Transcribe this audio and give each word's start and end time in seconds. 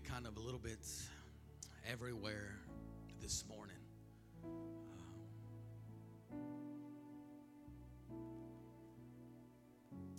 kind 0.00 0.26
of 0.26 0.36
a 0.36 0.40
little 0.40 0.60
bit 0.60 0.78
everywhere 1.90 2.54
this 3.20 3.44
morning. 3.48 3.76
Um, 4.44 4.60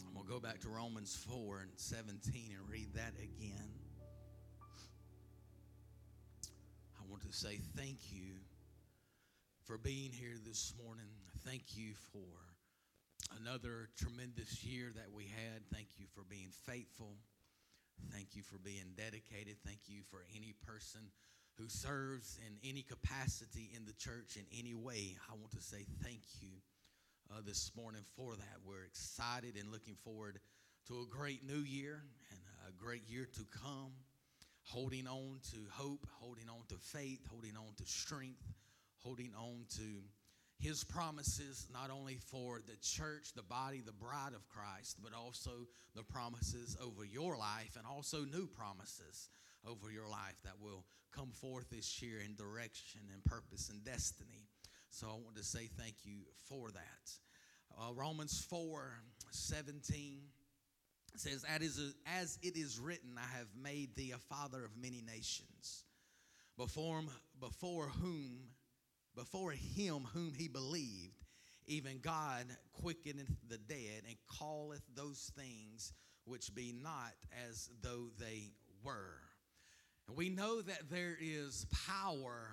I'm 0.08 0.14
going 0.14 0.26
to 0.26 0.32
go 0.32 0.40
back 0.40 0.60
to 0.62 0.70
Romans 0.70 1.16
4 1.30 1.62
and 1.62 1.72
17 1.76 2.56
and 2.58 2.70
read 2.70 2.94
that 2.96 3.14
again. 3.22 3.70
I 6.98 7.04
want 7.10 7.24
to 7.24 7.32
say 7.32 7.60
thank 7.78 8.12
you 8.12 8.34
for 9.66 9.78
being 9.78 10.12
here 10.12 10.36
this 10.46 10.74
morning. 10.84 11.06
Thank 11.46 11.78
you 11.78 11.94
for 12.12 13.40
another 13.40 13.90
tremendous 13.98 14.64
year 14.64 14.92
that 14.96 15.12
we 15.14 15.24
had. 15.24 15.62
Thank 15.72 15.88
you 15.98 16.06
for 16.14 16.24
being 16.30 16.50
faithful. 16.66 17.16
Thank 18.12 18.36
you 18.36 18.44
for 18.44 18.58
being 18.58 18.96
dedicated. 18.96 19.58
Thank 19.66 19.82
you 19.88 20.02
for 20.10 20.24
any 20.36 20.54
person 20.66 21.02
who 21.58 21.68
serves 21.68 22.40
in 22.48 22.56
any 22.68 22.82
capacity 22.84 23.70
in 23.76 23.86
the 23.86 23.94
church 23.94 24.38
in 24.38 24.46
any 24.58 24.74
way. 24.74 25.18
I 25.30 25.36
want 25.36 25.52
to 25.52 25.62
say 25.62 25.86
thank 26.02 26.22
you 26.42 26.50
uh, 27.32 27.42
this 27.46 27.72
morning 27.76 28.02
for 28.16 28.36
that. 28.36 28.58
We're 28.66 28.86
excited 28.86 29.58
and 29.60 29.72
looking 29.72 29.96
forward 30.04 30.40
to 30.88 31.02
a 31.02 31.06
great 31.06 31.46
new 31.46 31.60
year 31.60 32.04
and 32.32 32.40
a 32.68 32.72
great 32.72 33.08
year 33.10 33.28
to 33.34 33.46
come. 33.62 33.92
Holding 34.64 35.08
on 35.08 35.40
to 35.52 35.58
hope, 35.72 36.06
holding 36.20 36.48
on 36.48 36.62
to 36.70 36.76
faith, 36.76 37.26
holding 37.30 37.58
on 37.58 37.74
to 37.78 37.86
strength, 37.86 38.44
holding 39.04 39.34
on 39.36 39.66
to 39.78 40.04
his 40.60 40.84
promises, 40.84 41.68
not 41.72 41.90
only 41.90 42.16
for 42.16 42.60
the 42.66 42.76
church, 42.82 43.34
the 43.34 43.44
body, 43.44 43.82
the 43.86 43.94
bride 43.94 44.34
of 44.36 44.48
Christ, 44.50 44.98
but 45.02 45.14
also 45.14 45.52
the 45.96 46.04
promises 46.04 46.76
over 46.84 47.06
your 47.06 47.38
life 47.38 47.78
and 47.78 47.88
also 47.88 48.26
new 48.26 48.46
promises 48.46 49.30
over 49.66 49.90
your 49.92 50.08
life 50.08 50.36
that 50.44 50.60
will 50.62 50.84
come 51.16 51.32
forth 51.32 51.70
this 51.70 52.02
year 52.02 52.20
in 52.20 52.36
direction 52.36 53.02
and 53.14 53.24
purpose 53.24 53.70
and 53.70 53.84
destiny. 53.86 54.50
So 54.90 55.08
I 55.08 55.14
want 55.14 55.38
to 55.38 55.44
say 55.44 55.70
thank 55.78 55.96
you 56.04 56.24
for 56.50 56.72
that. 56.72 57.12
Uh, 57.78 57.94
Romans 57.94 58.46
4 58.50 58.94
17 59.32 60.22
says, 61.16 61.46
As 61.48 62.40
it 62.42 62.58
is 62.58 62.80
written, 62.80 63.12
I 63.18 63.38
have 63.38 63.48
made 63.62 63.96
thee 63.96 64.14
a 64.14 64.18
father 64.18 64.66
of 64.66 64.72
many 64.76 65.02
nations, 65.02 65.86
before, 66.58 67.02
before 67.40 67.88
whom 68.02 68.40
before 69.20 69.52
him 69.52 70.08
whom 70.14 70.34
he 70.34 70.48
believed, 70.48 71.26
even 71.68 72.00
God 72.02 72.46
quickeneth 72.72 73.28
the 73.50 73.58
dead 73.58 74.04
and 74.08 74.16
calleth 74.40 74.82
those 74.96 75.32
things 75.38 75.92
which 76.24 76.56
be 76.56 76.74
not 76.82 77.12
as 77.50 77.70
though 77.84 78.08
they 78.18 78.54
were. 78.82 79.20
And 80.08 80.16
we 80.16 80.30
know 80.30 80.62
that 80.62 80.90
there 80.90 81.18
is 81.20 81.66
power 81.86 82.48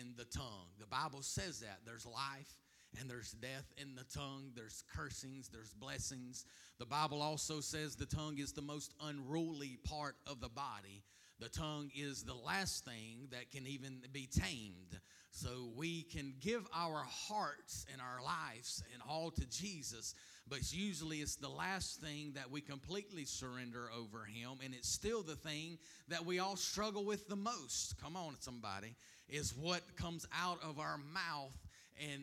in 0.00 0.14
the 0.16 0.24
tongue. 0.24 0.66
The 0.80 0.86
Bible 0.86 1.22
says 1.22 1.60
that 1.60 1.78
there's 1.86 2.04
life 2.04 2.52
and 2.98 3.08
there's 3.08 3.30
death 3.32 3.72
in 3.76 3.94
the 3.94 4.04
tongue, 4.12 4.50
there's 4.56 4.82
cursings, 4.92 5.48
there's 5.48 5.72
blessings. 5.72 6.46
The 6.80 6.86
Bible 6.86 7.22
also 7.22 7.60
says 7.60 7.94
the 7.94 8.06
tongue 8.06 8.38
is 8.38 8.52
the 8.52 8.60
most 8.60 8.92
unruly 9.00 9.78
part 9.84 10.16
of 10.26 10.40
the 10.40 10.48
body. 10.48 11.04
The 11.40 11.48
tongue 11.48 11.90
is 11.94 12.24
the 12.24 12.34
last 12.34 12.84
thing 12.84 13.28
that 13.30 13.52
can 13.52 13.66
even 13.66 14.00
be 14.12 14.26
tamed. 14.26 14.98
So 15.30 15.70
we 15.76 16.02
can 16.02 16.34
give 16.40 16.66
our 16.74 17.04
hearts 17.06 17.86
and 17.92 18.00
our 18.00 18.22
lives 18.24 18.82
and 18.92 19.02
all 19.08 19.30
to 19.32 19.46
Jesus, 19.48 20.14
but 20.48 20.72
usually 20.72 21.18
it's 21.18 21.36
the 21.36 21.48
last 21.48 22.00
thing 22.00 22.32
that 22.34 22.50
we 22.50 22.60
completely 22.60 23.24
surrender 23.24 23.88
over 23.96 24.24
Him, 24.24 24.58
and 24.64 24.74
it's 24.74 24.88
still 24.88 25.22
the 25.22 25.36
thing 25.36 25.78
that 26.08 26.24
we 26.24 26.40
all 26.40 26.56
struggle 26.56 27.04
with 27.04 27.28
the 27.28 27.36
most. 27.36 28.00
Come 28.02 28.16
on, 28.16 28.34
somebody, 28.40 28.96
is 29.28 29.54
what 29.54 29.82
comes 29.96 30.26
out 30.36 30.58
of 30.62 30.80
our 30.80 30.98
mouth 31.12 31.56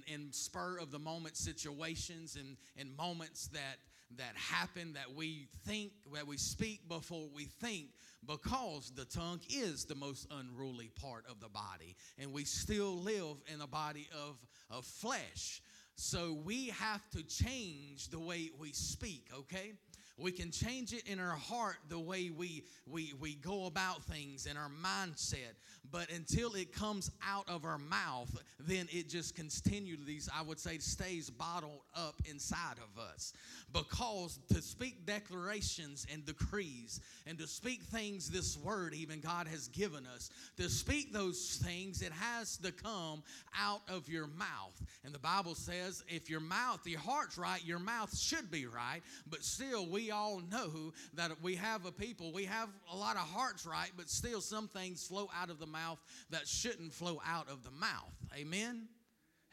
and 0.08 0.34
spur 0.34 0.78
of 0.80 0.92
the 0.92 1.00
moment 1.00 1.38
situations 1.38 2.38
and, 2.38 2.58
and 2.78 2.96
moments 2.98 3.48
that 3.50 3.78
that 4.18 4.36
happen 4.36 4.94
that 4.94 5.14
we 5.16 5.48
think 5.66 5.92
that 6.14 6.28
we 6.28 6.38
speak 6.38 6.88
before 6.88 7.28
we 7.36 7.46
think 7.46 7.88
because 8.26 8.92
the 8.96 9.06
tongue 9.06 9.42
is 9.50 9.86
the 9.86 9.96
most 9.96 10.28
unruly 10.32 10.92
part 11.02 11.26
of 11.30 11.40
the 11.40 11.50
body 11.50 11.96
and 12.18 12.32
we 12.32 12.44
still 12.44 12.98
live 12.98 13.38
in 13.54 13.62
a 13.62 13.68
body 13.68 14.08
of, 14.28 14.38
of 14.70 14.86
flesh. 14.86 15.62
So 15.96 16.34
we 16.44 16.68
have 16.68 17.10
to 17.12 17.24
change 17.24 18.10
the 18.10 18.20
way 18.20 18.52
we 18.60 18.74
speak 18.74 19.30
okay 19.34 19.74
we 20.18 20.32
can 20.32 20.50
change 20.50 20.94
it 20.94 21.08
in 21.08 21.20
our 21.20 21.36
heart 21.36 21.76
the 21.90 22.00
way 22.00 22.30
we, 22.30 22.64
we, 22.90 23.14
we 23.20 23.36
go 23.36 23.66
about 23.66 24.04
things 24.04 24.46
and 24.46 24.58
our 24.58 24.70
mindset. 24.70 25.56
But 25.92 26.10
until 26.12 26.56
it 26.56 26.74
comes 26.74 27.12
out 27.26 27.48
of 27.48 27.66
our 27.66 27.78
mouth, 27.78 28.36
then 28.60 28.88
it 28.92 29.10
just 29.10 29.36
continually, 29.36 30.20
I 30.34 30.42
would 30.42 30.60
say, 30.60 30.78
stays 30.78 31.30
bottled 31.30 31.82
up 31.96 32.16
inside 32.30 32.78
of 32.78 33.02
us. 33.02 33.34
Because 33.72 34.40
to 34.54 34.62
speak 34.62 35.06
declarations 35.06 36.08
and 36.12 36.26
decrees 36.26 37.02
and 37.28 37.38
to 37.38 37.48
speak 37.48 37.84
things 37.84 38.30
this 38.30 38.58
word, 38.58 38.94
even 38.94 39.20
God 39.20 39.48
has 39.48 39.68
given 39.68 40.08
us, 40.16 40.30
to 40.58 40.70
speak 40.70 41.12
those 41.12 41.62
things, 41.64 42.02
it 42.02 42.14
has 42.14 42.58
to 42.58 42.72
come 42.72 43.22
out 43.60 43.82
of 43.90 44.08
your 44.08 44.28
mouth. 44.28 44.82
And 45.04 45.14
the 45.14 45.20
Bible 45.20 45.56
says, 45.56 46.04
if 46.08 46.30
your 46.30 46.40
mouth, 46.40 46.80
your 46.86 47.00
heart's 47.00 47.38
right, 47.38 47.64
your 47.66 47.80
mouth 47.80 48.18
should 48.18 48.50
be 48.50 48.66
right. 48.66 49.02
But 49.30 49.44
still, 49.44 49.86
we 49.88 50.05
all 50.12 50.42
know 50.52 50.94
that 51.14 51.32
we 51.42 51.56
have 51.56 51.86
a 51.86 51.92
people, 51.92 52.32
we 52.32 52.46
have 52.46 52.70
a 52.92 52.96
lot 52.96 53.16
of 53.16 53.22
hearts 53.22 53.66
right, 53.66 53.92
but 53.96 54.10
still 54.10 54.42
some 54.42 54.68
things 54.68 55.06
flow 55.06 55.30
out 55.40 55.50
of 55.50 55.60
the 55.60 55.66
mouth 55.66 56.00
that 56.30 56.48
shouldn't 56.48 56.94
flow 56.94 57.22
out 57.26 57.50
of 57.50 57.64
the 57.64 57.72
mouth. 57.72 58.14
Amen? 58.36 58.88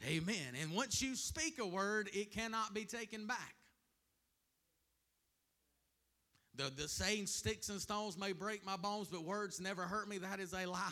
Amen. 0.05 0.53
And 0.61 0.71
once 0.71 1.01
you 1.01 1.15
speak 1.15 1.59
a 1.59 1.65
word, 1.65 2.09
it 2.13 2.31
cannot 2.31 2.73
be 2.73 2.85
taken 2.85 3.25
back. 3.25 3.55
The, 6.55 6.71
the 6.75 6.87
saying, 6.87 7.27
sticks 7.27 7.69
and 7.69 7.81
stones 7.81 8.17
may 8.17 8.31
break 8.31 8.65
my 8.65 8.77
bones, 8.77 9.07
but 9.07 9.23
words 9.23 9.59
never 9.59 9.83
hurt 9.83 10.07
me, 10.07 10.19
that 10.19 10.39
is 10.39 10.53
a 10.53 10.65
lie. 10.65 10.91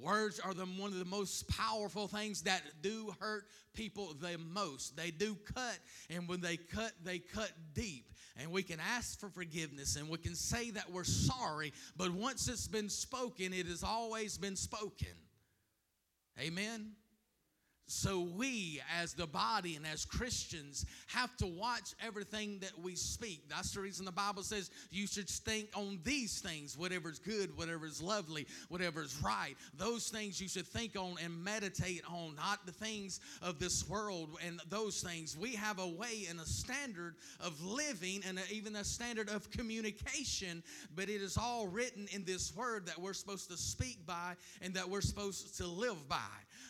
Words 0.00 0.40
are 0.40 0.54
the, 0.54 0.64
one 0.64 0.92
of 0.92 0.98
the 0.98 1.04
most 1.04 1.48
powerful 1.48 2.08
things 2.08 2.42
that 2.42 2.62
do 2.80 3.14
hurt 3.20 3.44
people 3.74 4.14
the 4.20 4.38
most. 4.38 4.96
They 4.96 5.10
do 5.10 5.36
cut, 5.54 5.78
and 6.08 6.28
when 6.28 6.40
they 6.40 6.56
cut, 6.56 6.92
they 7.04 7.18
cut 7.18 7.50
deep. 7.74 8.06
And 8.38 8.50
we 8.50 8.62
can 8.62 8.80
ask 8.80 9.20
for 9.20 9.28
forgiveness 9.28 9.96
and 9.96 10.08
we 10.08 10.16
can 10.16 10.34
say 10.34 10.70
that 10.70 10.90
we're 10.90 11.04
sorry, 11.04 11.74
but 11.96 12.10
once 12.10 12.48
it's 12.48 12.66
been 12.66 12.88
spoken, 12.88 13.52
it 13.52 13.66
has 13.66 13.84
always 13.84 14.38
been 14.38 14.56
spoken. 14.56 15.08
Amen? 16.40 16.92
So, 17.94 18.20
we 18.20 18.80
as 18.98 19.12
the 19.12 19.26
body 19.26 19.76
and 19.76 19.86
as 19.86 20.06
Christians 20.06 20.86
have 21.08 21.36
to 21.36 21.46
watch 21.46 21.92
everything 22.04 22.58
that 22.60 22.72
we 22.82 22.96
speak. 22.96 23.42
That's 23.50 23.74
the 23.74 23.80
reason 23.80 24.06
the 24.06 24.10
Bible 24.10 24.42
says 24.42 24.70
you 24.90 25.06
should 25.06 25.28
think 25.28 25.68
on 25.76 26.00
these 26.02 26.40
things 26.40 26.76
whatever's 26.76 27.18
good, 27.18 27.54
whatever's 27.54 28.00
lovely, 28.00 28.46
whatever's 28.70 29.22
right. 29.22 29.56
Those 29.76 30.08
things 30.08 30.40
you 30.40 30.48
should 30.48 30.66
think 30.66 30.96
on 30.96 31.16
and 31.22 31.44
meditate 31.44 32.02
on, 32.08 32.34
not 32.34 32.64
the 32.64 32.72
things 32.72 33.20
of 33.42 33.58
this 33.58 33.86
world 33.86 34.38
and 34.44 34.58
those 34.70 35.02
things. 35.02 35.36
We 35.36 35.54
have 35.56 35.78
a 35.78 35.86
way 35.86 36.26
and 36.30 36.40
a 36.40 36.46
standard 36.46 37.16
of 37.40 37.62
living 37.62 38.22
and 38.26 38.40
even 38.50 38.74
a 38.76 38.84
standard 38.84 39.28
of 39.28 39.50
communication, 39.50 40.62
but 40.96 41.10
it 41.10 41.20
is 41.20 41.36
all 41.36 41.68
written 41.68 42.08
in 42.12 42.24
this 42.24 42.56
word 42.56 42.86
that 42.86 42.98
we're 42.98 43.12
supposed 43.12 43.50
to 43.50 43.58
speak 43.58 44.06
by 44.06 44.34
and 44.62 44.72
that 44.72 44.88
we're 44.88 45.02
supposed 45.02 45.58
to 45.58 45.66
live 45.66 46.08
by. 46.08 46.16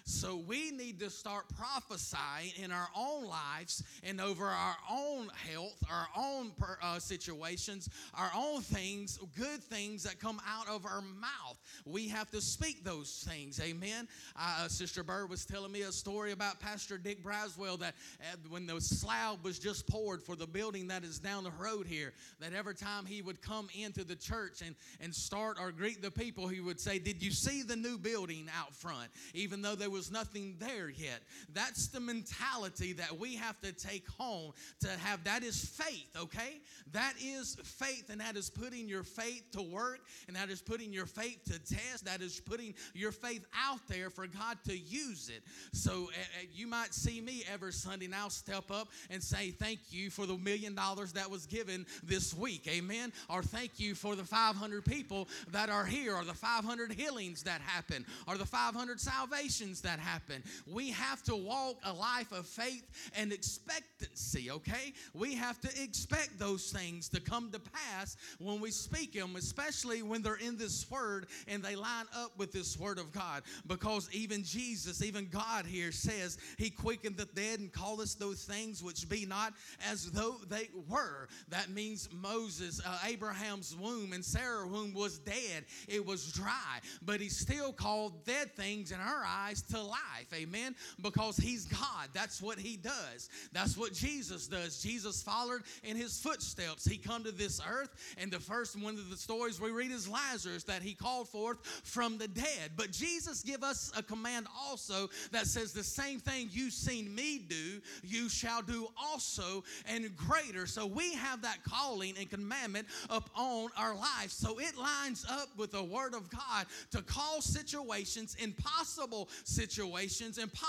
So, 0.04 0.36
we 0.36 0.72
need 0.72 0.98
to 0.98 1.11
start 1.12 1.44
prophesying 1.56 2.52
in 2.62 2.72
our 2.72 2.88
own 2.96 3.26
lives 3.26 3.82
and 4.02 4.20
over 4.20 4.46
our 4.46 4.76
own 4.90 5.28
health, 5.50 5.82
our 5.90 6.08
own 6.16 6.52
uh, 6.82 6.98
situations, 6.98 7.88
our 8.14 8.30
own 8.36 8.62
things, 8.62 9.18
good 9.36 9.62
things 9.62 10.02
that 10.02 10.18
come 10.18 10.40
out 10.48 10.68
of 10.68 10.84
our 10.86 11.00
mouth. 11.00 11.58
We 11.84 12.08
have 12.08 12.30
to 12.30 12.40
speak 12.40 12.84
those 12.84 13.24
things. 13.28 13.60
Amen. 13.60 14.08
Uh, 14.36 14.68
Sister 14.68 15.02
Bird 15.02 15.30
was 15.30 15.44
telling 15.44 15.72
me 15.72 15.82
a 15.82 15.92
story 15.92 16.32
about 16.32 16.60
Pastor 16.60 16.98
Dick 16.98 17.22
Braswell 17.22 17.78
that 17.80 17.94
uh, 18.20 18.36
when 18.48 18.66
the 18.66 18.80
slab 18.80 19.44
was 19.44 19.58
just 19.58 19.86
poured 19.86 20.22
for 20.22 20.36
the 20.36 20.46
building 20.46 20.88
that 20.88 21.04
is 21.04 21.18
down 21.18 21.44
the 21.44 21.52
road 21.52 21.86
here, 21.86 22.12
that 22.40 22.52
every 22.52 22.74
time 22.74 23.06
he 23.06 23.22
would 23.22 23.42
come 23.42 23.68
into 23.78 24.04
the 24.04 24.16
church 24.16 24.62
and, 24.64 24.74
and 25.00 25.14
start 25.14 25.58
or 25.60 25.72
greet 25.72 26.02
the 26.02 26.10
people, 26.10 26.48
he 26.48 26.60
would 26.60 26.80
say, 26.80 26.98
Did 26.98 27.22
you 27.22 27.30
see 27.30 27.62
the 27.62 27.76
new 27.76 27.98
building 27.98 28.48
out 28.58 28.74
front? 28.74 29.10
Even 29.34 29.62
though 29.62 29.74
there 29.74 29.90
was 29.90 30.10
nothing 30.10 30.56
there 30.58 30.88
yet. 30.96 31.20
That's 31.52 31.88
the 31.88 32.00
mentality 32.00 32.92
that 32.94 33.18
we 33.18 33.36
have 33.36 33.60
to 33.60 33.72
take 33.72 34.08
home 34.08 34.52
to 34.80 34.88
have. 34.88 35.24
That 35.24 35.42
is 35.42 35.64
faith, 35.64 36.08
okay? 36.16 36.60
That 36.92 37.14
is 37.22 37.56
faith, 37.64 38.10
and 38.10 38.20
that 38.20 38.36
is 38.36 38.50
putting 38.50 38.88
your 38.88 39.02
faith 39.02 39.42
to 39.52 39.62
work, 39.62 40.00
and 40.26 40.36
that 40.36 40.50
is 40.50 40.60
putting 40.60 40.92
your 40.92 41.06
faith 41.06 41.38
to 41.46 41.58
test. 41.58 42.04
That 42.04 42.20
is 42.20 42.40
putting 42.40 42.74
your 42.94 43.12
faith 43.12 43.44
out 43.56 43.80
there 43.88 44.10
for 44.10 44.26
God 44.26 44.58
to 44.66 44.76
use 44.76 45.28
it. 45.28 45.42
So 45.72 46.10
uh, 46.10 46.40
you 46.52 46.66
might 46.66 46.94
see 46.94 47.20
me 47.20 47.44
every 47.52 47.72
Sunday 47.72 48.06
now 48.06 48.28
step 48.28 48.70
up 48.70 48.88
and 49.10 49.22
say, 49.22 49.50
Thank 49.50 49.80
you 49.90 50.10
for 50.10 50.26
the 50.26 50.36
million 50.36 50.74
dollars 50.74 51.12
that 51.12 51.30
was 51.30 51.46
given 51.46 51.86
this 52.02 52.34
week. 52.34 52.68
Amen. 52.68 53.12
Or 53.28 53.42
thank 53.42 53.78
you 53.78 53.94
for 53.94 54.16
the 54.16 54.24
500 54.24 54.84
people 54.84 55.28
that 55.50 55.70
are 55.70 55.84
here, 55.84 56.14
or 56.14 56.24
the 56.24 56.34
500 56.34 56.92
healings 56.92 57.42
that 57.44 57.60
happen, 57.60 58.04
or 58.26 58.36
the 58.36 58.46
500 58.46 59.00
salvations 59.00 59.80
that 59.82 59.98
happen. 59.98 60.42
We 60.66 60.81
have 60.90 61.22
to 61.24 61.36
walk 61.36 61.76
a 61.84 61.92
life 61.92 62.32
of 62.32 62.46
faith 62.46 62.84
and 63.16 63.32
expectancy, 63.32 64.50
okay? 64.50 64.92
We 65.14 65.34
have 65.34 65.60
to 65.60 65.82
expect 65.82 66.38
those 66.38 66.70
things 66.70 67.08
to 67.10 67.20
come 67.20 67.50
to 67.52 67.60
pass 67.60 68.16
when 68.38 68.60
we 68.60 68.70
speak 68.70 69.14
them, 69.14 69.36
especially 69.36 70.02
when 70.02 70.22
they're 70.22 70.36
in 70.36 70.56
this 70.56 70.90
word 70.90 71.26
and 71.48 71.62
they 71.62 71.76
line 71.76 72.06
up 72.16 72.36
with 72.38 72.52
this 72.52 72.78
word 72.78 72.98
of 72.98 73.12
God. 73.12 73.42
Because 73.66 74.08
even 74.12 74.42
Jesus, 74.42 75.02
even 75.02 75.28
God 75.28 75.66
here 75.66 75.92
says, 75.92 76.38
He 76.58 76.70
quickened 76.70 77.16
the 77.16 77.26
dead 77.26 77.60
and 77.60 77.72
called 77.72 78.00
us 78.00 78.14
those 78.14 78.44
things 78.44 78.82
which 78.82 79.08
be 79.08 79.26
not 79.26 79.54
as 79.90 80.10
though 80.10 80.36
they 80.48 80.68
were. 80.88 81.28
That 81.48 81.70
means 81.70 82.08
Moses, 82.12 82.80
uh, 82.84 82.98
Abraham's 83.06 83.76
womb 83.76 84.12
and 84.12 84.24
Sarah's 84.24 84.70
womb 84.70 84.94
was 84.94 85.18
dead. 85.18 85.64
It 85.88 86.04
was 86.04 86.32
dry, 86.32 86.80
but 87.02 87.20
he 87.20 87.28
still 87.28 87.72
called 87.72 88.24
dead 88.24 88.54
things 88.54 88.92
in 88.92 88.98
her 88.98 89.22
eyes 89.26 89.62
to 89.62 89.80
life. 89.80 90.32
Amen. 90.34 90.71
Because 91.00 91.36
he's 91.36 91.66
God. 91.66 92.08
That's 92.12 92.40
what 92.40 92.58
he 92.58 92.76
does. 92.76 93.28
That's 93.52 93.76
what 93.76 93.92
Jesus 93.92 94.46
does. 94.46 94.82
Jesus 94.82 95.22
followed 95.22 95.62
in 95.84 95.96
his 95.96 96.18
footsteps. 96.18 96.84
He 96.84 96.96
come 96.96 97.24
to 97.24 97.32
this 97.32 97.60
earth, 97.68 97.90
and 98.18 98.30
the 98.30 98.40
first 98.40 98.80
one 98.80 98.94
of 98.94 99.10
the 99.10 99.16
stories 99.16 99.60
we 99.60 99.70
read 99.70 99.90
is 99.90 100.08
Lazarus 100.08 100.64
that 100.64 100.82
he 100.82 100.94
called 100.94 101.28
forth 101.28 101.58
from 101.84 102.18
the 102.18 102.28
dead. 102.28 102.72
But 102.76 102.90
Jesus 102.90 103.42
give 103.42 103.62
us 103.62 103.92
a 103.96 104.02
command 104.02 104.46
also 104.68 105.08
that 105.30 105.46
says 105.46 105.72
the 105.72 105.84
same 105.84 106.18
thing 106.20 106.48
you've 106.50 106.72
seen 106.72 107.14
me 107.14 107.38
do, 107.38 107.80
you 108.02 108.28
shall 108.28 108.62
do 108.62 108.88
also 108.96 109.64
and 109.86 110.14
greater. 110.16 110.66
So 110.66 110.86
we 110.86 111.14
have 111.14 111.42
that 111.42 111.58
calling 111.64 112.14
and 112.18 112.28
commandment 112.30 112.86
upon 113.10 113.70
our 113.76 113.94
life. 113.94 114.30
So 114.30 114.58
it 114.58 114.76
lines 114.76 115.24
up 115.30 115.48
with 115.56 115.72
the 115.72 115.82
word 115.82 116.14
of 116.14 116.30
God 116.30 116.66
to 116.90 117.02
call 117.02 117.40
situations, 117.40 118.36
impossible 118.38 119.28
situations, 119.44 120.38
impossible 120.38 120.61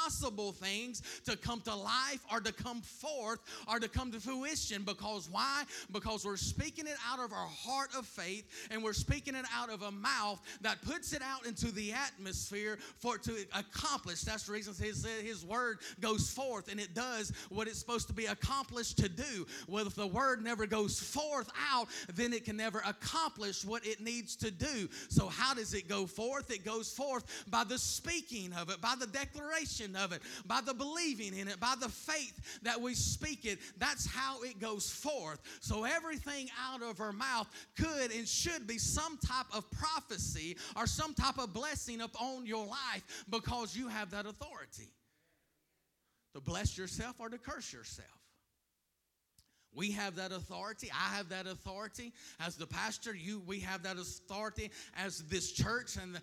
things 0.54 1.02
to 1.26 1.38
come 1.38 1.62
to 1.62 1.76
life 1.76 2.20
or 2.32 2.40
to 2.40 2.52
come 2.52 2.82
forth 2.82 3.40
or 3.68 3.80
to 3.80 3.88
come 3.88 4.12
to 4.12 4.20
fruition. 4.20 4.84
Because 4.84 5.30
why? 5.30 5.64
Because 5.92 6.26
we're 6.26 6.38
speaking 6.38 6.88
it 6.88 6.98
out 7.10 7.20
of 7.20 7.32
our 7.32 7.48
heart 7.48 7.90
of 7.98 8.06
faith 8.06 8.50
and 8.72 8.84
we're 8.84 8.94
speaking 8.94 9.36
it 9.36 9.46
out 9.54 9.70
of 9.70 9.82
a 9.82 9.92
mouth 9.92 10.42
that 10.62 10.82
puts 10.82 11.14
it 11.14 11.22
out 11.22 11.46
into 11.46 11.72
the 11.72 11.94
atmosphere 11.94 12.78
for 12.98 13.16
it 13.16 13.24
to 13.24 13.34
accomplish. 13.56 14.22
That's 14.22 14.44
the 14.44 14.54
reason 14.54 14.74
his, 14.84 15.06
his 15.06 15.46
word 15.46 15.80
goes 16.00 16.30
forth 16.30 16.70
and 16.72 16.80
it 16.80 16.94
does 16.94 17.32
what 17.50 17.68
it's 17.68 17.80
supposed 17.80 18.08
to 18.08 18.14
be 18.14 18.26
accomplished 18.26 18.98
to 18.98 19.10
do. 19.10 19.46
Well, 19.68 19.88
if 19.88 19.96
the 19.96 20.08
word 20.08 20.44
never 20.44 20.66
goes 20.66 21.00
forth 21.00 21.50
out, 21.72 21.88
then 22.16 22.34
it 22.34 22.46
can 22.46 22.58
never 22.58 22.82
accomplish 22.86 23.66
what 23.66 23.86
it 23.86 24.02
needs 24.02 24.36
to 24.38 24.52
do. 24.52 24.90
So, 25.10 25.28
how 25.28 25.54
does 25.54 25.74
it 25.74 25.88
go 25.88 26.06
forth? 26.06 26.52
It 26.52 26.66
goes 26.66 26.92
forth 26.92 27.46
by 27.50 27.64
the 27.64 27.78
speaking 27.78 28.54
of 28.54 28.70
it, 28.70 28.82
by 28.82 28.96
the 29.00 29.08
declaration 29.08 29.83
of 29.96 30.12
it, 30.12 30.22
by 30.46 30.62
the 30.62 30.74
believing 30.74 31.38
in 31.38 31.48
it, 31.48 31.60
by 31.60 31.76
the 31.80 31.90
faith 31.90 32.60
that 32.64 32.80
we 32.80 32.94
speak 32.94 33.46
it. 33.46 33.60
That's 33.78 34.06
how 34.06 34.42
it 34.44 34.60
goes 34.60 34.90
forth. 34.90 35.42
So, 35.62 35.84
everything 35.84 36.50
out 36.62 36.82
of 36.82 37.00
our 37.00 37.14
mouth 37.14 37.48
could 37.78 38.12
and 38.12 38.28
should 38.28 38.68
be 38.68 38.78
some 38.78 39.18
type 39.18 39.48
of 39.54 39.70
prophecy 39.72 40.58
or 40.76 40.88
some 40.88 41.14
type 41.14 41.38
of 41.38 41.54
blessing 41.54 42.02
upon 42.02 42.46
your 42.46 42.66
life 42.66 43.26
because 43.30 43.76
you 43.76 43.88
have 43.88 44.12
that 44.12 44.26
authority 44.26 44.92
to 46.34 46.42
bless 46.42 46.78
yourself 46.78 47.20
or 47.20 47.30
to 47.30 47.38
curse 47.38 47.72
yourself. 47.72 48.23
We 49.76 49.92
have 49.92 50.16
that 50.16 50.32
authority. 50.32 50.92
I 50.92 51.16
have 51.16 51.30
that 51.30 51.48
authority 51.48 52.14
as 52.40 52.56
the 52.56 52.68
pastor. 52.68 53.16
You, 53.16 53.42
we 53.46 53.60
have 53.62 53.84
that 53.84 53.98
authority 53.98 54.72
as 54.98 55.24
this 55.24 55.52
church, 55.52 55.98
and 55.98 56.20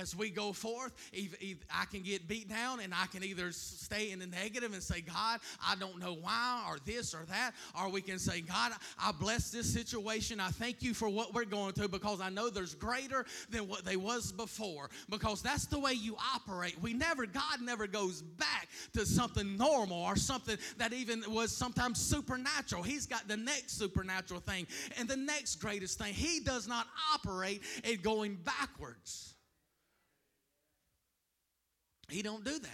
as 0.00 0.16
we 0.16 0.30
go 0.30 0.52
forth, 0.52 0.92
I 1.12 1.84
can 1.90 2.02
get 2.02 2.26
beat 2.26 2.48
down, 2.48 2.80
and 2.80 2.94
I 2.94 3.06
can 3.06 3.22
either 3.22 3.52
stay 3.52 4.10
in 4.10 4.18
the 4.20 4.26
negative 4.26 4.72
and 4.72 4.82
say, 4.82 5.00
"God, 5.02 5.40
I 5.62 5.76
don't 5.76 5.98
know 5.98 6.14
why," 6.14 6.64
or 6.68 6.78
this 6.84 7.14
or 7.14 7.24
that, 7.26 7.52
or 7.78 7.90
we 7.90 8.00
can 8.00 8.18
say, 8.18 8.40
"God, 8.40 8.72
I 8.98 9.12
bless 9.12 9.50
this 9.50 9.72
situation. 9.72 10.40
I 10.40 10.48
thank 10.48 10.82
you 10.82 10.94
for 10.94 11.08
what 11.08 11.34
we're 11.34 11.44
going 11.44 11.72
through 11.74 11.88
because 11.88 12.20
I 12.20 12.30
know 12.30 12.48
there's 12.50 12.74
greater 12.74 13.26
than 13.50 13.68
what 13.68 13.84
they 13.84 13.96
was 13.96 14.32
before." 14.32 14.88
Because 15.10 15.42
that's 15.42 15.66
the 15.66 15.78
way 15.78 15.92
you 15.92 16.16
operate. 16.34 16.80
We 16.80 16.94
never, 16.94 17.26
God 17.26 17.60
never 17.60 17.86
goes 17.86 18.22
back 18.22 18.68
to 18.94 19.04
something 19.04 19.56
normal 19.56 19.98
or 19.98 20.16
something 20.16 20.56
that 20.78 20.92
even 20.92 21.22
was 21.28 21.54
sometimes 21.54 22.00
supernatural. 22.00 22.82
He 22.82 22.93
He's 22.94 23.06
got 23.06 23.26
the 23.26 23.36
next 23.36 23.76
supernatural 23.76 24.38
thing 24.38 24.68
and 24.96 25.08
the 25.08 25.16
next 25.16 25.56
greatest 25.56 25.98
thing. 25.98 26.14
He 26.14 26.38
does 26.38 26.68
not 26.68 26.86
operate 27.12 27.60
in 27.82 28.00
going 28.02 28.36
backwards. 28.36 29.34
He 32.08 32.22
don't 32.22 32.44
do 32.44 32.56
that. 32.56 32.70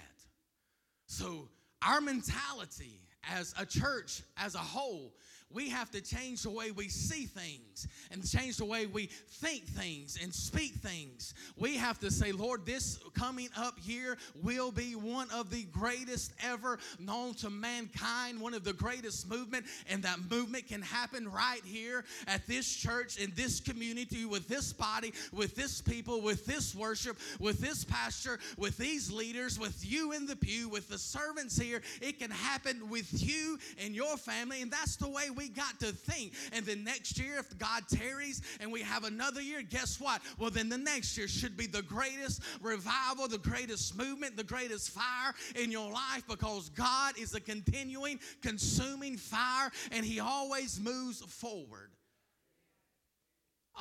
So 1.07 1.49
our 1.81 2.03
mentality 2.03 3.01
as 3.31 3.55
a 3.59 3.65
church 3.65 4.23
as 4.37 4.55
a 4.55 4.59
whole 4.59 5.15
we 5.53 5.69
have 5.71 5.91
to 5.91 6.01
change 6.01 6.43
the 6.43 6.51
way 6.51 6.71
we 6.71 6.89
see 6.89 7.27
things 7.27 7.89
and 8.11 8.29
change 8.29 8.59
the 8.59 8.65
way 8.65 8.87
we 8.87 9.07
think 9.07 9.65
things 9.67 10.19
and 10.23 10.33
speak 10.33 10.75
things. 10.75 11.35
We 11.57 11.77
have 11.77 11.99
to 12.01 12.11
say, 12.11 12.33
Lord, 12.33 12.65
this 12.65 13.01
coming 13.15 13.49
up 13.57 13.75
year 13.83 14.17
will 14.43 14.71
be 14.71 14.95
one 14.95 15.29
of 15.33 15.51
the 15.51 15.65
greatest 15.65 16.33
ever 16.43 16.79
known 16.99 17.35
to 17.35 17.51
mankind, 17.51 18.41
one 18.41 18.55
of 18.55 18.65
the 18.65 18.73
greatest 18.73 19.29
movement, 19.29 19.67
and 19.89 20.03
that 20.05 20.19
movement 20.31 20.69
can 20.69 20.83
happen 20.83 21.29
right 21.31 21.63
here 21.65 22.05
at 22.27 22.47
this 22.47 22.73
church, 22.73 23.19
in 23.19 23.33
this 23.35 23.61
community, 23.61 24.25
with 24.25 24.47
this 24.49 24.73
body, 24.73 25.13
with 25.33 25.57
this 25.57 25.81
people, 25.81 26.21
with 26.21 26.47
this 26.47 26.75
worship, 26.75 27.17
with 27.41 27.59
this 27.59 27.85
pastor, 27.85 28.39
with 28.57 28.77
these 28.77 29.11
leaders, 29.11 29.59
with 29.59 29.85
you 29.85 30.13
in 30.13 30.27
the 30.27 30.37
pew, 30.37 30.69
with 30.69 30.89
the 30.89 30.99
servants 30.99 31.59
here. 31.59 31.83
It 32.01 32.19
can 32.19 32.31
happen 32.31 32.89
with 32.89 33.09
you 33.13 33.59
and 33.83 33.95
your 33.95 34.17
family, 34.17 34.63
and 34.63 34.71
that's 34.71 34.97
the 34.97 35.09
way 35.09 35.31
we 35.31 35.40
got 35.49 35.79
to 35.81 35.87
think. 35.87 36.35
And 36.53 36.65
then 36.65 36.85
next 36.85 37.19
year, 37.19 37.39
if 37.39 37.59
God 37.59 37.85
tarries 37.89 38.43
and 38.61 38.71
we 38.71 38.83
have 38.83 39.05
another 39.05 39.41
year, 39.41 39.63
guess 39.63 40.01
what? 40.01 40.21
Well, 40.39 40.51
then 40.51 40.69
the 40.69 40.79
next 40.79 41.17
year 41.17 41.29
should 41.29 41.57
be 41.57 41.67
the 41.67 41.83
greatest 41.83 42.43
revival, 42.61 43.29
the 43.29 43.39
greatest 43.39 43.97
movement, 43.97 44.37
the 44.37 44.45
greatest 44.45 44.91
fire 44.91 45.35
in 45.57 45.71
your 45.71 45.91
life 45.91 46.25
because 46.29 46.69
God 46.71 47.19
is 47.19 47.35
a 47.35 47.41
continuing, 47.41 48.21
consuming 48.43 49.17
fire 49.17 49.71
and 49.93 50.05
He 50.05 50.21
always 50.21 50.81
moves 50.81 51.21
forward. 51.21 51.91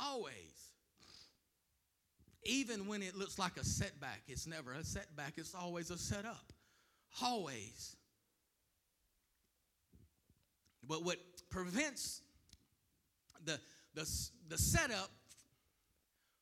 Always. 0.00 0.34
Even 2.44 2.86
when 2.86 3.02
it 3.02 3.14
looks 3.16 3.38
like 3.38 3.56
a 3.58 3.64
setback, 3.64 4.22
it's 4.26 4.46
never 4.46 4.72
a 4.72 4.84
setback, 4.84 5.34
it's 5.36 5.54
always 5.54 5.90
a 5.90 5.98
setup. 5.98 6.52
Always. 7.22 7.96
But 10.86 11.04
what 11.04 11.18
prevents 11.50 12.22
the, 13.44 13.58
the, 13.94 14.08
the 14.48 14.58
setup 14.58 15.10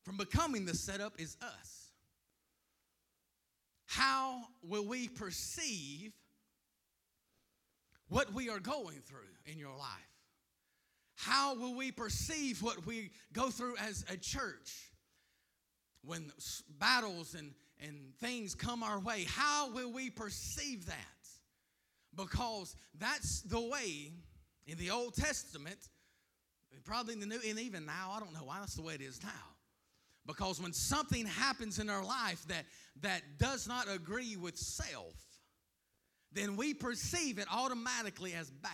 from 0.02 0.16
becoming 0.16 0.64
the 0.64 0.74
setup 0.74 1.14
is 1.18 1.36
us. 1.42 1.88
How 3.86 4.42
will 4.62 4.86
we 4.86 5.08
perceive 5.08 6.12
what 8.08 8.32
we 8.32 8.48
are 8.48 8.60
going 8.60 9.00
through 9.00 9.18
in 9.46 9.58
your 9.58 9.76
life? 9.76 9.88
How 11.14 11.54
will 11.54 11.74
we 11.74 11.90
perceive 11.90 12.62
what 12.62 12.86
we 12.86 13.10
go 13.32 13.50
through 13.50 13.76
as 13.76 14.04
a 14.10 14.16
church 14.16 14.92
when 16.04 16.30
battles 16.78 17.34
and, 17.34 17.52
and 17.80 17.96
things 18.20 18.54
come 18.54 18.82
our 18.82 19.00
way? 19.00 19.26
How 19.28 19.70
will 19.72 19.92
we 19.92 20.10
perceive 20.10 20.86
that? 20.86 20.96
Because 22.14 22.76
that's 22.98 23.40
the 23.42 23.60
way 23.60 24.12
in 24.68 24.76
the 24.76 24.90
Old 24.90 25.14
Testament, 25.14 25.78
probably 26.84 27.14
in 27.14 27.20
the 27.20 27.26
New, 27.26 27.40
and 27.48 27.58
even 27.58 27.86
now, 27.86 28.12
I 28.14 28.20
don't 28.20 28.34
know 28.34 28.44
why 28.44 28.58
that's 28.60 28.74
the 28.74 28.82
way 28.82 28.94
it 28.94 29.00
is 29.00 29.22
now. 29.22 29.56
Because 30.26 30.60
when 30.60 30.74
something 30.74 31.24
happens 31.24 31.78
in 31.78 31.88
our 31.88 32.04
life 32.04 32.46
that, 32.48 32.66
that 33.00 33.22
does 33.38 33.66
not 33.66 33.86
agree 33.90 34.36
with 34.36 34.58
self, 34.58 35.14
then 36.32 36.56
we 36.56 36.74
perceive 36.74 37.38
it 37.38 37.46
automatically 37.50 38.34
as 38.34 38.50
bad. 38.50 38.72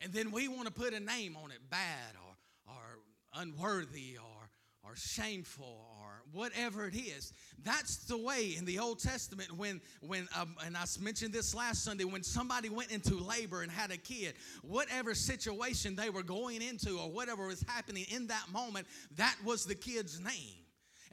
And 0.00 0.12
then 0.12 0.32
we 0.32 0.48
want 0.48 0.66
to 0.66 0.72
put 0.72 0.92
a 0.92 0.98
name 0.98 1.36
on 1.42 1.52
it 1.52 1.70
bad 1.70 2.16
or, 2.26 2.74
or 2.74 2.98
unworthy 3.40 4.18
or, 4.18 4.50
or 4.82 4.96
shameful 4.96 5.86
whatever 6.34 6.86
it 6.86 6.94
is. 6.94 7.32
That's 7.64 7.96
the 8.04 8.18
way 8.18 8.54
in 8.58 8.64
the 8.64 8.78
Old 8.78 8.98
Testament 8.98 9.56
when, 9.56 9.80
when 10.00 10.28
um, 10.38 10.54
and 10.66 10.76
I 10.76 10.84
mentioned 11.00 11.32
this 11.32 11.54
last 11.54 11.84
Sunday, 11.84 12.04
when 12.04 12.22
somebody 12.22 12.68
went 12.68 12.90
into 12.90 13.14
labor 13.14 13.62
and 13.62 13.70
had 13.70 13.90
a 13.90 13.96
kid, 13.96 14.34
whatever 14.62 15.14
situation 15.14 15.96
they 15.96 16.10
were 16.10 16.22
going 16.22 16.60
into 16.60 16.98
or 16.98 17.10
whatever 17.10 17.46
was 17.46 17.64
happening 17.68 18.04
in 18.10 18.26
that 18.26 18.44
moment, 18.52 18.86
that 19.16 19.36
was 19.44 19.64
the 19.64 19.74
kid's 19.74 20.20
name. 20.20 20.63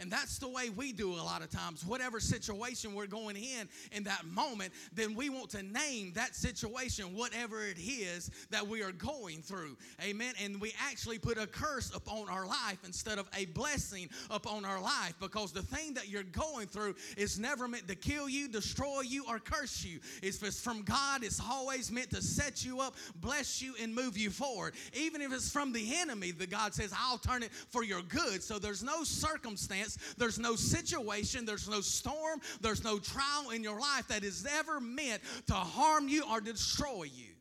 And 0.01 0.11
that's 0.11 0.39
the 0.39 0.47
way 0.47 0.69
we 0.69 0.91
do 0.91 1.13
a 1.13 1.21
lot 1.21 1.43
of 1.43 1.51
times. 1.51 1.85
Whatever 1.85 2.19
situation 2.19 2.95
we're 2.95 3.05
going 3.05 3.35
in 3.35 3.69
in 3.91 4.03
that 4.05 4.25
moment, 4.25 4.73
then 4.93 5.13
we 5.13 5.29
want 5.29 5.51
to 5.51 5.61
name 5.61 6.11
that 6.15 6.35
situation, 6.35 7.15
whatever 7.15 7.63
it 7.63 7.77
is 7.77 8.31
that 8.49 8.65
we 8.65 8.81
are 8.81 8.91
going 8.91 9.43
through. 9.43 9.77
Amen. 10.03 10.33
And 10.43 10.59
we 10.59 10.73
actually 10.81 11.19
put 11.19 11.37
a 11.37 11.45
curse 11.45 11.93
upon 11.95 12.29
our 12.29 12.47
life 12.47 12.79
instead 12.83 13.19
of 13.19 13.29
a 13.37 13.45
blessing 13.45 14.09
upon 14.31 14.65
our 14.65 14.81
life 14.81 15.13
because 15.19 15.51
the 15.51 15.61
thing 15.61 15.93
that 15.93 16.09
you're 16.09 16.23
going 16.23 16.65
through 16.65 16.95
is 17.15 17.37
never 17.37 17.67
meant 17.67 17.87
to 17.87 17.95
kill 17.95 18.27
you, 18.27 18.47
destroy 18.47 19.01
you, 19.01 19.23
or 19.29 19.37
curse 19.37 19.85
you. 19.85 19.99
If 20.23 20.41
it's 20.41 20.59
from 20.59 20.81
God, 20.81 21.23
it's 21.23 21.39
always 21.39 21.91
meant 21.91 22.09
to 22.09 22.23
set 22.23 22.65
you 22.65 22.81
up, 22.81 22.95
bless 23.17 23.61
you, 23.61 23.75
and 23.79 23.93
move 23.93 24.17
you 24.17 24.31
forward. 24.31 24.73
Even 24.93 25.21
if 25.21 25.31
it's 25.31 25.51
from 25.51 25.71
the 25.71 25.95
enemy, 25.97 26.31
the 26.31 26.47
God 26.47 26.73
says, 26.73 26.91
I'll 26.97 27.19
turn 27.19 27.43
it 27.43 27.51
for 27.69 27.83
your 27.83 28.01
good. 28.01 28.41
So 28.41 28.57
there's 28.57 28.81
no 28.81 29.03
circumstance 29.03 29.90
there's 30.17 30.39
no 30.39 30.55
situation, 30.55 31.45
there's 31.45 31.69
no 31.69 31.81
storm, 31.81 32.41
there's 32.61 32.83
no 32.83 32.99
trial 32.99 33.51
in 33.53 33.63
your 33.63 33.79
life 33.79 34.07
that 34.09 34.23
is 34.23 34.47
ever 34.59 34.79
meant 34.79 35.21
to 35.47 35.53
harm 35.53 36.07
you 36.07 36.23
or 36.31 36.41
destroy 36.41 37.03
you. 37.03 37.33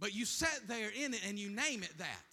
But 0.00 0.14
you 0.14 0.24
sit 0.24 0.68
there 0.68 0.90
in 0.90 1.14
it 1.14 1.20
and 1.26 1.38
you 1.38 1.50
name 1.50 1.82
it 1.82 1.92
that. 1.98 2.27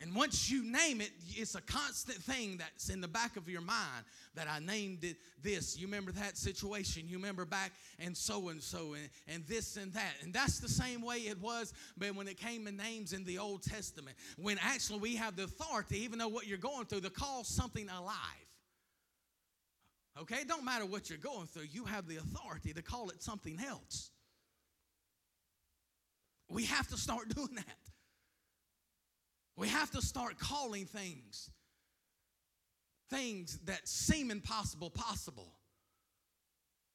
And 0.00 0.14
once 0.14 0.48
you 0.48 0.62
name 0.62 1.00
it, 1.00 1.10
it's 1.30 1.56
a 1.56 1.60
constant 1.60 2.18
thing 2.18 2.56
that's 2.56 2.88
in 2.88 3.00
the 3.00 3.08
back 3.08 3.36
of 3.36 3.48
your 3.48 3.60
mind 3.60 4.04
that 4.36 4.46
I 4.48 4.60
named 4.60 5.02
it 5.02 5.16
this. 5.42 5.76
You 5.76 5.86
remember 5.86 6.12
that 6.12 6.38
situation? 6.38 7.08
You 7.08 7.16
remember 7.16 7.44
back 7.44 7.72
and 7.98 8.16
so 8.16 8.48
and 8.50 8.62
so 8.62 8.94
and 9.26 9.44
this 9.46 9.76
and 9.76 9.92
that. 9.94 10.12
And 10.22 10.32
that's 10.32 10.60
the 10.60 10.68
same 10.68 11.02
way 11.02 11.16
it 11.16 11.40
was 11.40 11.72
but 11.96 12.14
when 12.14 12.28
it 12.28 12.38
came 12.38 12.64
to 12.66 12.72
names 12.72 13.12
in 13.12 13.24
the 13.24 13.38
Old 13.38 13.64
Testament. 13.64 14.16
When 14.36 14.56
actually 14.62 15.00
we 15.00 15.16
have 15.16 15.34
the 15.34 15.44
authority, 15.44 16.04
even 16.04 16.20
though 16.20 16.28
what 16.28 16.46
you're 16.46 16.58
going 16.58 16.86
through, 16.86 17.00
to 17.00 17.10
call 17.10 17.42
something 17.42 17.88
alive. 17.88 18.14
Okay? 20.20 20.42
It 20.42 20.48
don't 20.48 20.64
matter 20.64 20.86
what 20.86 21.10
you're 21.10 21.18
going 21.18 21.48
through, 21.48 21.66
you 21.72 21.84
have 21.86 22.06
the 22.06 22.18
authority 22.18 22.72
to 22.72 22.82
call 22.82 23.10
it 23.10 23.20
something 23.20 23.58
else. 23.66 24.10
We 26.48 26.66
have 26.66 26.86
to 26.88 26.96
start 26.96 27.28
doing 27.34 27.56
that. 27.56 27.87
We 29.58 29.66
have 29.68 29.90
to 29.90 30.00
start 30.00 30.38
calling 30.38 30.86
things, 30.86 31.50
things 33.10 33.58
that 33.64 33.88
seem 33.88 34.30
impossible, 34.30 34.88
possible. 34.88 35.52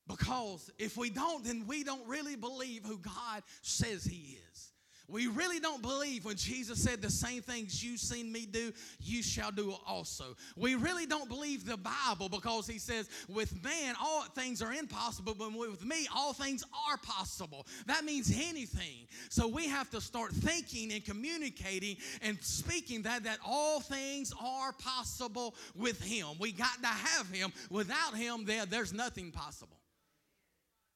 Because 0.07 0.71
if 0.79 0.95
we 0.95 1.09
don't, 1.09 1.43
then 1.43 1.65
we 1.67 1.83
don't 1.83 2.07
really 2.07 2.37
believe 2.37 2.85
who 2.85 2.97
God 2.97 3.43
says 3.61 4.05
He 4.05 4.39
is. 4.51 4.72
We 5.13 5.27
really 5.27 5.59
don't 5.59 5.83
believe 5.83 6.25
when 6.25 6.37
Jesus 6.37 6.81
said 6.81 6.99
the 6.99 7.09
same 7.11 7.43
things 7.43 7.83
you've 7.83 7.99
seen 7.99 8.31
me 8.31 8.47
do, 8.47 8.73
you 8.99 9.21
shall 9.21 9.51
do 9.51 9.75
also. 9.85 10.35
We 10.57 10.73
really 10.73 11.05
don't 11.05 11.29
believe 11.29 11.67
the 11.67 11.77
Bible 11.77 12.29
because 12.29 12.65
he 12.65 12.79
says, 12.79 13.07
with 13.29 13.63
man, 13.63 13.93
all 14.01 14.23
things 14.23 14.63
are 14.63 14.73
impossible, 14.73 15.35
but 15.37 15.53
with 15.55 15.85
me, 15.85 16.07
all 16.15 16.33
things 16.33 16.63
are 16.89 16.97
possible. 16.97 17.67
That 17.85 18.05
means 18.05 18.35
anything. 18.35 19.07
So 19.29 19.47
we 19.47 19.67
have 19.67 19.87
to 19.91 20.01
start 20.01 20.31
thinking 20.31 20.91
and 20.91 21.05
communicating 21.05 21.97
and 22.23 22.41
speaking 22.41 23.03
that, 23.03 23.23
that 23.25 23.37
all 23.45 23.81
things 23.81 24.33
are 24.43 24.73
possible 24.73 25.53
with 25.75 26.01
him. 26.01 26.25
We 26.39 26.51
got 26.53 26.81
to 26.81 26.87
have 26.87 27.29
him. 27.29 27.53
Without 27.69 28.15
him, 28.15 28.45
there, 28.45 28.65
there's 28.65 28.91
nothing 28.91 29.29
possible. 29.29 29.77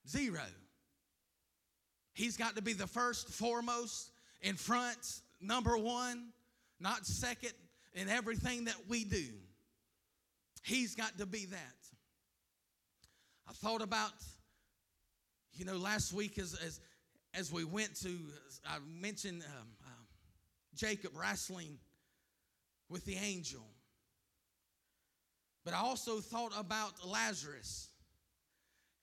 Zero. 0.09 0.41
He's 2.17 2.35
got 2.35 2.55
to 2.55 2.63
be 2.63 2.73
the 2.73 2.87
first, 2.87 3.29
foremost, 3.29 4.09
in 4.41 4.55
front, 4.55 5.21
number 5.39 5.77
one, 5.77 6.29
not 6.79 7.05
second 7.05 7.53
in 7.93 8.09
everything 8.09 8.65
that 8.65 8.77
we 8.87 9.03
do. 9.03 9.27
He's 10.63 10.95
got 10.95 11.15
to 11.19 11.27
be 11.27 11.45
that. 11.45 11.75
I 13.47 13.53
thought 13.53 13.83
about, 13.83 14.13
you 15.53 15.63
know, 15.63 15.77
last 15.77 16.11
week 16.11 16.39
as 16.39 16.55
as, 16.55 16.79
as 17.35 17.53
we 17.53 17.63
went 17.63 17.93
to, 18.01 18.09
I 18.67 18.79
mentioned 18.99 19.43
um, 19.43 19.67
um, 19.85 20.07
Jacob 20.73 21.11
wrestling 21.15 21.77
with 22.89 23.05
the 23.05 23.15
angel. 23.17 23.67
But 25.63 25.75
I 25.75 25.81
also 25.81 26.19
thought 26.19 26.53
about 26.57 26.93
Lazarus. 27.05 27.89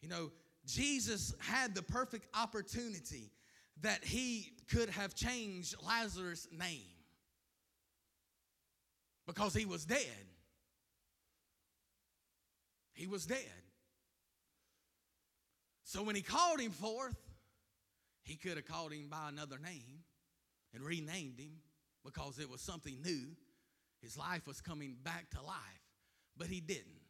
You 0.00 0.08
know, 0.08 0.32
Jesus 0.66 1.34
had 1.38 1.74
the 1.74 1.82
perfect 1.82 2.26
opportunity 2.34 3.30
that 3.82 4.04
he 4.04 4.52
could 4.70 4.88
have 4.88 5.14
changed 5.14 5.74
Lazarus' 5.86 6.48
name 6.52 6.94
because 9.26 9.54
he 9.54 9.66
was 9.66 9.84
dead. 9.84 10.00
He 12.92 13.06
was 13.06 13.26
dead. 13.26 13.38
So 15.84 16.02
when 16.02 16.16
he 16.16 16.22
called 16.22 16.60
him 16.60 16.70
forth, 16.70 17.16
he 18.22 18.36
could 18.36 18.56
have 18.56 18.66
called 18.66 18.92
him 18.92 19.08
by 19.10 19.28
another 19.28 19.58
name 19.58 20.04
and 20.72 20.82
renamed 20.82 21.38
him 21.38 21.60
because 22.04 22.38
it 22.38 22.50
was 22.50 22.60
something 22.60 23.02
new. 23.02 23.36
His 24.00 24.16
life 24.16 24.46
was 24.46 24.60
coming 24.60 24.96
back 25.02 25.30
to 25.30 25.42
life, 25.42 25.56
but 26.36 26.46
he 26.46 26.60
didn't. 26.60 27.00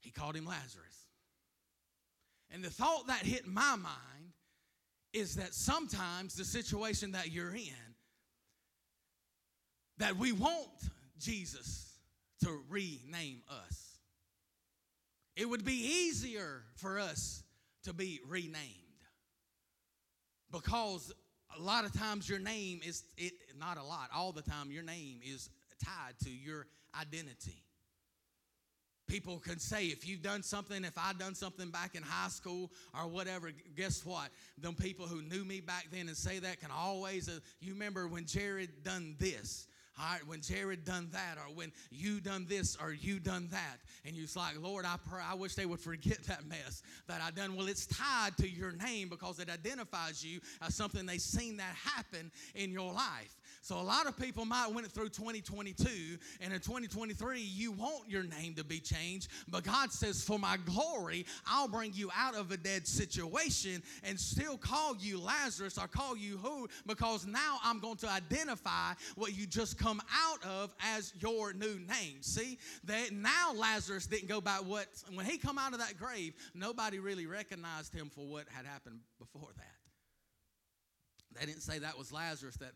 He 0.00 0.10
called 0.10 0.36
him 0.36 0.44
Lazarus. 0.44 1.11
And 2.52 2.62
the 2.62 2.70
thought 2.70 3.06
that 3.06 3.24
hit 3.24 3.46
my 3.46 3.76
mind 3.76 4.32
is 5.12 5.36
that 5.36 5.54
sometimes 5.54 6.34
the 6.34 6.44
situation 6.44 7.12
that 7.12 7.32
you're 7.32 7.54
in, 7.54 7.72
that 9.98 10.16
we 10.16 10.32
want 10.32 10.68
Jesus 11.18 11.98
to 12.42 12.60
rename 12.68 13.42
us. 13.48 13.98
It 15.36 15.48
would 15.48 15.64
be 15.64 16.06
easier 16.06 16.64
for 16.76 16.98
us 16.98 17.42
to 17.84 17.94
be 17.94 18.20
renamed 18.28 18.58
because 20.50 21.12
a 21.58 21.62
lot 21.62 21.84
of 21.84 21.92
times 21.92 22.28
your 22.28 22.38
name 22.38 22.80
is 22.86 23.04
it 23.16 23.32
not 23.58 23.78
a 23.78 23.82
lot 23.82 24.10
all 24.14 24.32
the 24.32 24.42
time 24.42 24.70
your 24.70 24.82
name 24.82 25.20
is 25.24 25.50
tied 25.82 26.14
to 26.22 26.30
your 26.30 26.66
identity 27.00 27.62
people 29.06 29.38
can 29.38 29.58
say 29.58 29.86
if 29.86 30.06
you've 30.06 30.22
done 30.22 30.42
something 30.42 30.84
if 30.84 30.96
i've 30.96 31.18
done 31.18 31.34
something 31.34 31.70
back 31.70 31.94
in 31.94 32.02
high 32.02 32.28
school 32.28 32.70
or 32.94 33.08
whatever 33.08 33.50
guess 33.76 34.04
what 34.04 34.28
them 34.58 34.74
people 34.74 35.06
who 35.06 35.22
knew 35.22 35.44
me 35.44 35.60
back 35.60 35.86
then 35.90 36.08
and 36.08 36.16
say 36.16 36.38
that 36.38 36.60
can 36.60 36.70
always 36.70 37.28
uh, 37.28 37.38
you 37.60 37.72
remember 37.72 38.08
when 38.08 38.24
jared 38.24 38.70
done 38.84 39.14
this 39.18 39.66
all 39.98 40.06
right, 40.10 40.26
when 40.26 40.40
Jared 40.40 40.84
done 40.84 41.08
that, 41.12 41.36
or 41.36 41.54
when 41.54 41.70
you 41.90 42.20
done 42.20 42.46
this, 42.48 42.78
or 42.80 42.92
you 42.92 43.20
done 43.20 43.48
that, 43.50 43.78
and 44.06 44.16
you're 44.16 44.26
like, 44.34 44.60
Lord, 44.60 44.86
I 44.86 44.96
pray, 45.08 45.20
I 45.22 45.34
wish 45.34 45.54
they 45.54 45.66
would 45.66 45.80
forget 45.90 46.22
that 46.24 46.46
mess 46.46 46.82
that 47.08 47.20
I 47.20 47.30
done. 47.30 47.56
Well, 47.56 47.68
it's 47.68 47.86
tied 47.86 48.36
to 48.38 48.48
your 48.48 48.72
name 48.72 49.08
because 49.08 49.38
it 49.38 49.50
identifies 49.50 50.24
you 50.24 50.40
as 50.62 50.74
something 50.74 51.04
they 51.04 51.18
seen 51.18 51.58
that 51.58 51.74
happen 51.74 52.30
in 52.54 52.70
your 52.70 52.92
life. 52.92 53.36
So 53.62 53.76
a 53.76 53.80
lot 53.80 54.08
of 54.08 54.18
people 54.18 54.44
might 54.44 54.66
went 54.72 54.90
through 54.90 55.10
2022, 55.10 56.18
and 56.40 56.52
in 56.52 56.58
2023, 56.58 57.40
you 57.40 57.70
want 57.70 58.08
your 58.08 58.24
name 58.24 58.54
to 58.54 58.64
be 58.64 58.80
changed, 58.80 59.28
but 59.48 59.62
God 59.62 59.92
says, 59.92 60.24
For 60.24 60.36
my 60.36 60.56
glory, 60.66 61.24
I'll 61.46 61.68
bring 61.68 61.92
you 61.94 62.10
out 62.16 62.34
of 62.34 62.50
a 62.50 62.56
dead 62.56 62.88
situation 62.88 63.80
and 64.02 64.18
still 64.18 64.58
call 64.58 64.96
you 64.96 65.20
Lazarus 65.20 65.78
or 65.78 65.86
call 65.86 66.16
you 66.16 66.38
who, 66.38 66.68
because 66.86 67.24
now 67.24 67.58
I'm 67.62 67.78
going 67.78 67.98
to 67.98 68.08
identify 68.08 68.94
what 69.14 69.36
you 69.36 69.46
just 69.46 69.78
come 69.78 70.02
out 70.12 70.44
of 70.44 70.74
as 70.96 71.12
your 71.20 71.52
new 71.52 71.78
name. 71.88 72.20
See, 72.20 72.58
that 72.86 73.12
now 73.12 73.54
Lazarus 73.54 74.08
didn't 74.08 74.28
go 74.28 74.40
by 74.40 74.56
what 74.56 74.88
when 75.14 75.24
he 75.24 75.38
come 75.38 75.56
out 75.56 75.72
of 75.72 75.78
that 75.78 75.96
grave, 75.96 76.34
nobody 76.52 76.98
really 76.98 77.28
recognized 77.28 77.94
him 77.94 78.10
for 78.12 78.26
what 78.26 78.46
had 78.48 78.66
happened 78.66 78.98
before 79.20 79.50
that. 79.54 81.38
They 81.38 81.46
didn't 81.46 81.62
say 81.62 81.78
that 81.78 81.96
was 81.96 82.12
Lazarus 82.12 82.56
that 82.56 82.72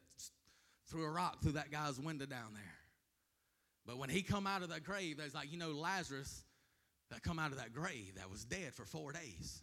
threw 0.88 1.04
a 1.04 1.10
rock 1.10 1.42
through 1.42 1.52
that 1.52 1.70
guy's 1.70 1.98
window 1.98 2.26
down 2.26 2.54
there. 2.54 2.62
But 3.86 3.98
when 3.98 4.10
he 4.10 4.22
come 4.22 4.46
out 4.46 4.62
of 4.62 4.70
that 4.70 4.84
grave, 4.84 5.18
there's 5.18 5.34
like, 5.34 5.52
you 5.52 5.58
know, 5.58 5.70
Lazarus 5.70 6.44
that 7.10 7.22
come 7.22 7.38
out 7.38 7.52
of 7.52 7.58
that 7.58 7.72
grave 7.72 8.14
that 8.16 8.30
was 8.30 8.44
dead 8.44 8.74
for 8.74 8.84
four 8.84 9.12
days. 9.12 9.62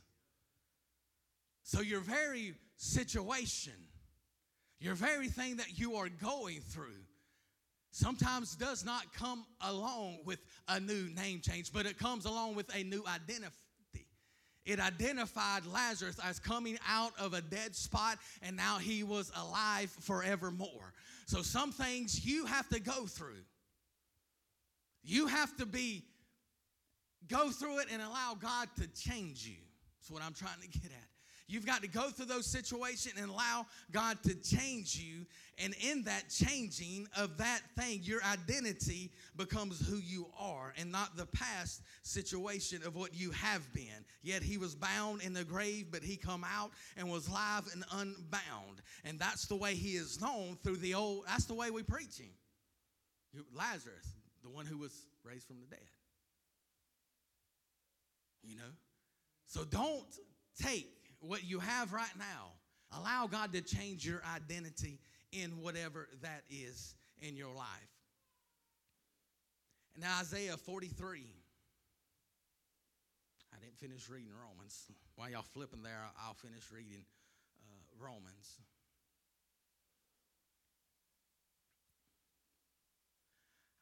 So 1.64 1.82
your 1.82 2.00
very 2.02 2.54
situation, 2.78 3.74
your 4.80 4.96
very 4.96 5.28
thing 5.28 5.58
that 5.58 5.78
you 5.78 5.96
are 5.96 6.10
going 6.10 6.60
through, 6.62 7.04
sometimes 7.92 8.56
does 8.56 8.84
not 8.84 9.14
come 9.14 9.46
along 9.62 10.20
with 10.26 10.40
a 10.68 10.80
new 10.80 11.10
name 11.16 11.42
change, 11.42 11.72
but 11.72 11.86
it 11.86 11.98
comes 11.98 12.26
along 12.26 12.56
with 12.56 12.74
a 12.76 12.84
new 12.84 13.04
identity. 13.08 13.56
it 14.66 14.80
identified 14.80 15.66
Lazarus 15.66 16.18
as 16.24 16.40
coming 16.40 16.78
out 16.88 17.12
of 17.20 17.34
a 17.34 17.42
dead 17.42 17.76
spot 17.76 18.18
and 18.42 18.56
now 18.56 18.78
he 18.78 19.04
was 19.04 19.32
alive 19.36 19.90
forevermore. 19.90 20.94
So, 21.34 21.42
some 21.42 21.72
things 21.72 22.24
you 22.24 22.46
have 22.46 22.70
to 22.70 22.80
go 22.80 23.08
through. 23.08 23.42
You 25.02 25.26
have 25.26 25.58
to 25.58 25.66
be, 25.66 26.04
go 27.28 27.50
through 27.50 27.80
it 27.80 27.88
and 27.92 28.04
allow 28.04 28.38
God 28.40 28.70
to 28.76 28.88
change 28.90 29.44
you. 29.44 29.58
That's 29.98 30.12
what 30.12 30.22
I'm 30.22 30.36
trying 30.36 30.62
to 30.62 30.68
get 30.68 30.92
at. 30.92 31.13
You've 31.48 31.66
got 31.66 31.82
to 31.82 31.90
go 31.90 32.10
through 32.10 32.28
those 32.28 32.46
situations 32.46 33.16
and 33.20 33.30
allow 33.30 33.66
God 33.92 34.18
to 34.24 34.34
change 34.36 34.96
you. 34.96 35.26
And 35.64 35.76
in 35.82 36.04
that 36.04 36.30
changing 36.30 37.08
of 37.18 37.38
that 37.38 37.62
thing, 37.78 38.00
your 38.02 38.22
identity 38.24 39.12
becomes 39.36 39.86
who 39.88 39.98
you 39.98 40.28
are 40.40 40.74
and 40.78 40.92
not 40.92 41.18
the 41.18 41.26
past 41.28 41.82
situation 42.02 42.82
of 42.86 42.96
what 42.96 43.14
you 43.14 43.32
have 43.32 43.72
been. 43.74 44.06
Yet 44.24 44.42
he 44.42 44.58
was 44.58 44.74
bound 44.74 45.22
in 45.22 45.34
the 45.34 45.44
grave, 45.44 45.88
but 45.92 46.02
he 46.02 46.16
come 46.16 46.46
out 46.46 46.72
and 46.98 47.12
was 47.12 47.30
live 47.30 47.70
and 47.74 47.84
unbound. 47.92 48.82
And 49.04 49.20
that's 49.20 49.46
the 49.46 49.56
way 49.56 49.76
he 49.76 49.96
is 49.96 50.22
known 50.22 50.58
through 50.64 50.78
the 50.78 50.94
old, 50.94 51.26
that's 51.28 51.46
the 51.46 51.54
way 51.54 51.72
we 51.72 51.84
preach 51.84 52.18
him. 52.18 52.32
Lazarus, 53.54 54.08
the 54.44 54.50
one 54.50 54.66
who 54.66 54.78
was 54.78 54.94
raised 55.24 55.46
from 55.46 55.58
the 55.60 55.68
dead. 55.68 55.86
You 58.44 58.56
know? 58.56 58.72
So 59.48 59.64
don't 59.66 60.06
take 60.62 61.03
what 61.24 61.44
you 61.44 61.60
have 61.60 61.94
right 61.94 62.16
now. 62.18 62.52
Allow 62.98 63.28
God 63.28 63.54
to 63.54 63.62
change 63.62 64.06
your 64.06 64.22
identity 64.36 65.00
in 65.32 65.50
whatever 65.62 66.08
that 66.22 66.44
is 66.50 66.96
in 67.22 67.36
your 67.36 67.54
life. 67.54 67.68
And 69.96 70.04
Isaiah 70.20 70.58
43. 70.58 71.22
I 73.54 73.60
didn't 73.60 73.78
finish 73.78 74.10
reading 74.10 74.32
Romans. 74.40 74.86
While 75.16 75.30
y'all 75.30 75.44
flipping 75.54 75.84
there, 75.84 76.02
I'll 76.26 76.34
finish 76.34 76.64
reading 76.72 77.06
uh, 77.62 78.04
Romans. 78.04 78.60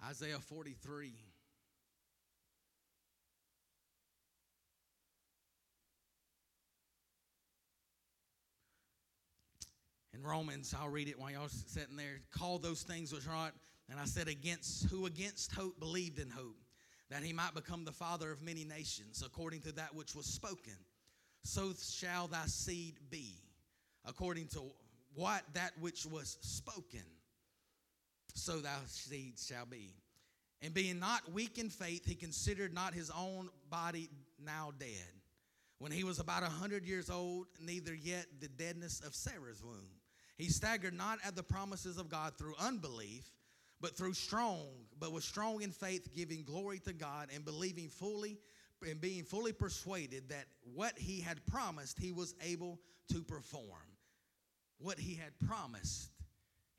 Isaiah 0.09 0.39
43. 0.39 1.13
In 10.21 10.27
Romans, 10.27 10.75
I'll 10.79 10.89
read 10.89 11.07
it 11.07 11.19
while 11.19 11.31
y'all 11.31 11.47
sitting 11.49 11.95
there. 11.95 12.21
Call 12.31 12.59
those 12.59 12.83
things 12.83 13.11
which 13.11 13.27
are 13.27 13.35
not, 13.35 13.53
and 13.89 13.99
I 13.99 14.05
said, 14.05 14.27
against 14.27 14.89
who 14.89 15.05
against 15.05 15.51
hope 15.53 15.79
believed 15.79 16.19
in 16.19 16.29
hope, 16.29 16.57
that 17.09 17.23
he 17.23 17.33
might 17.33 17.53
become 17.53 17.85
the 17.85 17.91
father 17.91 18.31
of 18.31 18.41
many 18.41 18.63
nations, 18.63 19.23
according 19.25 19.61
to 19.61 19.71
that 19.73 19.95
which 19.95 20.15
was 20.15 20.25
spoken. 20.25 20.75
So 21.43 21.73
shall 21.79 22.27
thy 22.27 22.45
seed 22.45 22.95
be, 23.09 23.35
according 24.05 24.47
to 24.49 24.61
what 25.15 25.41
that 25.53 25.71
which 25.79 26.05
was 26.05 26.37
spoken. 26.41 27.03
So 28.35 28.59
thy 28.59 28.77
seed 28.87 29.33
shall 29.39 29.65
be. 29.65 29.95
And 30.61 30.73
being 30.73 30.99
not 30.99 31.31
weak 31.31 31.57
in 31.57 31.69
faith, 31.69 32.05
he 32.05 32.13
considered 32.13 32.73
not 32.73 32.93
his 32.93 33.09
own 33.09 33.49
body 33.69 34.09
now 34.43 34.71
dead. 34.77 34.87
When 35.79 35.91
he 35.91 36.03
was 36.03 36.19
about 36.19 36.43
a 36.43 36.47
hundred 36.47 36.85
years 36.85 37.09
old, 37.09 37.47
neither 37.59 37.95
yet 37.95 38.27
the 38.39 38.47
deadness 38.47 39.01
of 39.01 39.15
Sarah's 39.15 39.63
womb. 39.63 39.89
He 40.41 40.49
staggered 40.49 40.95
not 40.95 41.19
at 41.23 41.35
the 41.35 41.43
promises 41.43 41.99
of 41.99 42.09
God 42.09 42.35
through 42.35 42.55
unbelief, 42.59 43.29
but 43.79 43.95
through 43.95 44.15
strong, 44.15 44.69
but 44.99 45.11
was 45.11 45.23
strong 45.23 45.61
in 45.61 45.69
faith, 45.69 46.15
giving 46.15 46.43
glory 46.43 46.79
to 46.79 46.93
God 46.93 47.29
and 47.31 47.45
believing 47.45 47.89
fully 47.89 48.39
and 48.81 48.99
being 48.99 49.23
fully 49.23 49.53
persuaded 49.53 50.29
that 50.29 50.45
what 50.73 50.97
he 50.97 51.21
had 51.21 51.45
promised 51.45 51.99
he 51.99 52.11
was 52.11 52.33
able 52.41 52.79
to 53.09 53.21
perform. 53.21 53.67
What 54.79 54.97
he 54.97 55.13
had 55.13 55.31
promised, 55.47 56.09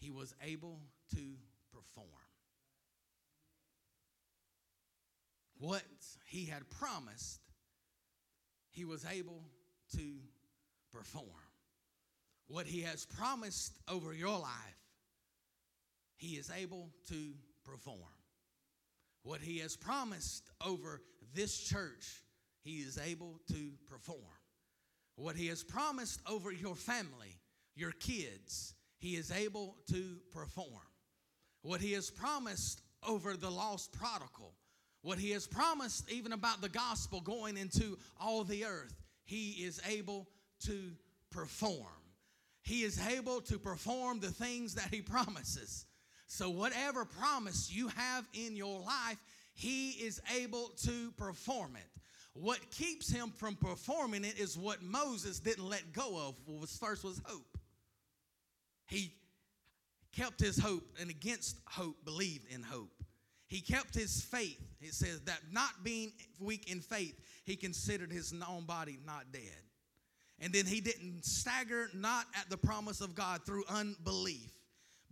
he 0.01 0.11
was 0.11 0.35
able 0.43 0.81
to 1.15 1.37
perform. 1.73 2.09
What 5.61 5.85
he 6.27 6.47
had 6.47 6.69
promised, 6.69 7.39
he 8.71 8.85
was 8.85 9.07
able 9.09 9.45
to 9.95 10.17
perform 10.91 11.52
what 12.53 12.67
He 12.67 12.83
has 12.83 13.07
promised 13.07 13.79
over 13.89 14.13
your 14.13 14.39
life, 14.39 14.79
He 16.19 16.37
is 16.37 16.51
able 16.55 16.91
to 17.09 17.33
perform. 17.65 17.97
What 19.23 19.41
He 19.41 19.61
has 19.61 19.75
promised 19.75 20.45
over 20.65 21.01
this 21.35 21.59
church, 21.59 22.23
He 22.63 22.81
is 22.81 22.99
able 22.99 23.41
to 23.49 23.73
perform. 23.89 24.21
What 25.17 25.35
He 25.35 25.47
has 25.47 25.65
promised 25.65 26.21
over 26.29 26.53
your 26.53 26.75
family, 26.75 27.41
your 27.75 27.93
kids, 27.93 28.75
He 28.99 29.17
is 29.17 29.33
able 29.33 29.79
to 29.91 30.19
perform. 30.31 30.69
What 31.63 31.81
He 31.81 31.93
has 31.93 32.11
promised 32.11 32.83
over 33.09 33.35
the 33.35 33.51
lost 33.51 33.95
prodigal, 33.95 34.53
what 35.01 35.17
He 35.17 35.31
has 35.31 35.47
promised 35.47 36.13
even 36.13 36.33
about 36.33 36.61
the 36.61 36.69
gospel 36.69 37.23
going 37.23 37.57
into 37.57 37.97
all 38.21 38.45
the 38.45 38.67
earth, 38.67 39.01
He 39.25 39.65
is 39.65 39.81
able 39.89 40.29
to 40.67 40.91
perform. 41.31 42.02
He 42.63 42.83
is 42.83 43.01
able 43.09 43.41
to 43.43 43.59
perform 43.59 44.21
the 44.21 44.31
things 44.31 44.75
that 44.75 44.89
He 44.93 45.03
promises. 45.03 45.87
So, 46.27 46.49
whatever 46.49 47.05
promise 47.05 47.71
you 47.71 47.89
have 47.89 48.27
in 48.33 48.57
your 48.57 48.81
life, 48.81 49.19
He 49.55 49.91
is 49.91 50.21
able 50.39 50.71
to 50.85 51.13
perform 51.13 51.77
it. 51.77 52.01
What 52.35 52.71
keeps 52.71 53.11
him 53.11 53.31
from 53.31 53.57
performing 53.57 54.25
it 54.25 54.39
is 54.39 54.57
what 54.57 54.83
Moses 54.83 55.39
didn't 55.39 55.69
let 55.69 55.93
go 55.93 56.29
of. 56.29 56.35
Was 56.47 56.77
first 56.79 57.05
was 57.05 57.21
hope. 57.25 57.59
He 58.87 59.13
kept 60.13 60.41
his 60.41 60.59
hope 60.59 60.85
and 61.01 61.11
against 61.11 61.57
hope 61.67 62.05
believed 62.05 62.47
in 62.53 62.63
hope. 62.63 62.91
He 63.49 63.61
kept 63.61 63.95
his 63.95 64.23
faith. 64.23 64.59
It 64.81 64.95
says 64.95 65.21
that 65.23 65.41
not 65.51 65.85
being 65.85 66.13
weak 66.41 66.71
in 66.71 66.81
faith, 66.81 67.19
he 67.45 67.55
considered 67.55 68.11
his 68.11 68.35
own 68.49 68.65
body 68.65 68.99
not 69.05 69.31
dead. 69.31 69.43
And 70.43 70.53
then 70.53 70.67
he 70.67 70.81
didn't 70.81 71.25
stagger 71.25 71.89
not 71.95 72.27
at 72.37 72.51
the 72.51 72.57
promise 72.57 73.01
of 73.01 73.15
God 73.15 73.47
through 73.47 73.63
unbelief, 73.69 74.51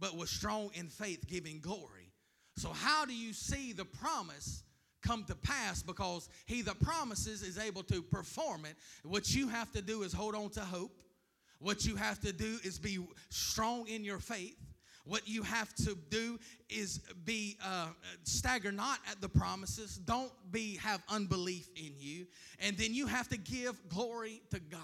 but 0.01 0.17
was 0.17 0.29
strong 0.29 0.71
in 0.75 0.89
faith, 0.89 1.25
giving 1.29 1.61
glory. 1.61 2.11
So, 2.57 2.71
how 2.71 3.05
do 3.05 3.15
you 3.15 3.33
see 3.33 3.73
the 3.73 3.85
promise 3.85 4.65
come 5.03 5.25
to 5.29 5.37
pass? 5.37 5.85
Because 5.85 6.29
he 6.47 6.63
that 6.63 6.81
promises 6.81 7.43
is 7.43 7.59
able 7.59 7.85
to 7.85 8.03
perform 8.03 8.65
it. 8.65 8.75
What 9.05 9.33
you 9.33 9.49
have 9.49 9.71
to 9.73 9.81
do 9.81 10.03
is 10.03 10.13
hold 10.13 10.35
on 10.35 10.51
to 10.51 10.61
hope. 10.61 11.01
What 11.61 11.85
you 11.85 11.95
have 11.95 12.19
to 12.21 12.33
do 12.33 12.59
is 12.65 12.81
be 12.81 12.99
strong 13.29 13.87
in 13.87 14.03
your 14.03 14.19
faith. 14.19 14.57
What 15.05 15.29
you 15.29 15.43
have 15.45 15.73
to 15.77 15.97
do 16.11 16.39
is 16.69 16.99
be 17.25 17.57
uh, 17.65 17.89
stagger 18.25 18.73
not 18.73 18.99
at 19.11 19.21
the 19.21 19.29
promises. 19.29 19.97
Don't 19.97 20.33
be 20.51 20.77
have 20.77 21.03
unbelief 21.09 21.69
in 21.77 21.93
you, 21.99 22.27
and 22.59 22.77
then 22.77 22.95
you 22.95 23.07
have 23.07 23.29
to 23.29 23.39
give 23.39 23.77
glory 23.89 24.43
to 24.51 24.59
God. 24.59 24.81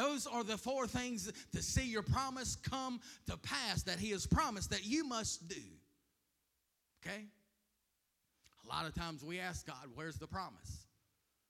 Those 0.00 0.26
are 0.26 0.42
the 0.42 0.56
four 0.56 0.86
things 0.86 1.30
to 1.52 1.62
see 1.62 1.84
your 1.84 2.02
promise 2.02 2.56
come 2.56 3.00
to 3.26 3.36
pass 3.36 3.82
that 3.82 3.98
He 3.98 4.12
has 4.12 4.26
promised 4.26 4.70
that 4.70 4.86
you 4.86 5.04
must 5.04 5.46
do. 5.46 5.60
Okay? 7.04 7.26
A 8.64 8.68
lot 8.68 8.86
of 8.86 8.94
times 8.94 9.22
we 9.22 9.38
ask 9.38 9.66
God, 9.66 9.90
where's 9.94 10.16
the 10.16 10.26
promise? 10.26 10.86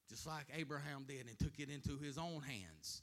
Just 0.08 0.26
like 0.26 0.46
Abraham 0.56 1.04
did 1.06 1.28
and 1.28 1.38
took 1.38 1.60
it 1.60 1.68
into 1.70 1.96
his 2.02 2.18
own 2.18 2.42
hands. 2.42 3.02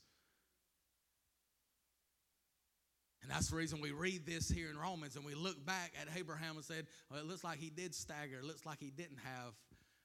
And 3.22 3.32
that's 3.32 3.50
the 3.50 3.56
reason 3.56 3.80
we 3.80 3.92
read 3.92 4.26
this 4.26 4.50
here 4.50 4.70
in 4.70 4.78
Romans 4.78 5.16
and 5.16 5.24
we 5.24 5.34
look 5.34 5.66
back 5.66 5.94
at 6.02 6.08
Abraham 6.18 6.58
and 6.58 6.66
said, 6.66 6.88
well, 7.10 7.22
it 7.22 7.26
looks 7.26 7.46
like 7.46 7.60
he 7.60 7.70
did 7.70 7.96
stagger. 7.96 8.40
It 8.40 8.46
looks 8.46 8.66
like 8.66 8.80
he 8.82 8.90
didn't 8.90 9.20
have, 9.24 9.54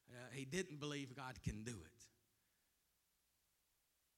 uh, 0.09 0.14
he 0.33 0.44
didn't 0.44 0.78
believe 0.78 1.16
God 1.16 1.35
can 1.42 1.64
do 1.64 1.72
it. 1.72 1.91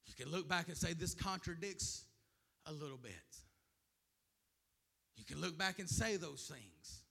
You 0.06 0.14
can 0.14 0.30
look 0.30 0.48
back 0.48 0.68
and 0.68 0.76
say, 0.76 0.92
this 0.92 1.14
contradicts 1.14 2.04
a 2.66 2.72
little 2.72 2.98
bit. 2.98 3.12
You 5.16 5.24
can 5.24 5.40
look 5.40 5.56
back 5.58 5.78
and 5.78 5.88
say 5.88 6.16
those 6.16 6.50
things. 6.52 7.02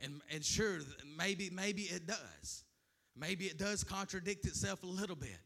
And, 0.00 0.20
and 0.32 0.44
sure, 0.44 0.78
maybe, 1.16 1.50
maybe 1.50 1.82
it 1.82 2.06
does. 2.06 2.64
Maybe 3.16 3.46
it 3.46 3.58
does 3.58 3.82
contradict 3.82 4.46
itself 4.46 4.82
a 4.82 4.86
little 4.86 5.16
bit. 5.16 5.38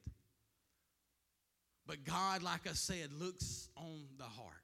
But 1.87 2.05
God, 2.05 2.43
like 2.43 2.69
I 2.69 2.73
said, 2.73 3.13
looks 3.13 3.69
on 3.77 4.05
the 4.19 4.25
heart. 4.25 4.55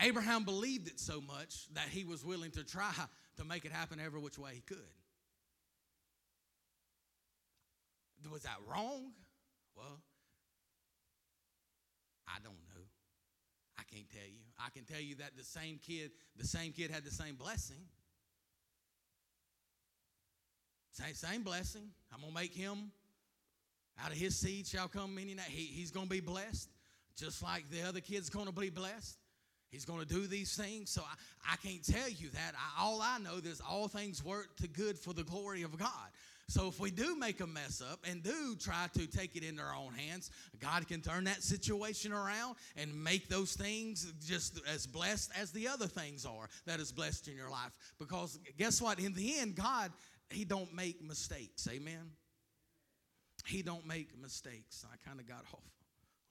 Abraham 0.00 0.44
believed 0.44 0.88
it 0.88 1.00
so 1.00 1.20
much 1.20 1.68
that 1.74 1.88
he 1.88 2.04
was 2.04 2.24
willing 2.24 2.50
to 2.52 2.64
try 2.64 2.92
to 3.36 3.44
make 3.44 3.64
it 3.64 3.72
happen 3.72 4.00
every 4.04 4.20
which 4.20 4.38
way 4.38 4.52
he 4.54 4.60
could. 4.60 4.78
Was 8.30 8.42
that 8.42 8.58
wrong? 8.70 9.12
Well, 9.76 10.00
I 12.28 12.38
don't 12.42 12.54
know. 12.54 12.82
I 13.78 13.82
can't 13.84 14.08
tell 14.10 14.28
you. 14.28 14.40
I 14.58 14.70
can 14.70 14.84
tell 14.84 15.00
you 15.00 15.16
that 15.16 15.36
the 15.36 15.44
same 15.44 15.78
kid, 15.78 16.12
the 16.36 16.46
same 16.46 16.72
kid 16.72 16.90
had 16.90 17.04
the 17.04 17.10
same 17.10 17.36
blessing. 17.36 17.84
Same, 20.92 21.14
same 21.14 21.42
blessing. 21.42 21.90
I'm 22.12 22.20
gonna 22.20 22.32
make 22.32 22.54
him 22.54 22.92
Out 24.02 24.10
of 24.10 24.16
his 24.16 24.38
seed 24.38 24.66
shall 24.66 24.88
come 24.88 25.14
many. 25.14 25.36
He, 25.48 25.64
he's 25.64 25.90
to 26.06 26.10
be 26.10 26.20
blessed, 26.20 26.68
just 27.16 27.42
like 27.42 27.70
the 27.70 27.82
other 27.82 28.00
kid's 28.00 28.30
to 28.46 28.52
be 28.52 28.70
blessed. 28.70 29.18
He's 29.72 29.86
going 29.86 30.00
to 30.00 30.06
do 30.06 30.26
these 30.26 30.54
things. 30.54 30.90
So 30.90 31.02
I, 31.02 31.54
I 31.54 31.56
can't 31.56 31.82
tell 31.82 32.08
you 32.08 32.28
that. 32.28 32.52
I, 32.54 32.82
all 32.82 33.00
I 33.02 33.18
know 33.18 33.38
is 33.42 33.60
all 33.68 33.88
things 33.88 34.22
work 34.22 34.54
to 34.58 34.68
good 34.68 34.98
for 34.98 35.14
the 35.14 35.24
glory 35.24 35.62
of 35.62 35.76
God. 35.78 35.88
So 36.48 36.68
if 36.68 36.78
we 36.78 36.90
do 36.90 37.16
make 37.16 37.40
a 37.40 37.46
mess 37.46 37.80
up 37.80 38.00
and 38.06 38.22
do 38.22 38.54
try 38.60 38.86
to 38.92 39.06
take 39.06 39.36
it 39.36 39.42
into 39.42 39.62
our 39.62 39.74
own 39.74 39.94
hands, 39.94 40.30
God 40.60 40.86
can 40.86 41.00
turn 41.00 41.24
that 41.24 41.42
situation 41.42 42.12
around 42.12 42.56
and 42.76 42.92
make 43.02 43.28
those 43.28 43.54
things 43.54 44.12
just 44.22 44.60
as 44.70 44.86
blessed 44.86 45.30
as 45.40 45.50
the 45.52 45.66
other 45.66 45.86
things 45.86 46.26
are 46.26 46.50
that 46.66 46.78
is 46.78 46.92
blessed 46.92 47.28
in 47.28 47.36
your 47.36 47.48
life. 47.48 47.72
Because 47.98 48.38
guess 48.58 48.82
what? 48.82 48.98
In 48.98 49.14
the 49.14 49.38
end, 49.38 49.54
God, 49.54 49.92
He 50.28 50.44
don't 50.44 50.74
make 50.74 51.02
mistakes. 51.02 51.66
Amen. 51.72 52.10
He 53.46 53.62
don't 53.62 53.86
make 53.86 54.08
mistakes. 54.20 54.84
I 54.92 55.08
kind 55.08 55.20
of 55.20 55.26
got 55.26 55.38
off 55.54 55.64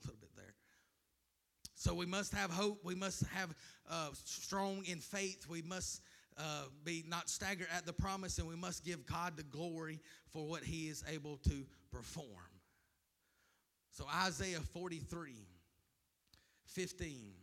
a 0.03 0.07
little 0.07 0.19
bit 0.21 0.35
there. 0.35 0.53
So 1.81 1.95
we 1.95 2.05
must 2.05 2.31
have 2.35 2.51
hope. 2.51 2.81
We 2.83 2.93
must 2.93 3.25
have 3.33 3.55
uh, 3.89 4.09
strong 4.13 4.83
in 4.85 4.99
faith. 4.99 5.47
We 5.49 5.63
must 5.63 6.03
uh, 6.37 6.65
be 6.83 7.03
not 7.07 7.27
staggered 7.27 7.69
at 7.75 7.87
the 7.87 7.91
promise, 7.91 8.37
and 8.37 8.47
we 8.47 8.55
must 8.55 8.85
give 8.85 9.07
God 9.07 9.35
the 9.35 9.41
glory 9.41 9.99
for 10.29 10.45
what 10.45 10.63
He 10.63 10.89
is 10.89 11.03
able 11.11 11.37
to 11.37 11.65
perform. 11.91 12.27
So 13.89 14.05
Isaiah 14.13 14.59
43, 14.59 15.33
15. 16.67 17.33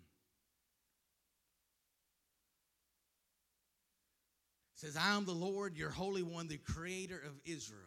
says, 4.77 4.97
I 4.97 5.17
am 5.17 5.25
the 5.25 5.33
Lord, 5.33 5.77
your 5.77 5.91
Holy 5.91 6.23
One, 6.23 6.47
the 6.47 6.59
Creator 6.59 7.21
of 7.27 7.33
Israel. 7.45 7.83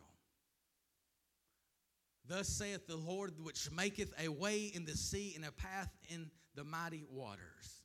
Thus 2.27 2.49
saith 2.49 2.87
the 2.87 2.97
Lord, 2.97 3.31
which 3.41 3.71
maketh 3.71 4.13
a 4.21 4.27
way 4.27 4.69
in 4.73 4.83
the 4.83 4.97
sea 4.97 5.31
and 5.37 5.45
a 5.45 5.53
path 5.53 5.89
in 6.09 6.29
the 6.55 6.63
mighty 6.63 7.03
waters, 7.11 7.83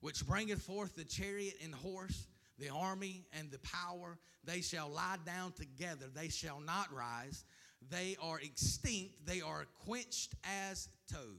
which 0.00 0.26
bringeth 0.26 0.62
forth 0.62 0.94
the 0.96 1.04
chariot 1.04 1.54
and 1.62 1.74
horse, 1.74 2.26
the 2.58 2.68
army 2.68 3.26
and 3.32 3.50
the 3.50 3.58
power. 3.60 4.18
They 4.44 4.60
shall 4.60 4.88
lie 4.88 5.18
down 5.24 5.52
together, 5.52 6.06
they 6.12 6.28
shall 6.28 6.60
not 6.60 6.92
rise. 6.92 7.44
They 7.90 8.16
are 8.20 8.40
extinct, 8.40 9.24
they 9.24 9.40
are 9.40 9.66
quenched 9.84 10.34
as 10.68 10.88
tow. 11.12 11.36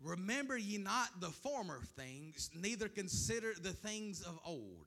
Remember 0.00 0.56
ye 0.56 0.78
not 0.78 1.20
the 1.20 1.28
former 1.28 1.80
things, 1.96 2.50
neither 2.54 2.88
consider 2.88 3.52
the 3.60 3.72
things 3.72 4.22
of 4.22 4.38
old. 4.44 4.86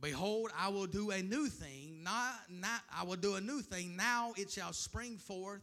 Behold, 0.00 0.50
I 0.58 0.68
will 0.68 0.86
do 0.86 1.10
a 1.10 1.22
new 1.22 1.48
thing. 1.48 2.02
Not, 2.02 2.34
not, 2.50 2.82
I 2.94 3.04
will 3.04 3.16
do 3.16 3.36
a 3.36 3.40
new 3.40 3.62
thing. 3.62 3.96
Now 3.96 4.34
it 4.36 4.50
shall 4.50 4.72
spring 4.72 5.16
forth. 5.16 5.62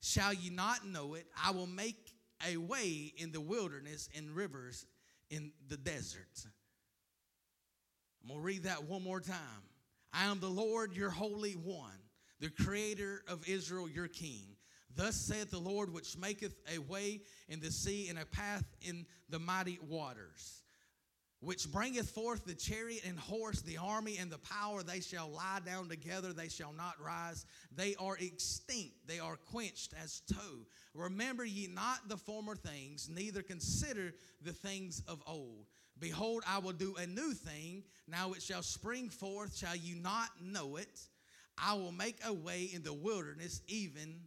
Shall 0.00 0.32
ye 0.32 0.50
not 0.50 0.86
know 0.86 1.14
it? 1.14 1.26
I 1.42 1.52
will 1.52 1.66
make 1.66 2.12
a 2.48 2.56
way 2.56 3.12
in 3.16 3.32
the 3.32 3.40
wilderness 3.40 4.08
and 4.16 4.30
rivers 4.30 4.86
in 5.30 5.52
the 5.68 5.76
deserts. 5.76 6.46
I'm 8.22 8.28
going 8.28 8.40
to 8.40 8.44
read 8.44 8.62
that 8.64 8.84
one 8.84 9.02
more 9.02 9.20
time. 9.20 9.36
I 10.12 10.24
am 10.24 10.40
the 10.40 10.48
Lord, 10.48 10.94
your 10.94 11.10
Holy 11.10 11.52
One, 11.52 11.98
the 12.40 12.50
Creator 12.50 13.22
of 13.28 13.48
Israel, 13.48 13.88
your 13.88 14.08
King. 14.08 14.56
Thus 14.96 15.14
saith 15.14 15.50
the 15.50 15.58
Lord, 15.58 15.92
which 15.92 16.18
maketh 16.18 16.54
a 16.74 16.78
way 16.78 17.20
in 17.48 17.60
the 17.60 17.70
sea 17.70 18.08
and 18.08 18.18
a 18.18 18.26
path 18.26 18.64
in 18.82 19.06
the 19.28 19.38
mighty 19.38 19.78
waters 19.88 20.62
which 21.40 21.70
bringeth 21.72 22.10
forth 22.10 22.44
the 22.44 22.54
chariot 22.54 23.02
and 23.06 23.18
horse, 23.18 23.62
the 23.62 23.78
army 23.78 24.18
and 24.18 24.30
the 24.30 24.38
power, 24.38 24.82
they 24.82 25.00
shall 25.00 25.30
lie 25.30 25.60
down 25.64 25.88
together, 25.88 26.32
they 26.32 26.48
shall 26.48 26.72
not 26.72 26.94
rise. 27.02 27.46
They 27.74 27.94
are 27.96 28.16
extinct, 28.18 29.06
they 29.06 29.18
are 29.18 29.36
quenched 29.50 29.94
as 30.02 30.20
tow. 30.30 30.66
Remember 30.94 31.44
ye 31.44 31.66
not 31.66 32.08
the 32.08 32.16
former 32.18 32.56
things, 32.56 33.08
neither 33.08 33.42
consider 33.42 34.12
the 34.42 34.52
things 34.52 35.02
of 35.08 35.22
old. 35.26 35.66
Behold, 35.98 36.42
I 36.46 36.58
will 36.58 36.72
do 36.72 36.94
a 36.96 37.06
new 37.06 37.32
thing. 37.32 37.84
Now 38.06 38.32
it 38.32 38.42
shall 38.42 38.62
spring 38.62 39.10
forth. 39.10 39.56
Shall 39.56 39.76
you 39.76 39.96
not 39.96 40.28
know 40.42 40.76
it? 40.76 41.00
I 41.58 41.74
will 41.74 41.92
make 41.92 42.16
a 42.26 42.32
way 42.32 42.70
in 42.72 42.82
the 42.82 42.92
wilderness, 42.92 43.60
even 43.66 44.20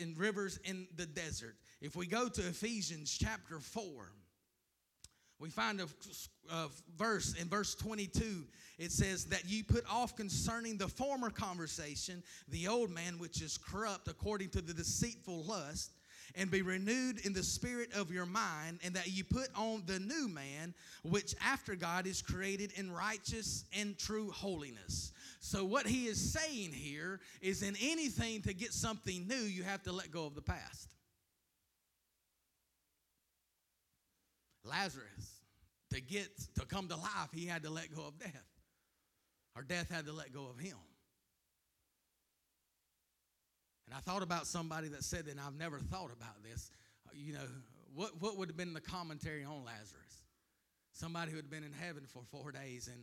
in 0.00 0.14
rivers 0.16 0.58
in 0.64 0.86
the 0.96 1.06
desert. 1.06 1.56
If 1.80 1.94
we 1.94 2.06
go 2.06 2.28
to 2.28 2.40
Ephesians 2.40 3.16
chapter 3.18 3.60
4, 3.60 4.12
we 5.40 5.50
find 5.50 5.80
a, 5.80 5.86
a, 6.52 6.66
verse 6.96 7.34
in 7.40 7.48
verse 7.48 7.74
22 7.74 8.44
it 8.78 8.92
says 8.92 9.24
that 9.26 9.42
you 9.46 9.64
put 9.64 9.84
off 9.90 10.16
concerning 10.16 10.76
the 10.76 10.88
former 10.88 11.30
conversation 11.30 12.22
the 12.48 12.66
old 12.68 12.90
man 12.90 13.18
which 13.18 13.42
is 13.42 13.58
corrupt 13.58 14.08
according 14.08 14.48
to 14.48 14.60
the 14.60 14.72
deceitful 14.72 15.44
lust 15.44 15.92
and 16.34 16.50
be 16.50 16.62
renewed 16.62 17.24
in 17.24 17.32
the 17.32 17.42
spirit 17.42 17.92
of 17.94 18.10
your 18.10 18.26
mind 18.26 18.78
and 18.84 18.94
that 18.94 19.08
you 19.08 19.24
put 19.24 19.48
on 19.56 19.82
the 19.86 19.98
new 19.98 20.28
man 20.28 20.74
which 21.02 21.34
after 21.44 21.74
god 21.74 22.06
is 22.06 22.22
created 22.22 22.72
in 22.76 22.90
righteous 22.90 23.64
and 23.76 23.98
true 23.98 24.30
holiness. 24.30 25.12
So 25.40 25.64
what 25.64 25.86
he 25.86 26.06
is 26.06 26.32
saying 26.32 26.72
here 26.72 27.20
is 27.40 27.62
in 27.62 27.76
anything 27.80 28.42
to 28.42 28.52
get 28.52 28.72
something 28.72 29.26
new 29.26 29.34
you 29.36 29.62
have 29.62 29.82
to 29.84 29.92
let 29.92 30.10
go 30.10 30.26
of 30.26 30.34
the 30.34 30.42
past 30.42 30.88
Lazarus, 34.68 35.42
to 35.90 36.00
get 36.00 36.28
to 36.58 36.66
come 36.66 36.88
to 36.88 36.96
life, 36.96 37.30
he 37.32 37.46
had 37.46 37.62
to 37.62 37.70
let 37.70 37.94
go 37.94 38.06
of 38.06 38.18
death. 38.18 38.44
Or 39.56 39.62
death 39.62 39.90
had 39.90 40.06
to 40.06 40.12
let 40.12 40.32
go 40.32 40.46
of 40.48 40.58
him. 40.58 40.76
And 43.86 43.96
I 43.96 44.00
thought 44.00 44.22
about 44.22 44.46
somebody 44.46 44.88
that 44.88 45.02
said 45.02 45.24
that, 45.24 45.30
and 45.30 45.40
I've 45.40 45.56
never 45.56 45.78
thought 45.78 46.12
about 46.12 46.42
this. 46.42 46.70
Uh, 47.06 47.10
you 47.14 47.32
know, 47.32 47.46
what, 47.94 48.20
what 48.20 48.36
would 48.36 48.48
have 48.48 48.56
been 48.56 48.74
the 48.74 48.80
commentary 48.80 49.44
on 49.44 49.64
Lazarus? 49.64 50.24
Somebody 50.92 51.30
who 51.30 51.36
had 51.36 51.48
been 51.48 51.64
in 51.64 51.72
heaven 51.72 52.04
for 52.06 52.22
four 52.30 52.52
days, 52.52 52.88
and 52.92 53.02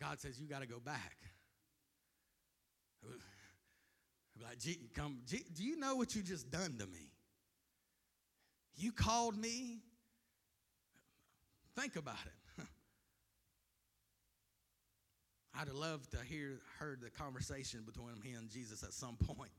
God 0.00 0.20
says, 0.20 0.40
You 0.40 0.48
got 0.48 0.62
to 0.62 0.66
go 0.68 0.80
back. 0.80 1.16
Like, 4.42 4.58
come, 4.96 5.18
do 5.26 5.62
you 5.62 5.76
know 5.76 5.94
what 5.94 6.16
you 6.16 6.22
just 6.22 6.50
done 6.50 6.76
to 6.80 6.86
me? 6.88 7.12
You 8.76 8.90
called 8.90 9.36
me 9.38 9.78
Think 11.76 11.96
about 11.96 12.18
it. 12.24 12.64
I'd 15.58 15.68
have 15.68 15.76
loved 15.76 16.12
to 16.12 16.18
hear 16.24 16.60
heard 16.78 17.00
the 17.00 17.10
conversation 17.10 17.82
between 17.84 18.16
him 18.22 18.38
and 18.40 18.50
Jesus 18.50 18.82
at 18.82 18.92
some 18.92 19.16
point. 19.16 19.50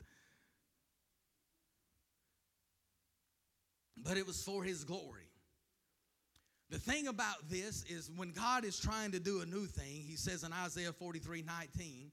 But 3.97 4.17
it 4.17 4.27
was 4.27 4.41
for 4.43 4.63
his 4.63 4.83
glory. 4.83 5.29
The 6.69 6.79
thing 6.79 7.07
about 7.07 7.49
this 7.49 7.83
is 7.87 8.11
when 8.15 8.31
God 8.31 8.65
is 8.65 8.79
trying 8.79 9.11
to 9.11 9.19
do 9.19 9.41
a 9.41 9.45
new 9.45 9.65
thing, 9.65 10.03
he 10.05 10.15
says 10.15 10.43
in 10.43 10.51
Isaiah 10.51 10.91
43 10.91 11.43
19, 11.43 12.11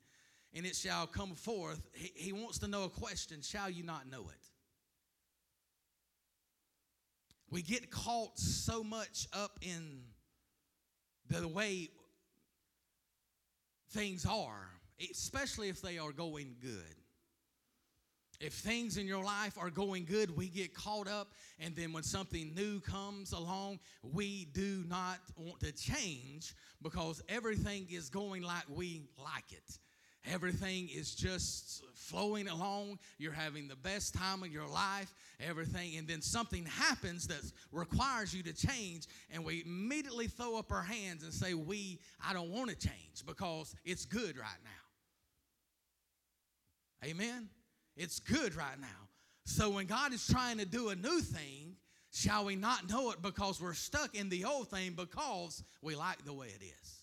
and 0.54 0.66
it 0.66 0.76
shall 0.76 1.06
come 1.06 1.34
forth, 1.34 1.80
he, 1.94 2.12
he 2.14 2.32
wants 2.32 2.58
to 2.58 2.68
know 2.68 2.84
a 2.84 2.88
question 2.88 3.40
Shall 3.42 3.70
you 3.70 3.82
not 3.82 4.08
know 4.10 4.28
it? 4.28 4.51
We 7.52 7.60
get 7.60 7.90
caught 7.90 8.38
so 8.38 8.82
much 8.82 9.28
up 9.34 9.58
in 9.60 10.00
the 11.28 11.46
way 11.46 11.90
things 13.90 14.24
are, 14.24 14.70
especially 15.10 15.68
if 15.68 15.82
they 15.82 15.98
are 15.98 16.12
going 16.12 16.56
good. 16.62 16.96
If 18.40 18.54
things 18.54 18.96
in 18.96 19.06
your 19.06 19.22
life 19.22 19.58
are 19.58 19.68
going 19.68 20.06
good, 20.06 20.34
we 20.34 20.48
get 20.48 20.72
caught 20.72 21.06
up, 21.06 21.32
and 21.60 21.76
then 21.76 21.92
when 21.92 22.02
something 22.02 22.54
new 22.54 22.80
comes 22.80 23.32
along, 23.32 23.80
we 24.02 24.46
do 24.46 24.84
not 24.88 25.18
want 25.36 25.60
to 25.60 25.72
change 25.72 26.54
because 26.80 27.22
everything 27.28 27.86
is 27.90 28.08
going 28.08 28.42
like 28.42 28.64
we 28.70 29.10
like 29.22 29.52
it. 29.52 29.78
Everything 30.24 30.88
is 30.88 31.14
just 31.14 31.82
flowing 31.94 32.46
along. 32.46 32.98
You're 33.18 33.32
having 33.32 33.66
the 33.66 33.76
best 33.76 34.14
time 34.14 34.42
of 34.42 34.52
your 34.52 34.66
life, 34.66 35.12
everything. 35.40 35.96
And 35.96 36.06
then 36.06 36.22
something 36.22 36.64
happens 36.64 37.26
that 37.26 37.40
requires 37.72 38.32
you 38.32 38.42
to 38.44 38.52
change, 38.52 39.06
and 39.32 39.44
we 39.44 39.64
immediately 39.66 40.28
throw 40.28 40.56
up 40.56 40.70
our 40.70 40.82
hands 40.82 41.24
and 41.24 41.32
say, 41.32 41.54
We, 41.54 41.98
I 42.24 42.32
don't 42.32 42.50
want 42.50 42.70
to 42.70 42.76
change 42.76 43.26
because 43.26 43.74
it's 43.84 44.04
good 44.04 44.38
right 44.38 44.60
now. 44.62 44.70
Amen? 47.08 47.48
It's 47.96 48.20
good 48.20 48.54
right 48.54 48.80
now. 48.80 48.86
So 49.44 49.70
when 49.70 49.86
God 49.86 50.12
is 50.12 50.26
trying 50.26 50.58
to 50.58 50.64
do 50.64 50.90
a 50.90 50.94
new 50.94 51.20
thing, 51.20 51.74
shall 52.12 52.44
we 52.44 52.54
not 52.54 52.88
know 52.88 53.10
it 53.10 53.20
because 53.22 53.60
we're 53.60 53.74
stuck 53.74 54.14
in 54.14 54.28
the 54.28 54.44
old 54.44 54.68
thing 54.68 54.92
because 54.92 55.64
we 55.82 55.96
like 55.96 56.24
the 56.24 56.32
way 56.32 56.46
it 56.46 56.62
is? 56.62 57.02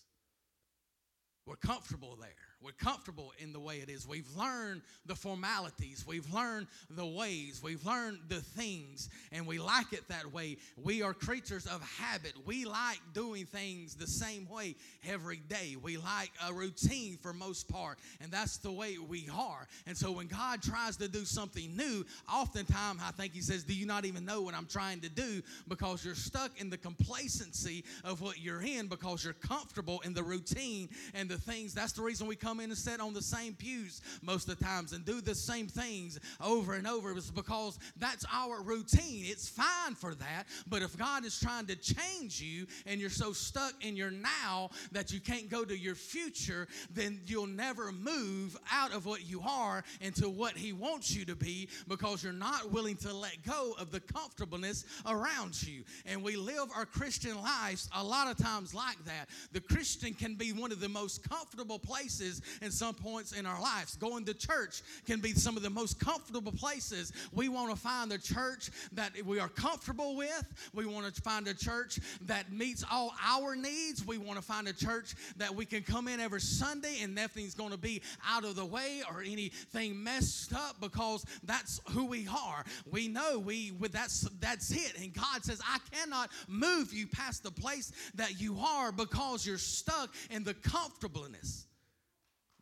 We're 1.46 1.56
comfortable 1.56 2.16
there. 2.18 2.49
We're 2.62 2.72
comfortable 2.72 3.32
in 3.38 3.52
the 3.52 3.60
way 3.60 3.76
it 3.76 3.88
is. 3.88 4.06
We've 4.06 4.28
learned 4.36 4.82
the 5.06 5.14
formalities. 5.14 6.04
We've 6.06 6.30
learned 6.32 6.66
the 6.90 7.06
ways. 7.06 7.60
We've 7.62 7.84
learned 7.86 8.18
the 8.28 8.40
things, 8.40 9.08
and 9.32 9.46
we 9.46 9.58
like 9.58 9.92
it 9.92 10.06
that 10.08 10.30
way. 10.32 10.58
We 10.76 11.02
are 11.02 11.14
creatures 11.14 11.66
of 11.66 11.82
habit. 11.82 12.34
We 12.44 12.66
like 12.66 13.00
doing 13.14 13.46
things 13.46 13.94
the 13.94 14.06
same 14.06 14.46
way 14.48 14.76
every 15.08 15.40
day. 15.48 15.76
We 15.82 15.96
like 15.96 16.32
a 16.46 16.52
routine 16.52 17.16
for 17.22 17.32
most 17.32 17.66
part, 17.68 17.98
and 18.20 18.30
that's 18.30 18.58
the 18.58 18.72
way 18.72 18.98
we 18.98 19.28
are. 19.34 19.66
And 19.86 19.96
so 19.96 20.12
when 20.12 20.26
God 20.26 20.62
tries 20.62 20.98
to 20.98 21.08
do 21.08 21.24
something 21.24 21.74
new, 21.74 22.04
oftentimes 22.30 23.00
I 23.02 23.12
think 23.12 23.32
He 23.32 23.40
says, 23.40 23.64
Do 23.64 23.74
you 23.74 23.86
not 23.86 24.04
even 24.04 24.24
know 24.26 24.42
what 24.42 24.54
I'm 24.54 24.66
trying 24.66 25.00
to 25.00 25.08
do? 25.08 25.40
Because 25.66 26.04
you're 26.04 26.14
stuck 26.14 26.60
in 26.60 26.68
the 26.68 26.78
complacency 26.78 27.84
of 28.04 28.20
what 28.20 28.38
you're 28.38 28.62
in 28.62 28.88
because 28.88 29.24
you're 29.24 29.32
comfortable 29.32 30.00
in 30.04 30.12
the 30.12 30.22
routine 30.22 30.88
and 31.14 31.28
the 31.28 31.38
things. 31.38 31.72
That's 31.72 31.92
the 31.92 32.02
reason 32.02 32.26
we 32.26 32.36
come 32.36 32.49
in 32.58 32.70
and 32.70 32.78
sit 32.78 33.00
on 33.00 33.12
the 33.12 33.22
same 33.22 33.54
pews 33.54 34.00
most 34.22 34.48
of 34.48 34.58
the 34.58 34.64
times 34.64 34.92
and 34.92 35.04
do 35.04 35.20
the 35.20 35.34
same 35.34 35.68
things 35.68 36.18
over 36.40 36.74
and 36.74 36.86
over. 36.86 37.12
It's 37.12 37.30
because 37.30 37.78
that's 37.96 38.24
our 38.32 38.62
routine. 38.62 39.24
It's 39.26 39.48
fine 39.48 39.94
for 39.94 40.14
that. 40.14 40.46
But 40.68 40.82
if 40.82 40.96
God 40.96 41.24
is 41.24 41.38
trying 41.38 41.66
to 41.66 41.76
change 41.76 42.40
you 42.40 42.66
and 42.86 43.00
you're 43.00 43.10
so 43.10 43.32
stuck 43.32 43.74
in 43.84 43.96
your 43.96 44.10
now 44.10 44.70
that 44.92 45.12
you 45.12 45.20
can't 45.20 45.48
go 45.48 45.64
to 45.64 45.76
your 45.76 45.94
future, 45.94 46.66
then 46.92 47.20
you'll 47.26 47.46
never 47.46 47.92
move 47.92 48.56
out 48.72 48.92
of 48.92 49.06
what 49.06 49.28
you 49.28 49.42
are 49.46 49.84
into 50.00 50.28
what 50.28 50.56
He 50.56 50.72
wants 50.72 51.14
you 51.14 51.24
to 51.26 51.36
be 51.36 51.68
because 51.86 52.24
you're 52.24 52.32
not 52.32 52.72
willing 52.72 52.96
to 52.96 53.12
let 53.12 53.42
go 53.44 53.74
of 53.78 53.90
the 53.90 54.00
comfortableness 54.00 54.84
around 55.06 55.62
you. 55.62 55.84
And 56.06 56.22
we 56.22 56.36
live 56.36 56.68
our 56.74 56.86
Christian 56.86 57.40
lives 57.40 57.88
a 57.94 58.02
lot 58.02 58.30
of 58.30 58.36
times 58.36 58.74
like 58.74 59.02
that. 59.04 59.28
The 59.52 59.60
Christian 59.60 60.14
can 60.14 60.34
be 60.34 60.52
one 60.52 60.72
of 60.72 60.80
the 60.80 60.88
most 60.88 61.28
comfortable 61.28 61.78
places 61.78 62.39
in 62.62 62.70
some 62.70 62.94
points 62.94 63.32
in 63.32 63.46
our 63.46 63.60
lives. 63.60 63.96
Going 63.96 64.24
to 64.26 64.34
church 64.34 64.82
can 65.06 65.20
be 65.20 65.32
some 65.32 65.56
of 65.56 65.62
the 65.62 65.70
most 65.70 65.98
comfortable 65.98 66.52
places. 66.52 67.12
We 67.32 67.48
want 67.48 67.70
to 67.70 67.76
find 67.76 68.12
a 68.12 68.18
church 68.18 68.70
that 68.92 69.12
we 69.24 69.38
are 69.38 69.48
comfortable 69.48 70.16
with. 70.16 70.70
We 70.74 70.86
want 70.86 71.12
to 71.14 71.22
find 71.22 71.46
a 71.48 71.54
church 71.54 71.98
that 72.26 72.52
meets 72.52 72.84
all 72.90 73.14
our 73.24 73.56
needs. 73.56 74.06
We 74.06 74.18
want 74.18 74.38
to 74.38 74.44
find 74.44 74.68
a 74.68 74.72
church 74.72 75.14
that 75.36 75.54
we 75.54 75.64
can 75.64 75.82
come 75.82 76.08
in 76.08 76.20
every 76.20 76.40
Sunday 76.40 76.98
and 77.02 77.14
nothing's 77.14 77.54
going 77.54 77.70
to 77.70 77.78
be 77.78 78.02
out 78.26 78.44
of 78.44 78.56
the 78.56 78.64
way 78.64 79.02
or 79.10 79.22
anything 79.22 80.02
messed 80.02 80.54
up 80.54 80.80
because 80.80 81.24
that's 81.44 81.80
who 81.90 82.04
we 82.04 82.26
are. 82.28 82.64
We 82.90 83.08
know 83.08 83.38
we 83.38 83.72
with 83.72 83.92
that's 83.92 84.28
that's 84.40 84.70
it. 84.70 85.00
And 85.00 85.12
God 85.14 85.44
says, 85.44 85.60
I 85.66 85.78
cannot 85.92 86.30
move 86.48 86.92
you 86.92 87.06
past 87.06 87.42
the 87.42 87.50
place 87.50 87.92
that 88.14 88.40
you 88.40 88.58
are 88.58 88.92
because 88.92 89.46
you're 89.46 89.58
stuck 89.58 90.14
in 90.30 90.44
the 90.44 90.54
comfortableness. 90.54 91.66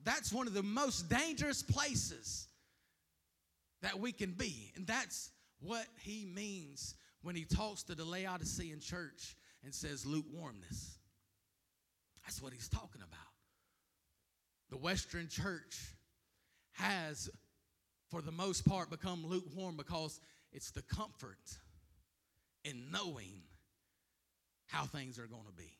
That's 0.04 0.32
one 0.32 0.46
of 0.46 0.54
the 0.54 0.62
most 0.62 1.08
dangerous 1.08 1.62
places 1.62 2.48
that 3.82 3.98
we 3.98 4.12
can 4.12 4.32
be. 4.32 4.72
And 4.76 4.86
that's 4.86 5.30
what 5.60 5.86
he 6.00 6.24
means 6.24 6.94
when 7.22 7.34
he 7.34 7.44
talks 7.44 7.82
to 7.84 7.94
the 7.94 8.04
Laodicean 8.04 8.80
church 8.80 9.36
and 9.64 9.74
says 9.74 10.06
lukewarmness. 10.06 10.98
That's 12.24 12.42
what 12.42 12.52
he's 12.52 12.68
talking 12.68 13.02
about. 13.02 13.18
The 14.70 14.76
Western 14.76 15.28
church 15.28 15.94
has, 16.72 17.30
for 18.10 18.20
the 18.20 18.32
most 18.32 18.66
part, 18.66 18.90
become 18.90 19.26
lukewarm 19.26 19.76
because 19.76 20.20
it's 20.52 20.70
the 20.70 20.82
comfort 20.82 21.38
in 22.64 22.90
knowing 22.90 23.42
how 24.66 24.84
things 24.84 25.18
are 25.18 25.26
going 25.26 25.46
to 25.46 25.52
be. 25.52 25.77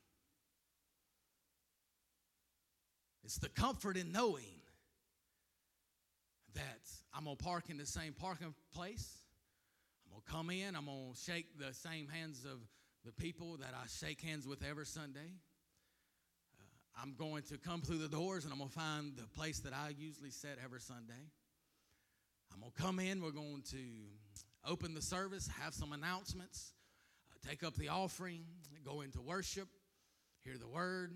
It's 3.24 3.38
the 3.38 3.48
comfort 3.48 3.96
in 3.96 4.12
knowing 4.12 4.62
that 6.54 6.80
I'm 7.14 7.24
going 7.24 7.36
to 7.36 7.44
park 7.44 7.64
in 7.68 7.76
the 7.76 7.86
same 7.86 8.12
parking 8.12 8.54
place. 8.74 9.22
I'm 10.06 10.12
going 10.12 10.22
to 10.24 10.32
come 10.32 10.50
in. 10.50 10.76
I'm 10.76 10.86
going 10.86 11.12
to 11.12 11.20
shake 11.20 11.58
the 11.58 11.74
same 11.74 12.08
hands 12.08 12.44
of 12.44 12.58
the 13.04 13.12
people 13.12 13.56
that 13.58 13.74
I 13.74 13.86
shake 13.86 14.20
hands 14.20 14.46
with 14.46 14.64
every 14.68 14.86
Sunday. 14.86 15.32
Uh, 16.58 17.02
I'm 17.02 17.14
going 17.14 17.42
to 17.44 17.58
come 17.58 17.80
through 17.80 17.98
the 17.98 18.08
doors 18.08 18.44
and 18.44 18.52
I'm 18.52 18.58
going 18.58 18.70
to 18.70 18.76
find 18.76 19.16
the 19.16 19.28
place 19.28 19.60
that 19.60 19.72
I 19.72 19.94
usually 19.96 20.30
sit 20.30 20.58
every 20.62 20.80
Sunday. 20.80 21.30
I'm 22.52 22.60
going 22.60 22.72
to 22.72 22.82
come 22.82 22.98
in. 22.98 23.22
We're 23.22 23.30
going 23.30 23.62
to 23.70 23.78
open 24.66 24.94
the 24.94 25.02
service, 25.02 25.48
have 25.60 25.74
some 25.74 25.92
announcements, 25.92 26.72
uh, 27.30 27.48
take 27.48 27.62
up 27.62 27.76
the 27.76 27.88
offering, 27.88 28.44
go 28.84 29.02
into 29.02 29.20
worship, 29.20 29.68
hear 30.44 30.58
the 30.58 30.66
word, 30.66 31.12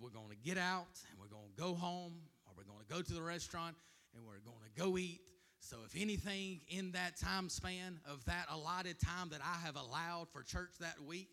we're 0.00 0.10
going 0.10 0.30
to 0.30 0.36
get 0.36 0.58
out 0.58 0.86
and 1.10 1.18
we're 1.20 1.28
going 1.28 1.48
to 1.54 1.62
go 1.62 1.74
home 1.74 2.14
or 2.46 2.52
we're 2.56 2.64
going 2.64 2.84
to 2.86 2.92
go 2.92 3.02
to 3.02 3.12
the 3.12 3.22
restaurant 3.22 3.76
and 4.14 4.24
we're 4.24 4.40
going 4.44 4.62
to 4.64 4.80
go 4.80 4.98
eat. 4.98 5.20
So, 5.60 5.78
if 5.84 6.00
anything 6.00 6.60
in 6.68 6.92
that 6.92 7.18
time 7.18 7.48
span 7.48 7.98
of 8.08 8.24
that 8.26 8.46
allotted 8.50 9.00
time 9.00 9.30
that 9.30 9.40
I 9.42 9.66
have 9.66 9.76
allowed 9.76 10.28
for 10.32 10.42
church 10.42 10.70
that 10.80 11.00
week 11.04 11.28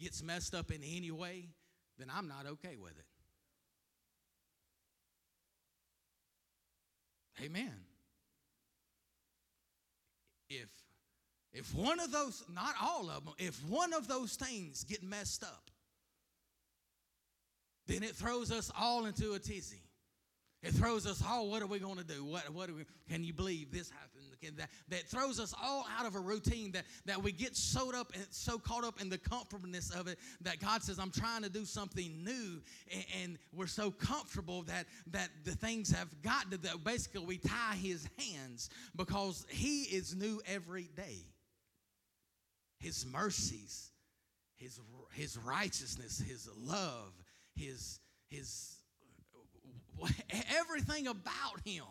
gets 0.00 0.22
messed 0.22 0.54
up 0.54 0.70
in 0.70 0.80
any 0.82 1.10
way, 1.10 1.48
then 1.98 2.08
I'm 2.14 2.28
not 2.28 2.46
okay 2.46 2.76
with 2.76 2.92
it. 2.92 3.04
Amen. 7.44 7.74
If 10.48 10.68
if 11.52 11.72
one 11.74 12.00
of 12.00 12.10
those, 12.10 12.44
not 12.52 12.74
all 12.82 13.08
of 13.10 13.24
them, 13.24 13.34
if 13.38 13.62
one 13.68 13.92
of 13.92 14.08
those 14.08 14.34
things 14.34 14.82
get 14.84 15.02
messed 15.02 15.44
up, 15.44 15.70
then 17.86 18.02
it 18.02 18.14
throws 18.14 18.50
us 18.50 18.70
all 18.78 19.06
into 19.06 19.32
a 19.32 19.38
tizzy. 19.38 19.84
It 20.64 20.72
throws 20.72 21.06
us 21.06 21.22
all, 21.28 21.50
what 21.50 21.60
are 21.60 21.66
we 21.66 21.78
going 21.78 21.98
to 21.98 22.04
do? 22.04 22.24
What, 22.24 22.48
what 22.48 22.74
we, 22.74 22.86
can 23.10 23.22
you 23.22 23.34
believe 23.34 23.70
this 23.70 23.90
happened? 23.90 24.58
That, 24.58 24.70
that 24.88 25.08
throws 25.08 25.38
us 25.38 25.54
all 25.62 25.86
out 25.98 26.06
of 26.06 26.16
a 26.16 26.20
routine 26.20 26.72
that, 26.72 26.84
that 27.06 27.22
we 27.22 27.32
get 27.32 27.54
so 27.54 27.94
up 27.94 28.12
and 28.14 28.26
so 28.30 28.58
caught 28.58 28.84
up 28.84 29.00
in 29.00 29.08
the 29.08 29.18
comfortableness 29.18 29.90
of 29.90 30.06
it 30.06 30.18
that 30.42 30.60
God 30.60 30.82
says, 30.82 30.98
I'm 30.98 31.10
trying 31.10 31.42
to 31.42 31.50
do 31.50 31.64
something 31.64 32.24
new. 32.24 32.60
And, 32.92 33.04
and 33.22 33.38
we're 33.54 33.66
so 33.66 33.90
comfortable 33.90 34.62
that, 34.62 34.86
that 35.12 35.28
the 35.44 35.52
things 35.52 35.90
have 35.90 36.08
got 36.22 36.50
to, 36.50 36.58
that 36.58 36.82
basically 36.82 37.24
we 37.24 37.38
tie 37.38 37.76
his 37.76 38.08
hands 38.18 38.70
because 38.96 39.46
he 39.48 39.82
is 39.82 40.14
new 40.14 40.40
every 40.46 40.90
day. 40.96 41.26
His 42.78 43.06
mercies, 43.06 43.92
his, 44.56 44.80
his 45.12 45.38
righteousness, 45.38 46.22
his 46.26 46.48
love, 46.56 47.12
his 47.56 48.00
his 48.28 48.76
everything 50.58 51.06
about 51.06 51.60
him 51.64 51.84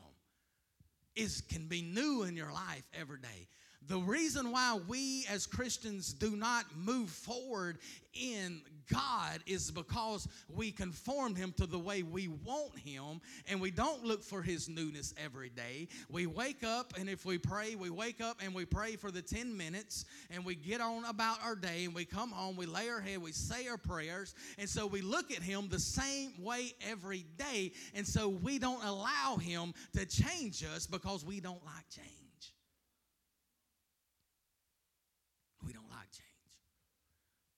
is 1.16 1.42
can 1.42 1.68
be 1.68 1.82
new 1.82 2.24
in 2.24 2.36
your 2.36 2.52
life 2.52 2.84
every 2.94 3.20
day. 3.20 3.48
The 3.88 4.00
reason 4.00 4.52
why 4.52 4.80
we 4.88 5.26
as 5.30 5.46
Christians 5.46 6.14
do 6.14 6.36
not 6.36 6.66
move 6.76 7.10
forward 7.10 7.80
in 8.14 8.62
God 8.92 9.40
is 9.46 9.72
because 9.72 10.28
we 10.48 10.72
conform 10.72 11.36
Him 11.36 11.54
to 11.58 11.66
the 11.66 11.80
way 11.80 12.04
we 12.04 12.28
want 12.28 12.78
Him 12.78 13.22
and 13.48 13.60
we 13.60 13.72
don't 13.72 14.04
look 14.04 14.24
for 14.24 14.42
His 14.42 14.70
newness 14.70 15.14
every 15.22 15.50
day. 15.50 15.88
We 16.10 16.28
wake 16.28 16.64
up 16.64 16.94
and 16.98 17.10
if 17.10 17.26
we 17.26 17.38
pray, 17.38 17.76
we 17.76 17.90
wake 17.90 18.22
up 18.22 18.38
and 18.44 18.54
we 18.54 18.66
pray 18.66 18.96
for 18.96 19.12
the 19.12 19.22
10 19.22 19.56
minutes 19.56 20.06
and 20.30 20.46
we 20.46 20.56
get 20.56 20.80
on 20.82 21.06
about 21.06 21.44
our 21.44 21.56
day 21.56 21.86
and 21.86 21.94
we 21.94 22.06
come 22.06 22.32
home, 22.32 22.56
we 22.56 22.66
lay 22.66 22.90
our 22.90 23.02
head, 23.02 23.22
we 23.22 23.32
say 23.32 23.68
our 23.68 23.78
prayers, 23.78 24.36
and 24.58 24.70
so 24.70 24.86
we 24.86 25.02
look 25.02 25.32
at 25.32 25.42
Him 25.42 25.68
the 25.70 25.80
same 25.80 26.34
way 26.42 26.74
every 26.88 27.26
day. 27.38 27.72
And 27.96 28.08
so 28.08 28.30
we 28.30 28.60
don't 28.60 28.84
allow 28.84 29.38
Him 29.38 29.74
to 29.94 30.06
change 30.06 30.64
us 30.64 30.88
because 30.88 31.26
we 31.26 31.40
don't 31.40 31.64
like 31.66 31.90
change. 31.90 32.23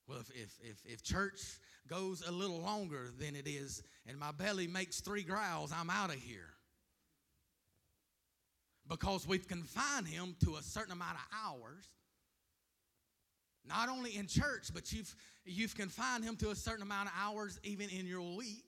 Well, 0.08 0.18
if, 0.20 0.30
if, 0.30 0.58
if, 0.62 0.82
if 0.84 1.02
church 1.02 1.40
goes 1.88 2.22
a 2.26 2.30
little 2.30 2.60
longer 2.60 3.10
than 3.18 3.34
it 3.34 3.48
is 3.48 3.82
and 4.06 4.18
my 4.18 4.32
belly 4.32 4.66
makes 4.66 5.00
three 5.00 5.22
growls, 5.22 5.72
I'm 5.76 5.90
out 5.90 6.10
of 6.10 6.16
here. 6.16 6.50
Because 8.88 9.26
we've 9.26 9.48
confined 9.48 10.06
him 10.06 10.36
to 10.44 10.56
a 10.56 10.62
certain 10.62 10.92
amount 10.92 11.14
of 11.14 11.22
hours. 11.44 11.86
Not 13.66 13.88
only 13.88 14.16
in 14.16 14.28
church, 14.28 14.68
but 14.72 14.92
you've, 14.92 15.12
you've 15.44 15.74
confined 15.74 16.24
him 16.24 16.36
to 16.36 16.50
a 16.50 16.54
certain 16.54 16.82
amount 16.82 17.08
of 17.08 17.14
hours 17.20 17.58
even 17.64 17.90
in 17.90 18.06
your 18.06 18.22
week. 18.22 18.64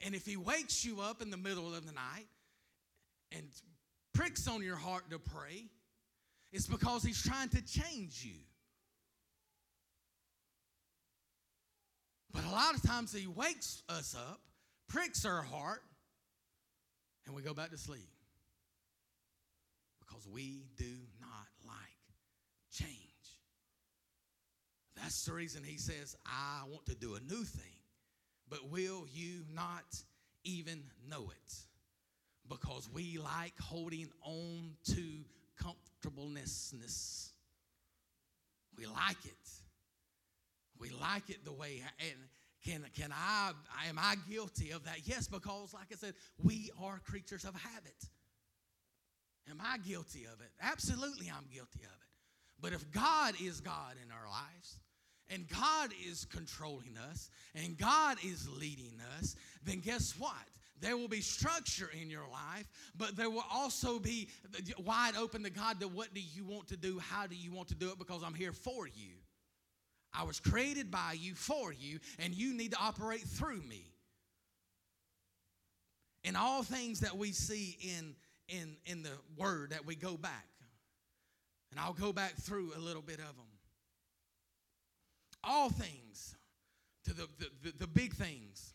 And 0.00 0.14
if 0.14 0.24
he 0.24 0.36
wakes 0.36 0.84
you 0.84 1.00
up 1.00 1.20
in 1.20 1.30
the 1.30 1.36
middle 1.36 1.74
of 1.74 1.84
the 1.84 1.92
night 1.92 2.28
and 3.32 3.42
pricks 4.14 4.46
on 4.46 4.62
your 4.62 4.76
heart 4.76 5.10
to 5.10 5.18
pray, 5.18 5.64
it's 6.52 6.66
because 6.66 7.02
he's 7.02 7.22
trying 7.22 7.48
to 7.50 7.62
change 7.64 8.24
you. 8.24 8.38
But 12.32 12.44
a 12.44 12.50
lot 12.50 12.74
of 12.74 12.82
times 12.82 13.12
he 13.12 13.26
wakes 13.26 13.82
us 13.88 14.14
up, 14.14 14.40
pricks 14.88 15.24
our 15.24 15.42
heart, 15.42 15.82
and 17.26 17.34
we 17.34 17.42
go 17.42 17.54
back 17.54 17.70
to 17.70 17.78
sleep. 17.78 18.08
Because 20.00 20.26
we 20.28 20.64
do 20.76 20.96
not 21.20 21.46
like 21.66 21.76
change. 22.72 22.90
That's 24.96 25.24
the 25.24 25.32
reason 25.32 25.62
he 25.64 25.78
says, 25.78 26.16
I 26.26 26.62
want 26.68 26.86
to 26.86 26.94
do 26.94 27.14
a 27.14 27.20
new 27.20 27.44
thing. 27.44 27.64
but 28.48 28.68
will 28.68 29.06
you 29.14 29.44
not 29.54 29.84
even 30.44 30.82
know 31.08 31.30
it? 31.30 31.54
Because 32.48 32.88
we 32.92 33.18
like 33.18 33.54
holding 33.60 34.08
on 34.24 34.72
to 34.86 35.02
comfortableness. 36.02 37.32
We 38.76 38.86
like 38.86 39.24
it. 39.24 39.50
We 40.78 40.90
like 40.90 41.28
it 41.28 41.44
the 41.44 41.52
way, 41.52 41.82
and 41.98 42.18
can, 42.64 42.84
can 42.96 43.12
I, 43.12 43.52
am 43.86 43.98
I 43.98 44.16
guilty 44.30 44.70
of 44.70 44.84
that? 44.84 45.00
Yes, 45.04 45.28
because 45.28 45.74
like 45.74 45.88
I 45.92 45.96
said, 45.96 46.14
we 46.42 46.70
are 46.82 47.00
creatures 47.04 47.44
of 47.44 47.54
habit. 47.54 48.08
Am 49.50 49.60
I 49.60 49.78
guilty 49.78 50.24
of 50.24 50.40
it? 50.40 50.50
Absolutely, 50.62 51.30
I'm 51.30 51.44
guilty 51.52 51.80
of 51.80 51.90
it. 51.90 52.08
But 52.60 52.72
if 52.72 52.90
God 52.92 53.34
is 53.42 53.60
God 53.60 53.96
in 54.02 54.10
our 54.10 54.26
lives, 54.28 54.78
and 55.28 55.46
God 55.48 55.90
is 56.08 56.24
controlling 56.24 56.96
us, 57.10 57.30
and 57.54 57.76
God 57.76 58.16
is 58.24 58.48
leading 58.48 58.98
us, 59.18 59.36
then 59.62 59.80
guess 59.80 60.14
what? 60.18 60.32
There 60.80 60.96
will 60.96 61.08
be 61.08 61.20
structure 61.20 61.90
in 62.00 62.08
your 62.08 62.26
life, 62.32 62.66
but 62.96 63.16
there 63.16 63.28
will 63.28 63.44
also 63.52 63.98
be 63.98 64.28
wide 64.78 65.14
open 65.16 65.42
to 65.42 65.50
God 65.50 65.80
to 65.80 65.88
what 65.88 66.14
do 66.14 66.20
you 66.20 66.44
want 66.44 66.68
to 66.68 66.76
do? 66.76 66.98
How 66.98 67.26
do 67.26 67.36
you 67.36 67.52
want 67.52 67.68
to 67.68 67.74
do 67.74 67.90
it? 67.90 67.98
Because 67.98 68.22
I'm 68.22 68.34
here 68.34 68.52
for 68.52 68.86
you. 68.86 69.16
I 70.12 70.24
was 70.24 70.40
created 70.40 70.90
by 70.90 71.16
you 71.18 71.34
for 71.34 71.72
you, 71.72 72.00
and 72.18 72.34
you 72.34 72.54
need 72.54 72.72
to 72.72 72.78
operate 72.80 73.20
through 73.20 73.62
me. 73.62 73.92
In 76.24 76.34
all 76.34 76.62
things 76.62 77.00
that 77.00 77.16
we 77.16 77.32
see 77.32 77.76
in, 77.98 78.14
in, 78.48 78.76
in 78.86 79.02
the 79.02 79.12
Word 79.36 79.70
that 79.70 79.86
we 79.86 79.94
go 79.94 80.16
back, 80.16 80.48
and 81.70 81.78
I'll 81.78 81.92
go 81.92 82.12
back 82.12 82.34
through 82.36 82.72
a 82.76 82.80
little 82.80 83.02
bit 83.02 83.20
of 83.20 83.36
them. 83.36 83.46
All 85.44 85.70
things, 85.70 86.34
to 87.04 87.14
the, 87.14 87.28
the, 87.62 87.72
the 87.78 87.86
big 87.86 88.14
things 88.14 88.74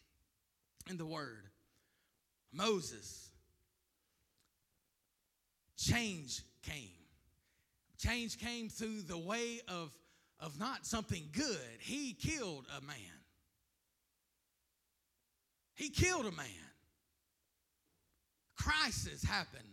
in 0.89 0.97
the 0.97 1.05
Word. 1.05 1.49
Moses, 2.55 3.29
change 5.77 6.41
came. 6.63 6.89
Change 7.97 8.39
came 8.39 8.69
through 8.69 9.01
the 9.01 9.17
way 9.17 9.59
of, 9.67 9.91
of 10.39 10.59
not 10.59 10.85
something 10.85 11.23
good. 11.33 11.57
He 11.79 12.13
killed 12.13 12.65
a 12.77 12.81
man. 12.85 12.97
He 15.75 15.89
killed 15.89 16.25
a 16.25 16.31
man. 16.31 16.47
Crisis 18.55 19.23
happened. 19.23 19.63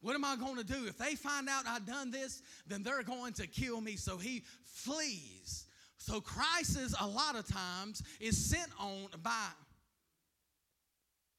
What 0.00 0.14
am 0.14 0.24
I 0.24 0.36
going 0.36 0.56
to 0.56 0.64
do? 0.64 0.86
If 0.86 0.98
they 0.98 1.14
find 1.14 1.48
out 1.48 1.64
I've 1.66 1.86
done 1.86 2.10
this, 2.10 2.42
then 2.66 2.82
they're 2.82 3.02
going 3.02 3.32
to 3.34 3.46
kill 3.46 3.80
me. 3.80 3.96
So 3.96 4.16
he 4.16 4.44
flees. 4.64 5.64
So 5.96 6.20
crisis, 6.20 6.94
a 7.00 7.06
lot 7.06 7.36
of 7.36 7.46
times, 7.46 8.02
is 8.20 8.36
sent 8.36 8.70
on 8.78 9.08
by 9.22 9.48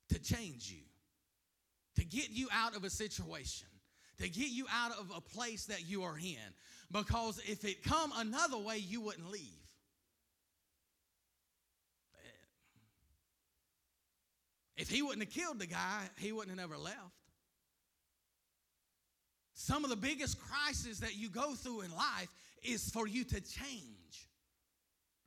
to 0.10 0.20
change 0.20 0.72
you, 0.72 0.84
to 1.96 2.06
get 2.06 2.30
you 2.30 2.48
out 2.52 2.76
of 2.76 2.84
a 2.84 2.90
situation, 2.90 3.68
to 4.18 4.30
get 4.30 4.50
you 4.50 4.66
out 4.72 4.92
of 4.92 5.12
a 5.16 5.22
place 5.22 5.66
that 5.66 5.88
you 5.88 6.04
are 6.04 6.18
in. 6.18 6.54
Because 6.92 7.40
if 7.46 7.64
it 7.66 7.84
come 7.84 8.12
another 8.18 8.58
way, 8.58 8.78
you 8.78 9.02
wouldn't 9.02 9.30
leave. 9.30 9.42
If 14.76 14.90
he 14.90 15.02
wouldn't 15.02 15.24
have 15.24 15.34
killed 15.34 15.60
the 15.60 15.68
guy, 15.68 16.04
he 16.18 16.32
wouldn't 16.32 16.58
have 16.58 16.70
never 16.70 16.82
left. 16.82 16.98
Some 19.54 19.84
of 19.84 19.90
the 19.90 19.98
biggest 19.98 20.40
crises 20.40 21.02
that 21.02 21.18
you 21.18 21.30
go 21.30 21.54
through 21.54 21.82
in 21.82 21.94
life 21.94 22.30
is 22.64 22.90
for 22.90 23.06
you 23.06 23.26
to 23.26 23.42
change, 23.42 24.30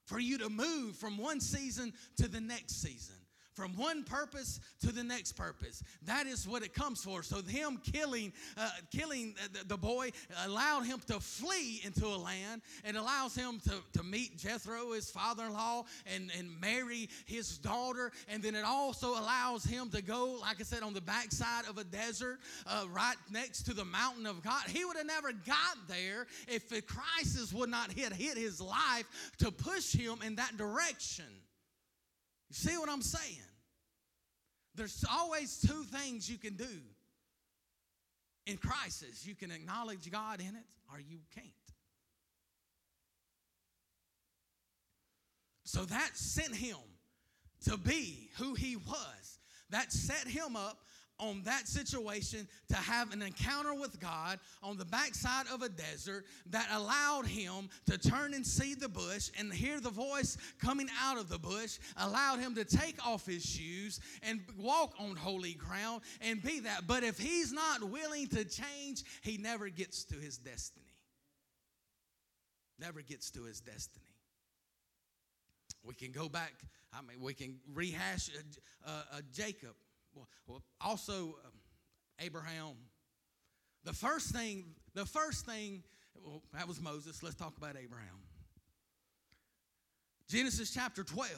for 0.06 0.18
you 0.18 0.38
to 0.38 0.48
move 0.48 0.96
from 0.96 1.18
one 1.18 1.38
season 1.38 1.92
to 2.16 2.28
the 2.28 2.40
next 2.40 2.80
season 2.80 3.21
from 3.54 3.76
one 3.76 4.04
purpose 4.04 4.60
to 4.80 4.92
the 4.92 5.04
next 5.04 5.32
purpose. 5.32 5.82
That 6.06 6.26
is 6.26 6.48
what 6.48 6.62
it 6.62 6.74
comes 6.74 7.02
for. 7.04 7.22
So 7.22 7.42
him 7.42 7.80
killing, 7.92 8.32
uh, 8.56 8.70
killing 8.90 9.34
the, 9.52 9.64
the, 9.66 9.76
boy 9.76 10.10
allowed 10.46 10.84
him 10.84 11.00
to 11.08 11.20
flee 11.20 11.80
into 11.84 12.06
a 12.06 12.16
land 12.16 12.62
and 12.84 12.96
allows 12.96 13.34
him 13.34 13.60
to, 13.64 13.74
to 13.98 14.02
meet 14.04 14.38
Jethro, 14.38 14.92
his 14.92 15.10
father-in-law, 15.10 15.84
and, 16.14 16.30
and 16.38 16.48
marry 16.60 17.08
his 17.26 17.58
daughter. 17.58 18.12
And 18.28 18.42
then 18.42 18.54
it 18.54 18.64
also 18.64 19.10
allows 19.10 19.64
him 19.64 19.90
to 19.90 20.02
go, 20.02 20.38
like 20.40 20.60
I 20.60 20.64
said, 20.64 20.82
on 20.82 20.94
the 20.94 21.00
backside 21.00 21.66
of 21.68 21.78
a 21.78 21.84
desert, 21.84 22.38
uh, 22.66 22.86
right 22.90 23.16
next 23.30 23.62
to 23.64 23.74
the 23.74 23.84
mountain 23.84 24.26
of 24.26 24.42
God. 24.42 24.64
He 24.68 24.84
would 24.84 24.96
have 24.96 25.06
never 25.06 25.32
got 25.32 25.88
there 25.88 26.26
if 26.48 26.68
the 26.68 26.80
crisis 26.80 27.52
would 27.52 27.70
not 27.70 27.92
hit, 27.92 28.12
hit 28.12 28.36
his 28.36 28.60
life 28.60 29.32
to 29.38 29.50
push 29.50 29.92
him 29.92 30.18
in 30.24 30.36
that 30.36 30.56
direction. 30.56 31.24
You 32.52 32.70
see 32.70 32.76
what 32.76 32.90
I'm 32.90 33.00
saying? 33.00 33.48
There's 34.74 35.06
always 35.10 35.58
two 35.58 35.84
things 35.84 36.28
you 36.28 36.36
can 36.36 36.54
do 36.54 36.68
in 38.44 38.58
crisis. 38.58 39.26
You 39.26 39.34
can 39.34 39.50
acknowledge 39.50 40.10
God 40.10 40.40
in 40.40 40.48
it, 40.48 40.66
or 40.92 41.00
you 41.00 41.20
can't. 41.34 41.46
So 45.64 45.86
that 45.86 46.10
sent 46.12 46.54
him 46.54 46.76
to 47.64 47.78
be 47.78 48.28
who 48.36 48.52
he 48.52 48.76
was. 48.76 49.38
That 49.70 49.90
set 49.90 50.28
him 50.28 50.54
up 50.54 50.76
on 51.18 51.42
that 51.44 51.68
situation 51.68 52.48
to 52.68 52.76
have 52.76 53.12
an 53.12 53.22
encounter 53.22 53.74
with 53.74 54.00
God 54.00 54.38
on 54.62 54.76
the 54.76 54.84
backside 54.84 55.46
of 55.52 55.62
a 55.62 55.68
desert 55.68 56.24
that 56.50 56.68
allowed 56.72 57.26
him 57.26 57.68
to 57.86 57.98
turn 57.98 58.34
and 58.34 58.46
see 58.46 58.74
the 58.74 58.88
bush 58.88 59.30
and 59.38 59.52
hear 59.52 59.80
the 59.80 59.90
voice 59.90 60.36
coming 60.60 60.88
out 61.00 61.18
of 61.18 61.28
the 61.28 61.38
bush, 61.38 61.78
allowed 61.98 62.40
him 62.40 62.54
to 62.54 62.64
take 62.64 63.04
off 63.06 63.26
his 63.26 63.44
shoes 63.44 64.00
and 64.22 64.40
walk 64.58 64.94
on 64.98 65.14
holy 65.14 65.54
ground 65.54 66.02
and 66.20 66.42
be 66.42 66.60
that. 66.60 66.86
But 66.86 67.04
if 67.04 67.18
he's 67.18 67.52
not 67.52 67.82
willing 67.84 68.26
to 68.28 68.44
change, 68.44 69.04
he 69.22 69.38
never 69.38 69.68
gets 69.68 70.04
to 70.04 70.16
his 70.16 70.38
destiny. 70.38 70.86
Never 72.78 73.00
gets 73.00 73.30
to 73.32 73.44
his 73.44 73.60
destiny. 73.60 74.06
We 75.84 75.94
can 75.94 76.12
go 76.12 76.28
back, 76.28 76.52
I 76.92 77.02
mean, 77.02 77.20
we 77.20 77.34
can 77.34 77.58
rehash 77.74 78.30
uh, 78.86 78.90
uh, 78.90 79.20
Jacob 79.32 79.74
well, 79.74 79.91
also 80.80 81.36
um, 81.44 81.52
Abraham. 82.20 82.74
The 83.84 83.92
first 83.92 84.30
thing, 84.30 84.64
the 84.94 85.06
first 85.06 85.46
thing, 85.46 85.82
well, 86.24 86.42
that 86.54 86.68
was 86.68 86.80
Moses. 86.80 87.22
Let's 87.22 87.36
talk 87.36 87.56
about 87.56 87.76
Abraham. 87.76 88.22
Genesis 90.28 90.72
chapter 90.72 91.04
12, 91.04 91.30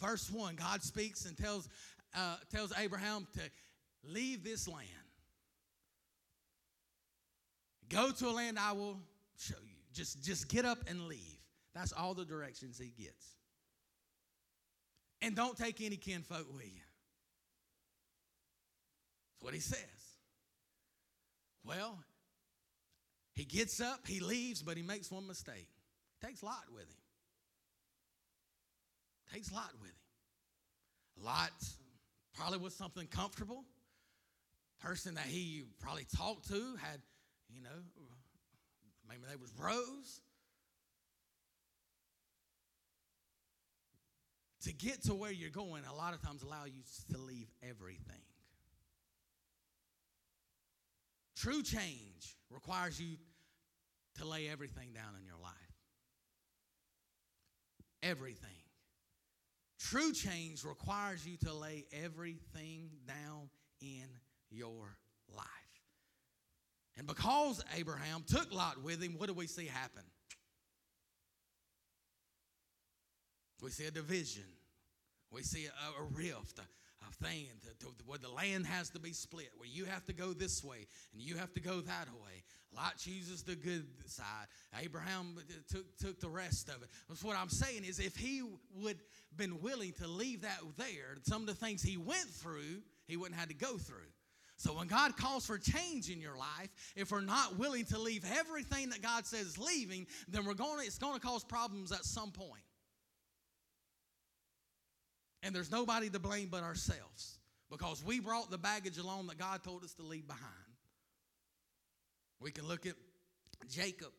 verse 0.00 0.30
1, 0.30 0.56
God 0.56 0.82
speaks 0.82 1.24
and 1.24 1.36
tells, 1.36 1.68
uh, 2.16 2.36
tells 2.50 2.72
Abraham 2.76 3.26
to 3.34 3.40
leave 4.02 4.42
this 4.42 4.66
land. 4.66 4.88
Go 7.88 8.10
to 8.10 8.28
a 8.28 8.32
land 8.32 8.58
I 8.58 8.72
will 8.72 8.98
show 9.36 9.54
you. 9.62 9.76
Just, 9.92 10.22
just 10.22 10.48
get 10.48 10.64
up 10.64 10.78
and 10.88 11.02
leave. 11.02 11.38
That's 11.74 11.92
all 11.92 12.14
the 12.14 12.24
directions 12.24 12.78
he 12.78 12.92
gets. 13.00 13.36
And 15.20 15.36
don't 15.36 15.56
take 15.56 15.80
any 15.80 15.96
kinfolk 15.96 16.46
with 16.52 16.64
you 16.64 16.80
what 19.42 19.54
he 19.54 19.60
says. 19.60 19.78
Well, 21.64 21.98
he 23.34 23.44
gets 23.44 23.80
up, 23.80 24.06
he 24.06 24.20
leaves, 24.20 24.62
but 24.62 24.76
he 24.76 24.82
makes 24.82 25.10
one 25.10 25.26
mistake. 25.26 25.68
Takes 26.24 26.42
Lot 26.42 26.64
with 26.72 26.82
him. 26.82 26.96
Takes 29.32 29.52
Lot 29.52 29.70
with 29.80 29.90
him. 29.90 31.24
Lot 31.24 31.50
probably 32.34 32.58
was 32.58 32.74
something 32.74 33.06
comfortable. 33.06 33.64
Person 34.80 35.14
that 35.14 35.26
he 35.26 35.64
probably 35.80 36.06
talked 36.16 36.48
to 36.48 36.76
had, 36.80 37.00
you 37.48 37.62
know, 37.62 37.70
maybe 39.08 39.22
they 39.28 39.36
was 39.36 39.52
bros. 39.52 40.20
To 44.64 44.72
get 44.72 45.02
to 45.04 45.14
where 45.14 45.32
you're 45.32 45.50
going, 45.50 45.82
a 45.90 45.94
lot 45.94 46.14
of 46.14 46.22
times 46.22 46.42
allow 46.42 46.64
you 46.66 46.82
to 47.12 47.18
leave 47.18 47.48
everything. 47.68 48.22
True 51.42 51.64
change 51.64 52.36
requires 52.50 53.00
you 53.00 53.16
to 54.18 54.24
lay 54.24 54.48
everything 54.48 54.92
down 54.92 55.16
in 55.18 55.26
your 55.26 55.38
life. 55.42 55.52
Everything. 58.00 58.48
True 59.80 60.12
change 60.12 60.62
requires 60.62 61.26
you 61.26 61.36
to 61.38 61.52
lay 61.52 61.84
everything 62.04 62.90
down 63.08 63.50
in 63.80 64.06
your 64.52 64.96
life. 65.34 65.46
And 66.96 67.08
because 67.08 67.60
Abraham 67.76 68.22
took 68.24 68.54
Lot 68.54 68.80
with 68.84 69.02
him, 69.02 69.14
what 69.18 69.26
do 69.26 69.34
we 69.34 69.48
see 69.48 69.66
happen? 69.66 70.04
We 73.60 73.70
see 73.70 73.86
a 73.86 73.90
division. 73.90 74.44
We 75.32 75.42
see 75.42 75.66
a, 75.66 76.00
a 76.00 76.04
rift, 76.04 76.60
thing 77.22 77.46
to, 77.62 77.86
to, 77.86 77.92
where 78.06 78.18
the 78.18 78.28
land 78.28 78.66
has 78.66 78.90
to 78.90 78.98
be 78.98 79.12
split, 79.12 79.50
where 79.56 79.68
you 79.68 79.84
have 79.84 80.04
to 80.06 80.12
go 80.12 80.32
this 80.32 80.62
way 80.62 80.86
and 81.12 81.22
you 81.22 81.36
have 81.36 81.52
to 81.54 81.60
go 81.60 81.80
that 81.80 82.08
way. 82.22 82.42
Lot 82.74 82.96
chooses 82.96 83.42
the 83.42 83.54
good 83.54 83.86
side. 84.06 84.46
Abraham 84.82 85.36
took, 85.70 85.96
took 85.98 86.20
the 86.20 86.28
rest 86.28 86.68
of 86.68 86.82
it. 86.82 86.88
That's 87.08 87.22
what 87.22 87.36
I'm 87.36 87.50
saying 87.50 87.84
is 87.84 87.98
if 87.98 88.16
he 88.16 88.42
would 88.74 88.98
been 89.36 89.60
willing 89.60 89.92
to 89.92 90.06
leave 90.06 90.42
that 90.42 90.60
there, 90.76 91.16
some 91.22 91.42
of 91.42 91.46
the 91.46 91.54
things 91.54 91.82
he 91.82 91.96
went 91.96 92.28
through, 92.28 92.82
he 93.06 93.16
wouldn't 93.16 93.38
have 93.38 93.48
to 93.48 93.54
go 93.54 93.76
through. 93.78 94.08
So 94.56 94.74
when 94.74 94.86
God 94.86 95.16
calls 95.16 95.46
for 95.46 95.58
change 95.58 96.08
in 96.08 96.20
your 96.20 96.36
life, 96.36 96.68
if 96.94 97.10
we're 97.10 97.20
not 97.20 97.58
willing 97.58 97.84
to 97.86 97.98
leave 97.98 98.24
everything 98.38 98.90
that 98.90 99.02
God 99.02 99.26
says 99.26 99.58
leaving, 99.58 100.06
then 100.28 100.44
we're 100.44 100.54
going 100.54 100.78
to, 100.78 100.86
it's 100.86 100.98
going 100.98 101.14
to 101.14 101.20
cause 101.20 101.42
problems 101.42 101.90
at 101.90 102.04
some 102.04 102.30
point. 102.30 102.62
And 105.42 105.54
there's 105.54 105.70
nobody 105.70 106.08
to 106.10 106.18
blame 106.18 106.48
but 106.50 106.62
ourselves 106.62 107.38
because 107.70 108.04
we 108.04 108.20
brought 108.20 108.50
the 108.50 108.58
baggage 108.58 108.98
along 108.98 109.26
that 109.28 109.38
God 109.38 109.62
told 109.64 109.82
us 109.82 109.94
to 109.94 110.02
leave 110.02 110.26
behind. 110.26 110.44
We 112.40 112.50
can 112.50 112.66
look 112.66 112.86
at 112.86 112.94
Jacob. 113.68 114.12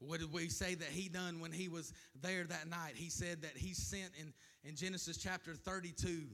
What 0.00 0.20
did 0.20 0.32
we 0.32 0.48
say 0.48 0.74
that 0.74 0.88
he 0.88 1.08
done 1.08 1.40
when 1.40 1.52
he 1.52 1.68
was 1.68 1.92
there 2.20 2.44
that 2.44 2.68
night? 2.68 2.92
He 2.94 3.10
said 3.10 3.42
that 3.42 3.56
he 3.56 3.74
sent 3.74 4.10
in, 4.18 4.32
in 4.64 4.76
Genesis 4.76 5.16
chapter 5.16 5.54
32, 5.54 6.24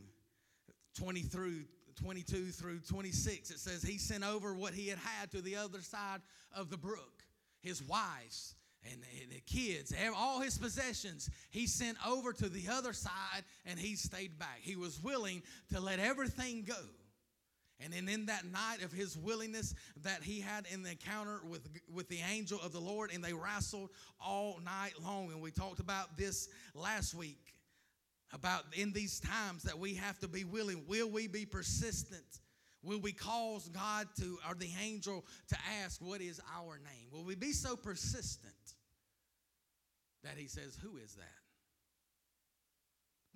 20 0.99 1.21
through 1.23 1.65
22 1.97 2.47
through 2.51 2.81
26. 2.81 3.51
It 3.51 3.59
says 3.59 3.83
he 3.83 3.99
sent 3.99 4.25
over 4.25 4.55
what 4.55 4.75
he 4.75 4.89
had 4.89 4.99
had 4.99 5.31
to 5.33 5.41
the 5.41 5.57
other 5.57 5.81
side 5.81 6.21
of 6.55 6.71
the 6.71 6.77
brook, 6.77 7.23
his 7.63 7.83
wives, 7.83 8.55
and, 8.91 9.03
and 9.23 9.33
the 9.33 9.41
kids, 9.41 9.95
all 10.17 10.41
his 10.41 10.59
possessions, 10.59 11.31
he 11.51 11.67
sent 11.67 11.97
over 12.07 12.33
to 12.33 12.49
the 12.49 12.69
other 12.71 12.93
side 12.93 13.45
and 13.65 13.79
he 13.79 13.97
stayed 13.97 14.39
back. 14.39 14.59
He 14.61 14.77
was 14.77 15.03
willing 15.03 15.43
to 15.73 15.81
let 15.81 15.99
everything 15.99 16.65
go. 16.67 16.75
And 17.81 17.93
then 17.93 18.09
in 18.09 18.27
that 18.27 18.45
night 18.45 18.85
of 18.85 18.93
his 18.93 19.17
willingness 19.17 19.75
that 20.03 20.23
he 20.23 20.41
had 20.41 20.67
in 20.73 20.83
the 20.83 20.93
encounter 20.93 21.41
with, 21.49 21.69
with 21.93 22.09
the 22.09 22.21
angel 22.33 22.61
of 22.61 22.73
the 22.73 22.81
Lord, 22.81 23.11
and 23.13 23.23
they 23.23 23.33
wrestled 23.33 23.91
all 24.25 24.61
night 24.65 24.93
long. 25.03 25.31
And 25.33 25.41
we 25.41 25.51
talked 25.51 25.81
about 25.81 26.17
this 26.17 26.49
last 26.75 27.15
week 27.15 27.55
about 28.33 28.63
in 28.75 28.93
these 28.93 29.21
times 29.21 29.65
that 29.65 29.79
we 29.79 29.95
have 29.95 30.19
to 30.21 30.29
be 30.29 30.45
willing. 30.45 30.85
Will 30.87 31.11
we 31.11 31.27
be 31.27 31.45
persistent? 31.45 32.41
Will 32.83 33.01
we 33.01 33.13
cause 33.13 33.69
God 33.69 34.07
to, 34.21 34.39
or 34.49 34.55
the 34.55 34.71
angel 34.83 35.25
to 35.49 35.57
ask, 35.83 36.01
What 36.01 36.21
is 36.21 36.41
our 36.57 36.79
name? 36.79 37.09
Will 37.13 37.25
we 37.25 37.35
be 37.35 37.53
so 37.53 37.77
persistent 37.77 38.74
that 40.25 40.37
he 40.37 40.49
says, 40.49 40.77
Who 40.83 40.97
is 40.97 41.15
that? 41.15 41.25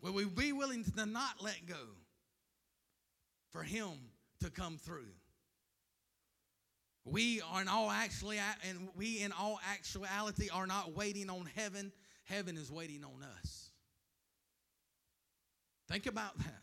Will 0.00 0.12
we 0.12 0.24
be 0.24 0.52
willing 0.52 0.84
to 0.84 1.06
not 1.06 1.42
let 1.42 1.66
go 1.66 1.74
for 3.50 3.62
him 3.62 3.92
to 4.40 4.50
come 4.50 4.78
through? 4.78 5.12
We 7.04 7.40
are 7.40 7.62
in 7.62 7.68
all 7.68 7.90
actually 7.90 8.38
and 8.68 8.88
we 8.96 9.22
in 9.22 9.32
all 9.32 9.58
actuality 9.72 10.48
are 10.52 10.66
not 10.66 10.94
waiting 10.94 11.30
on 11.30 11.48
heaven. 11.56 11.92
Heaven 12.24 12.56
is 12.56 12.70
waiting 12.70 13.02
on 13.02 13.24
us. 13.40 13.70
Think 15.88 16.06
about 16.06 16.36
that. 16.38 16.62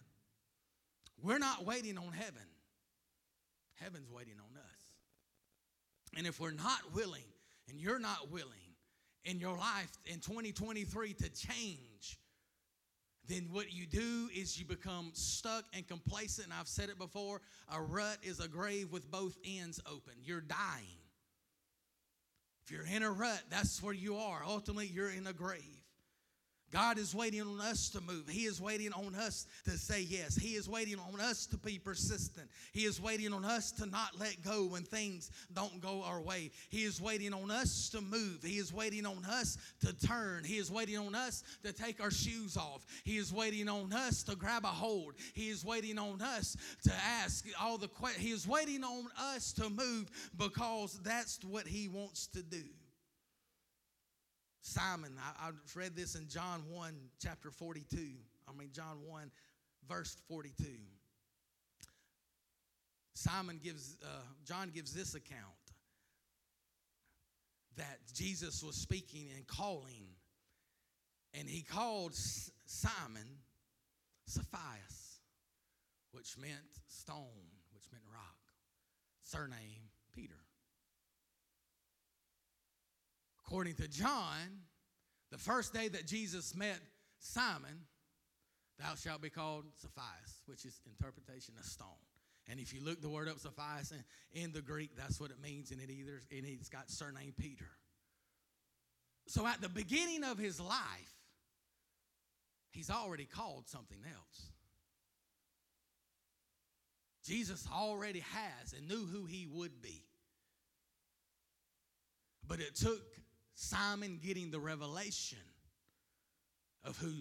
We're 1.21 1.39
not 1.39 1.65
waiting 1.65 1.97
on 1.97 2.11
heaven. 2.11 2.43
Heaven's 3.73 4.11
waiting 4.11 4.36
on 4.39 4.57
us. 4.57 4.82
And 6.15 6.28
if 6.28 6.39
we're 6.39 6.51
not 6.51 6.93
willing, 6.93 7.23
and 7.67 7.80
you're 7.80 7.99
not 7.99 8.30
willing 8.32 8.64
in 9.26 9.39
your 9.39 9.57
life 9.57 9.91
in 10.05 10.19
2023 10.19 11.13
to 11.13 11.30
change, 11.30 12.19
then 13.28 13.49
what 13.51 13.73
you 13.73 13.88
do 13.88 14.30
is 14.36 14.59
you 14.59 14.65
become 14.65 15.09
stuck 15.13 15.65
and 15.73 15.88
complacent. 15.88 16.47
And 16.47 16.53
I've 16.53 16.67
said 16.67 16.89
it 16.89 16.99
before 16.99 17.41
a 17.73 17.82
rut 17.82 18.17
is 18.21 18.39
a 18.39 18.47
grave 18.47 18.91
with 18.91 19.09
both 19.09 19.36
ends 19.43 19.82
open. 19.88 20.13
You're 20.23 20.41
dying. 20.41 21.01
If 22.65 22.71
you're 22.71 22.86
in 22.86 23.03
a 23.03 23.11
rut, 23.11 23.41
that's 23.49 23.82
where 23.82 23.93
you 23.93 24.17
are. 24.17 24.41
Ultimately, 24.45 24.88
you're 24.88 25.11
in 25.11 25.28
a 25.28 25.34
grave. 25.34 25.74
God 26.72 26.97
is 26.97 27.16
waiting 27.16 27.41
on 27.41 27.61
us 27.61 27.89
to 27.89 28.01
move. 28.01 28.28
He 28.28 28.45
is 28.45 28.59
waiting 28.59 28.91
on 28.91 29.16
us 29.16 29.47
to 29.66 29.72
say 29.72 30.01
yes. 30.01 30.36
He 30.36 30.55
is 30.55 30.68
waiting 30.68 30.97
on 30.99 31.20
us 31.20 31.45
to 31.47 31.57
be 31.57 31.80
persistent. 31.80 32.49
He 32.74 32.86
is 32.86 33.01
waiting 33.01 33.34
on 33.34 33.45
us 33.45 33.72
to 33.74 33.86
not 33.86 34.20
let 34.20 34.41
go 34.43 34.66
when 34.66 34.84
things 34.84 35.32
don't 35.53 35.80
go 35.80 36.03
our 36.03 36.22
way. 36.22 36.51
He 36.70 36.84
is 36.84 36.99
waiting 36.99 37.34
on 37.34 37.51
us 37.51 37.89
to 37.89 38.01
move. 38.01 38.39
He 38.43 38.57
is 38.57 38.74
waiting 38.74 39.05
on 39.05 39.24
us 39.26 39.57
to 39.82 39.93
turn. 40.05 40.43
He 40.43 40.57
is 40.57 40.72
waiting 40.72 40.97
on 40.97 41.16
us 41.16 41.43
to 41.63 41.72
take 41.72 42.01
our 42.01 42.11
shoes 42.11 42.57
off. 42.57 42.86
He 43.03 43.18
is 43.18 43.32
waiting 43.32 43.70
on 43.70 43.93
us 43.93 44.24
to 44.24 44.36
grab 44.36 44.66
a 44.66 44.68
hold. 44.68 45.13
He 45.34 45.49
is 45.49 45.63
waiting 45.63 45.97
on 45.97 46.22
us 46.22 46.57
to 46.84 46.91
ask 47.24 47.45
all 47.61 47.78
the 47.78 47.88
questions. 47.88 48.26
He 48.26 48.32
is 48.32 48.47
waiting 48.47 48.84
on 48.84 49.07
us 49.18 49.53
to 49.53 49.70
move 49.70 50.09
because 50.38 50.99
that's 51.03 51.39
what 51.45 51.68
He 51.68 51.88
wants 51.88 52.28
to 52.28 52.43
do. 52.43 52.63
Simon, 54.66 55.11
I, 55.20 55.49
I 55.49 55.51
read 55.76 55.95
this 55.95 56.16
in 56.16 56.28
John 56.28 56.63
1, 56.72 56.95
chapter 57.22 57.51
42. 57.51 57.97
I 58.47 58.57
mean, 58.57 58.70
John 58.74 58.97
1, 59.05 59.30
verse 59.88 60.18
42. 60.28 60.63
Simon 63.13 63.59
gives, 63.63 63.95
uh, 64.03 64.07
John 64.43 64.72
gives 64.74 64.91
this 64.91 65.13
account 65.13 65.53
that 67.78 67.99
Jesus 68.16 68.63
was 68.63 68.76
speaking 68.76 69.28
and 69.36 69.45
calling, 69.45 70.07
and 71.36 71.47
he 71.47 71.61
called 71.61 72.16
Simon 72.16 73.38
Cephas, 74.26 75.20
which 76.11 76.39
meant 76.39 76.82
stone, 76.88 77.53
which 77.72 77.84
meant 77.91 78.03
rock, 78.11 78.39
surname 79.22 79.91
Peter. 80.11 80.34
According 83.46 83.76
to 83.76 83.88
John, 83.88 84.64
the 85.32 85.38
first 85.38 85.74
day 85.74 85.88
that 85.88 86.08
Jesus 86.08 86.56
met 86.56 86.80
Simon, 87.20 87.86
thou 88.80 88.96
shalt 88.96 89.22
be 89.22 89.30
called 89.30 89.66
Cephas, 89.78 90.41
which 90.48 90.66
is 90.66 90.82
interpretation 90.88 91.54
of 91.60 91.66
stone. 91.66 91.88
And 92.50 92.60
if 92.60 92.74
you 92.74 92.84
look 92.84 93.02
the 93.02 93.10
word 93.10 93.28
up 93.28 93.39
Cephas 93.39 93.91
in, 93.91 94.43
in 94.43 94.52
the 94.52 94.62
Greek, 94.62 94.91
that's 94.98 95.20
what 95.20 95.30
it 95.30 95.41
means, 95.41 95.72
and 95.72 95.80
it 95.80 95.89
either 95.89 96.22
and 96.32 96.46
it's 96.46 96.70
got 96.70 96.89
surname 96.89 97.34
Peter. 97.38 97.70
So 99.28 99.46
at 99.46 99.62
the 99.62 99.70
beginning 99.70 100.24
of 100.24 100.38
his 100.38 100.60
life, 100.60 101.14
he's 102.72 102.89
already 102.89 103.26
called 103.26 103.68
something 103.68 104.00
else. 104.06 104.50
Jesus 107.26 107.68
already 107.74 108.20
has 108.20 108.74
and 108.74 108.88
knew 108.88 109.06
who 109.06 109.26
he 109.26 109.48
would 109.52 109.82
be. 109.82 110.04
But 112.48 112.60
it 112.60 112.76
took 112.76 113.02
Simon 113.56 114.20
getting 114.24 114.51
the 114.51 114.60
revelation 114.60 115.39
of 116.84 116.97
who 116.97 117.12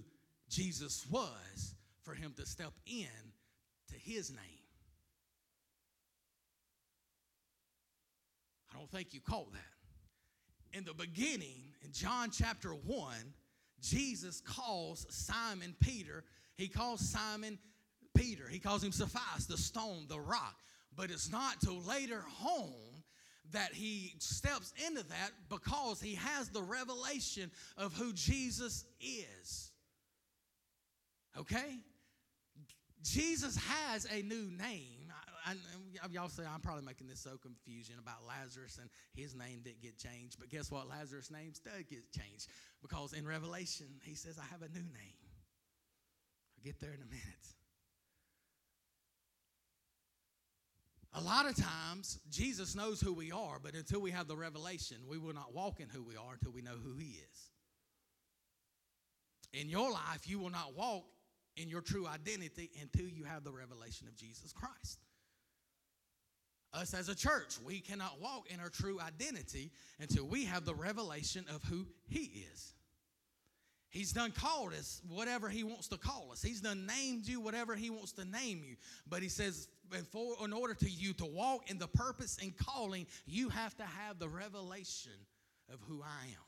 Jesus 0.48 1.06
was 1.10 1.74
for 2.02 2.12
him 2.12 2.34
to 2.36 2.44
step 2.44 2.72
in 2.86 3.06
to 3.88 3.94
his 3.94 4.30
name. 4.30 4.40
I 8.72 8.78
don't 8.78 8.90
think 8.90 9.14
you 9.14 9.20
caught 9.20 9.52
that. 9.52 10.76
In 10.76 10.84
the 10.84 10.92
beginning, 10.92 11.72
in 11.84 11.92
John 11.92 12.30
chapter 12.32 12.70
1, 12.70 13.14
Jesus 13.80 14.40
calls 14.40 15.06
Simon 15.10 15.76
Peter. 15.80 16.24
He 16.56 16.66
calls 16.66 17.00
Simon 17.00 17.58
Peter. 18.14 18.48
He 18.48 18.58
calls 18.58 18.82
him 18.82 18.90
Cephas, 18.90 19.46
the 19.46 19.56
stone, 19.56 20.06
the 20.08 20.18
rock. 20.18 20.56
But 20.96 21.10
it's 21.10 21.30
not 21.30 21.60
till 21.60 21.80
later 21.82 22.24
on 22.44 22.93
that 23.52 23.72
he 23.72 24.14
steps 24.18 24.72
into 24.86 25.02
that 25.04 25.30
because 25.48 26.00
he 26.00 26.14
has 26.14 26.48
the 26.48 26.62
revelation 26.62 27.50
of 27.76 27.92
who 27.94 28.12
Jesus 28.12 28.84
is. 29.00 29.70
Okay? 31.38 31.78
Jesus 33.02 33.56
has 33.56 34.06
a 34.06 34.22
new 34.22 34.50
name. 34.56 35.12
I, 35.46 35.52
I, 36.02 36.06
y'all 36.10 36.28
say 36.28 36.42
I'm 36.42 36.60
probably 36.60 36.84
making 36.84 37.06
this 37.06 37.20
so 37.20 37.36
confusion 37.36 37.96
about 37.98 38.26
Lazarus 38.26 38.78
and 38.80 38.88
his 39.14 39.34
name 39.34 39.60
didn't 39.62 39.82
get 39.82 39.98
changed. 39.98 40.38
But 40.40 40.48
guess 40.48 40.70
what? 40.70 40.88
Lazarus' 40.88 41.30
name 41.30 41.52
does 41.64 41.84
get 41.90 42.10
changed 42.12 42.48
because 42.80 43.12
in 43.12 43.26
Revelation 43.26 43.86
he 44.02 44.14
says, 44.14 44.38
I 44.38 44.46
have 44.50 44.62
a 44.62 44.72
new 44.72 44.80
name. 44.84 45.20
I'll 46.56 46.64
get 46.64 46.80
there 46.80 46.92
in 46.92 47.02
a 47.02 47.10
minute. 47.10 47.46
A 51.16 51.20
lot 51.20 51.48
of 51.48 51.54
times, 51.54 52.18
Jesus 52.28 52.74
knows 52.74 53.00
who 53.00 53.12
we 53.12 53.30
are, 53.30 53.58
but 53.62 53.74
until 53.74 54.00
we 54.00 54.10
have 54.10 54.26
the 54.26 54.36
revelation, 54.36 54.96
we 55.08 55.16
will 55.16 55.32
not 55.32 55.54
walk 55.54 55.78
in 55.78 55.88
who 55.88 56.02
we 56.02 56.16
are 56.16 56.32
until 56.32 56.50
we 56.50 56.60
know 56.60 56.76
who 56.82 56.96
He 56.96 57.20
is. 57.32 57.50
In 59.52 59.68
your 59.68 59.92
life, 59.92 60.26
you 60.28 60.40
will 60.40 60.50
not 60.50 60.76
walk 60.76 61.04
in 61.56 61.68
your 61.68 61.80
true 61.80 62.08
identity 62.08 62.70
until 62.82 63.06
you 63.06 63.22
have 63.22 63.44
the 63.44 63.52
revelation 63.52 64.08
of 64.08 64.16
Jesus 64.16 64.52
Christ. 64.52 64.98
Us 66.72 66.92
as 66.92 67.08
a 67.08 67.14
church, 67.14 67.54
we 67.64 67.78
cannot 67.78 68.20
walk 68.20 68.50
in 68.50 68.58
our 68.58 68.68
true 68.68 69.00
identity 69.00 69.70
until 70.00 70.26
we 70.26 70.44
have 70.44 70.64
the 70.64 70.74
revelation 70.74 71.44
of 71.54 71.62
who 71.64 71.86
He 72.08 72.44
is. 72.52 72.73
He's 73.94 74.12
done 74.12 74.32
called 74.32 74.72
us 74.72 75.00
whatever 75.08 75.48
He 75.48 75.62
wants 75.62 75.86
to 75.88 75.96
call 75.96 76.30
us. 76.32 76.42
He's 76.42 76.60
done 76.60 76.84
named 76.84 77.28
you 77.28 77.38
whatever 77.38 77.76
He 77.76 77.90
wants 77.90 78.10
to 78.14 78.24
name 78.24 78.64
you. 78.66 78.74
But 79.08 79.22
He 79.22 79.28
says, 79.28 79.68
for, 80.10 80.34
in 80.44 80.52
order 80.52 80.74
to 80.74 80.90
you 80.90 81.12
to 81.12 81.24
walk 81.24 81.70
in 81.70 81.78
the 81.78 81.86
purpose 81.86 82.36
and 82.42 82.52
calling, 82.56 83.06
you 83.24 83.50
have 83.50 83.76
to 83.76 83.84
have 83.84 84.18
the 84.18 84.28
revelation 84.28 85.12
of 85.72 85.78
who 85.86 86.02
I 86.02 86.26
am. 86.26 86.44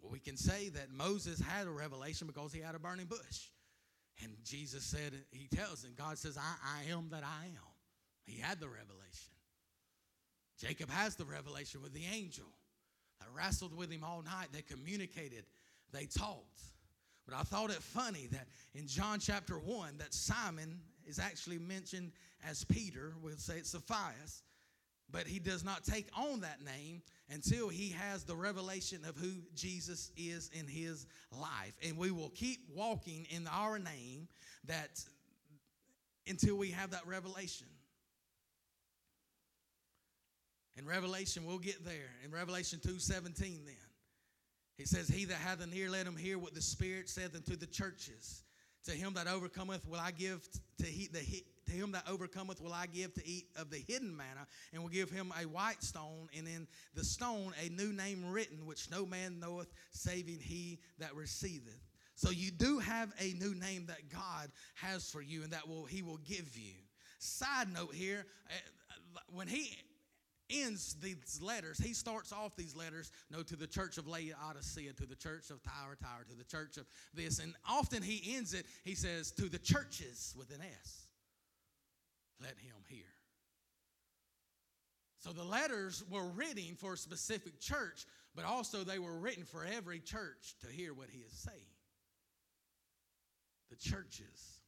Well, 0.00 0.12
we 0.12 0.20
can 0.20 0.36
say 0.36 0.68
that 0.68 0.92
Moses 0.92 1.40
had 1.40 1.66
a 1.66 1.70
revelation 1.70 2.28
because 2.28 2.52
he 2.52 2.60
had 2.60 2.76
a 2.76 2.78
burning 2.78 3.06
bush. 3.06 3.48
And 4.22 4.30
Jesus 4.44 4.84
said, 4.84 5.12
He 5.32 5.48
tells 5.48 5.84
him, 5.84 5.90
God 5.98 6.18
says, 6.18 6.38
I, 6.38 6.54
I 6.78 6.92
am 6.92 7.08
that 7.10 7.24
I 7.24 7.46
am. 7.46 7.72
He 8.26 8.40
had 8.40 8.60
the 8.60 8.68
revelation. 8.68 9.32
Jacob 10.56 10.88
has 10.90 11.16
the 11.16 11.24
revelation 11.24 11.82
with 11.82 11.92
the 11.92 12.04
angel. 12.14 12.46
I 13.20 13.24
wrestled 13.36 13.76
with 13.76 13.90
him 13.90 14.04
all 14.04 14.22
night. 14.22 14.48
They 14.52 14.62
communicated, 14.62 15.44
they 15.92 16.06
talked. 16.06 16.62
But 17.26 17.36
I 17.36 17.42
thought 17.42 17.70
it 17.70 17.82
funny 17.82 18.28
that 18.30 18.46
in 18.74 18.86
John 18.86 19.18
chapter 19.18 19.58
1 19.58 19.98
that 19.98 20.14
Simon 20.14 20.80
is 21.06 21.18
actually 21.18 21.58
mentioned 21.58 22.12
as 22.48 22.64
Peter. 22.64 23.14
We'll 23.20 23.36
say 23.36 23.58
it's 23.58 23.70
Cephas. 23.70 24.42
But 25.10 25.26
he 25.26 25.38
does 25.38 25.64
not 25.64 25.84
take 25.84 26.08
on 26.16 26.40
that 26.40 26.64
name 26.64 27.00
until 27.30 27.68
he 27.68 27.90
has 27.90 28.24
the 28.24 28.34
revelation 28.34 29.04
of 29.08 29.16
who 29.16 29.32
Jesus 29.54 30.10
is 30.16 30.50
in 30.52 30.66
his 30.66 31.06
life. 31.30 31.74
And 31.86 31.96
we 31.96 32.10
will 32.10 32.30
keep 32.30 32.60
walking 32.74 33.26
in 33.30 33.46
our 33.46 33.78
name 33.78 34.28
that 34.64 35.04
until 36.26 36.56
we 36.56 36.72
have 36.72 36.90
that 36.90 37.06
revelation. 37.06 37.68
In 40.76 40.86
Revelation, 40.86 41.44
we'll 41.46 41.58
get 41.58 41.84
there. 41.84 42.10
In 42.24 42.30
Revelation 42.30 42.80
2:17 42.80 43.64
then. 43.64 43.76
He 44.76 44.84
says, 44.84 45.08
He 45.08 45.24
that 45.24 45.38
hath 45.38 45.62
an 45.62 45.70
ear, 45.74 45.88
let 45.88 46.06
him 46.06 46.16
hear 46.16 46.38
what 46.38 46.54
the 46.54 46.60
Spirit 46.60 47.08
saith 47.08 47.34
unto 47.34 47.56
the 47.56 47.66
churches. 47.66 48.42
To 48.84 48.92
him 48.92 49.14
that 49.14 49.26
overcometh 49.26 49.88
will 49.88 49.98
I 49.98 50.12
give 50.12 50.46
to 50.78 50.86
he, 50.86 51.08
the, 51.08 51.18
to 51.18 51.72
him 51.72 51.92
that 51.92 52.04
overcometh 52.08 52.60
will 52.60 52.72
I 52.72 52.86
give 52.86 53.14
to 53.14 53.26
eat 53.26 53.46
of 53.56 53.70
the 53.70 53.78
hidden 53.78 54.16
manna, 54.16 54.46
and 54.72 54.82
will 54.82 54.90
give 54.90 55.10
him 55.10 55.32
a 55.40 55.46
white 55.46 55.82
stone, 55.82 56.28
and 56.36 56.46
in 56.46 56.68
the 56.94 57.04
stone 57.04 57.52
a 57.64 57.68
new 57.70 57.92
name 57.92 58.30
written, 58.30 58.64
which 58.64 58.88
no 58.90 59.04
man 59.04 59.40
knoweth, 59.40 59.72
saving 59.90 60.38
he 60.40 60.78
that 60.98 61.16
receiveth. 61.16 61.80
So 62.14 62.30
you 62.30 62.50
do 62.50 62.78
have 62.78 63.12
a 63.18 63.32
new 63.34 63.54
name 63.54 63.86
that 63.86 64.08
God 64.10 64.50
has 64.74 65.10
for 65.10 65.20
you, 65.20 65.42
and 65.42 65.52
that 65.52 65.68
will 65.68 65.84
He 65.84 66.02
will 66.02 66.18
give 66.18 66.56
you. 66.56 66.74
Side 67.18 67.72
note 67.72 67.94
here, 67.94 68.24
uh, 68.48 69.20
when 69.32 69.48
He 69.48 69.76
ends 70.50 70.94
these 71.00 71.40
letters, 71.42 71.78
he 71.78 71.92
starts 71.92 72.32
off 72.32 72.56
these 72.56 72.76
letters, 72.76 73.10
no, 73.30 73.42
to 73.42 73.56
the 73.56 73.66
church 73.66 73.98
of 73.98 74.06
Laodicea, 74.06 74.92
to 74.94 75.06
the 75.06 75.14
church 75.14 75.50
of 75.50 75.62
Tyre, 75.62 75.96
Tyre, 76.00 76.24
to 76.28 76.36
the 76.36 76.44
church 76.44 76.76
of 76.76 76.86
this. 77.14 77.38
And 77.38 77.54
often 77.68 78.02
he 78.02 78.36
ends 78.36 78.54
it, 78.54 78.66
he 78.84 78.94
says, 78.94 79.30
to 79.32 79.48
the 79.48 79.58
churches 79.58 80.34
with 80.38 80.50
an 80.50 80.60
S. 80.82 81.06
Let 82.40 82.58
him 82.58 82.76
hear. 82.88 83.04
So 85.18 85.32
the 85.32 85.44
letters 85.44 86.04
were 86.08 86.28
written 86.28 86.76
for 86.76 86.92
a 86.92 86.96
specific 86.96 87.60
church, 87.60 88.06
but 88.34 88.44
also 88.44 88.84
they 88.84 88.98
were 88.98 89.18
written 89.18 89.44
for 89.44 89.64
every 89.64 89.98
church 89.98 90.54
to 90.60 90.68
hear 90.68 90.94
what 90.94 91.08
he 91.10 91.18
is 91.18 91.32
saying. 91.32 91.58
The 93.70 93.76
churches. 93.76 94.60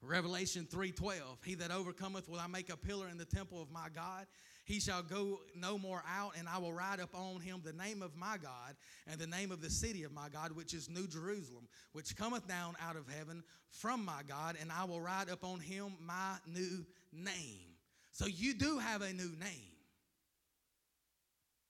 Revelation 0.00 0.64
3:12 0.70 1.44
He 1.44 1.54
that 1.56 1.72
overcometh 1.72 2.28
will 2.28 2.38
I 2.38 2.46
make 2.46 2.70
a 2.70 2.76
pillar 2.76 3.08
in 3.08 3.18
the 3.18 3.24
temple 3.24 3.60
of 3.60 3.72
my 3.72 3.88
God 3.88 4.26
he 4.68 4.80
shall 4.80 5.02
go 5.02 5.40
no 5.56 5.78
more 5.78 6.02
out, 6.06 6.32
and 6.38 6.46
I 6.46 6.58
will 6.58 6.74
write 6.74 7.00
upon 7.00 7.40
him 7.40 7.62
the 7.64 7.72
name 7.72 8.02
of 8.02 8.14
my 8.14 8.36
God 8.36 8.76
and 9.06 9.18
the 9.18 9.26
name 9.26 9.50
of 9.50 9.62
the 9.62 9.70
city 9.70 10.04
of 10.04 10.12
my 10.12 10.28
God, 10.28 10.52
which 10.52 10.74
is 10.74 10.90
New 10.90 11.06
Jerusalem, 11.06 11.66
which 11.92 12.14
cometh 12.14 12.46
down 12.46 12.76
out 12.78 12.94
of 12.94 13.08
heaven 13.08 13.42
from 13.70 14.04
my 14.04 14.20
God, 14.28 14.56
and 14.60 14.70
I 14.70 14.84
will 14.84 15.00
write 15.00 15.30
upon 15.30 15.60
him 15.60 15.94
my 16.04 16.34
new 16.46 16.84
name. 17.14 17.76
So 18.12 18.26
you 18.26 18.52
do 18.52 18.78
have 18.78 19.00
a 19.00 19.10
new 19.10 19.34
name. 19.40 19.72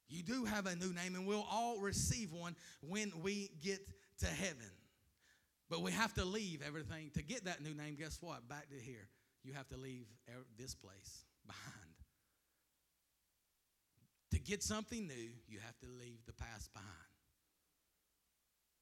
You 0.08 0.24
do 0.24 0.44
have 0.44 0.66
a 0.66 0.74
new 0.74 0.92
name, 0.92 1.14
and 1.14 1.24
we'll 1.24 1.46
all 1.48 1.78
receive 1.78 2.32
one 2.32 2.56
when 2.82 3.12
we 3.22 3.50
get 3.62 3.78
to 4.20 4.26
heaven. 4.26 4.72
But 5.70 5.82
we 5.82 5.92
have 5.92 6.14
to 6.14 6.24
leave 6.24 6.62
everything. 6.66 7.12
To 7.14 7.22
get 7.22 7.44
that 7.44 7.62
new 7.62 7.74
name, 7.74 7.94
guess 7.96 8.18
what? 8.20 8.48
Back 8.48 8.70
to 8.70 8.76
here. 8.76 9.06
You 9.44 9.52
have 9.52 9.68
to 9.68 9.76
leave 9.76 10.06
this 10.58 10.74
place 10.74 11.26
behind. 11.46 11.87
Get 14.48 14.62
something 14.62 15.06
new, 15.06 15.28
you 15.46 15.58
have 15.58 15.78
to 15.80 15.86
leave 16.00 16.24
the 16.26 16.32
past 16.32 16.72
behind. 16.72 16.88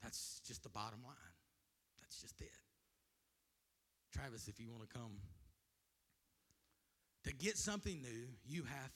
That's 0.00 0.40
just 0.46 0.62
the 0.62 0.68
bottom 0.68 1.00
line. 1.04 1.36
That's 2.00 2.20
just 2.20 2.40
it. 2.40 2.54
Travis, 4.14 4.46
if 4.46 4.60
you 4.60 4.70
want 4.70 4.88
to 4.88 4.96
come. 4.96 5.18
To 7.24 7.34
get 7.34 7.58
something 7.58 8.00
new, 8.00 8.28
you 8.46 8.62
have 8.62 8.92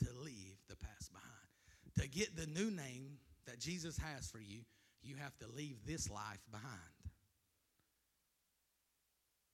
to 0.00 0.08
leave 0.22 0.58
the 0.68 0.76
past 0.76 1.10
behind. 1.10 2.02
To 2.02 2.06
get 2.06 2.36
the 2.36 2.48
new 2.48 2.70
name 2.70 3.16
that 3.46 3.58
Jesus 3.58 3.96
has 3.96 4.30
for 4.30 4.40
you, 4.40 4.60
you 5.02 5.16
have 5.16 5.34
to 5.38 5.46
leave 5.56 5.86
this 5.86 6.10
life 6.10 6.44
behind. 6.50 6.68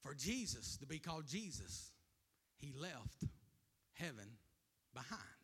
For 0.03 0.15
Jesus 0.15 0.79
to 0.79 0.87
be 0.87 0.99
called 0.99 1.29
Jesus, 1.29 1.93
he 2.57 2.73
left 2.77 3.23
heaven 3.93 4.39
behind. 4.93 5.40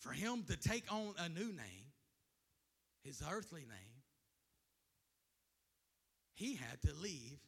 For 0.00 0.12
him 0.12 0.44
to 0.48 0.56
take 0.56 0.90
on 0.90 1.14
a 1.18 1.28
new 1.28 1.52
name, 1.52 1.92
his 3.04 3.22
earthly 3.30 3.60
name, 3.60 4.02
he 6.34 6.56
had 6.56 6.80
to 6.82 6.94
leave 6.94 7.38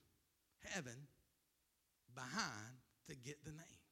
heaven 0.61 1.09
behind 2.14 2.76
to 3.09 3.16
get 3.16 3.42
the 3.44 3.53
name. 3.53 3.82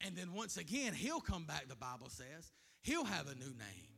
And 0.00 0.16
then 0.16 0.32
once 0.32 0.56
again, 0.56 0.94
he'll 0.94 1.20
come 1.20 1.44
back, 1.44 1.68
the 1.68 1.76
Bible 1.76 2.08
says. 2.08 2.52
He'll 2.82 3.04
have 3.04 3.26
a 3.26 3.34
new 3.34 3.44
name 3.44 3.90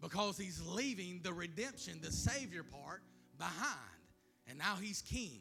because 0.00 0.38
he's 0.38 0.62
leaving 0.64 1.20
the 1.22 1.32
redemption, 1.32 2.00
the 2.02 2.12
Savior 2.12 2.62
part 2.62 3.02
behind. 3.38 3.80
And 4.48 4.58
now 4.58 4.76
he's 4.80 5.02
king. 5.02 5.40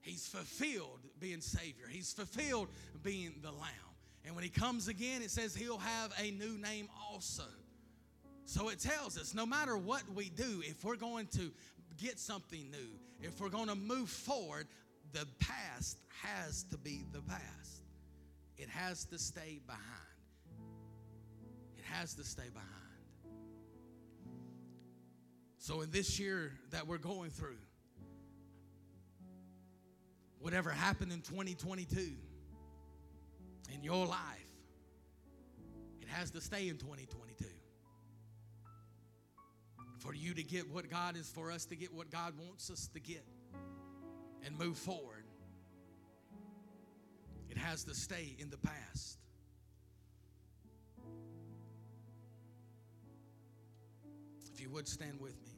He's 0.00 0.26
fulfilled 0.26 1.00
being 1.20 1.40
Savior, 1.40 1.86
he's 1.88 2.12
fulfilled 2.12 2.68
being 3.02 3.34
the 3.42 3.52
Lamb. 3.52 3.95
And 4.26 4.34
when 4.34 4.42
he 4.42 4.50
comes 4.50 4.88
again, 4.88 5.22
it 5.22 5.30
says 5.30 5.54
he'll 5.54 5.78
have 5.78 6.12
a 6.20 6.32
new 6.32 6.58
name 6.58 6.88
also. 7.10 7.44
So 8.44 8.68
it 8.68 8.80
tells 8.80 9.16
us 9.16 9.34
no 9.34 9.46
matter 9.46 9.78
what 9.78 10.02
we 10.14 10.28
do, 10.28 10.62
if 10.64 10.84
we're 10.84 10.96
going 10.96 11.28
to 11.28 11.52
get 11.96 12.18
something 12.18 12.68
new, 12.70 12.98
if 13.22 13.40
we're 13.40 13.48
going 13.48 13.68
to 13.68 13.76
move 13.76 14.08
forward, 14.10 14.66
the 15.12 15.26
past 15.38 15.98
has 16.22 16.64
to 16.64 16.76
be 16.76 17.04
the 17.12 17.22
past. 17.22 17.82
It 18.58 18.68
has 18.68 19.04
to 19.06 19.18
stay 19.18 19.60
behind. 19.64 19.84
It 21.78 21.84
has 21.84 22.14
to 22.14 22.24
stay 22.24 22.48
behind. 22.52 22.70
So, 25.58 25.80
in 25.82 25.90
this 25.90 26.18
year 26.18 26.52
that 26.70 26.86
we're 26.86 26.98
going 26.98 27.30
through, 27.30 27.58
whatever 30.40 30.70
happened 30.70 31.12
in 31.12 31.20
2022, 31.22 32.12
in 33.72 33.82
your 33.82 34.06
life, 34.06 34.20
it 36.00 36.08
has 36.08 36.30
to 36.32 36.40
stay 36.40 36.68
in 36.68 36.76
2022. 36.76 37.44
For 39.98 40.14
you 40.14 40.34
to 40.34 40.42
get 40.42 40.70
what 40.70 40.88
God 40.88 41.16
is, 41.16 41.28
for 41.28 41.50
us 41.50 41.64
to 41.66 41.76
get 41.76 41.92
what 41.92 42.10
God 42.10 42.34
wants 42.38 42.70
us 42.70 42.88
to 42.94 43.00
get 43.00 43.24
and 44.44 44.56
move 44.56 44.78
forward, 44.78 45.24
it 47.50 47.58
has 47.58 47.84
to 47.84 47.94
stay 47.94 48.36
in 48.38 48.50
the 48.50 48.58
past. 48.58 49.18
If 54.52 54.60
you 54.60 54.70
would 54.70 54.86
stand 54.86 55.20
with 55.20 55.36
me. 55.44 55.55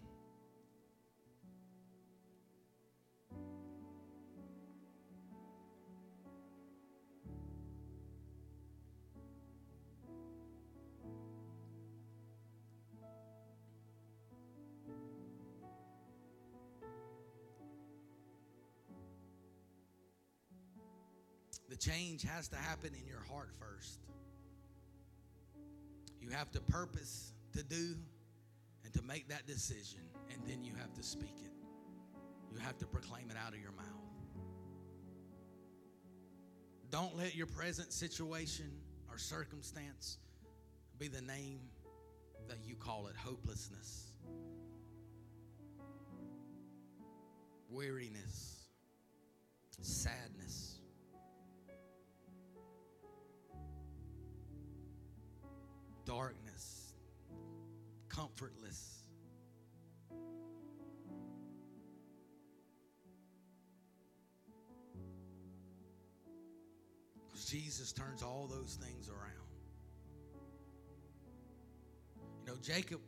Change 21.79 22.23
has 22.23 22.49
to 22.49 22.57
happen 22.57 22.91
in 22.95 23.07
your 23.07 23.23
heart 23.33 23.51
first. 23.59 24.01
You 26.21 26.31
have 26.31 26.51
to 26.53 26.61
purpose 26.61 27.33
to 27.55 27.63
do 27.63 27.95
and 28.85 28.93
to 28.95 29.03
make 29.03 29.29
that 29.29 29.47
decision, 29.47 30.01
and 30.33 30.43
then 30.47 30.63
you 30.63 30.73
have 30.81 30.93
to 30.95 31.03
speak 31.03 31.35
it. 31.43 31.53
You 32.53 32.59
have 32.59 32.79
to 32.79 32.87
proclaim 32.87 33.31
it 33.31 33.37
out 33.37 33.53
of 33.53 33.61
your 33.61 33.73
mouth. 33.73 33.87
Don't 36.91 37.17
let 37.17 37.35
your 37.35 37.47
present 37.47 37.93
situation 37.93 38.71
or 39.11 39.19
circumstance 39.19 40.19
be 40.99 41.09
the 41.09 41.21
name 41.21 41.61
that 42.49 42.59
you 42.65 42.75
call 42.75 43.09
it 43.09 43.17
hopelessness, 43.17 44.13
weariness, 47.71 48.69
sadness. 49.83 50.78
Darkness, 56.09 56.95
comfortless. 58.09 59.05
Jesus 67.47 67.93
turns 67.93 68.23
all 68.23 68.47
those 68.47 68.79
things 68.83 69.11
around. 69.11 69.49
You 72.41 72.53
know, 72.53 72.59
Jacob 72.63 73.01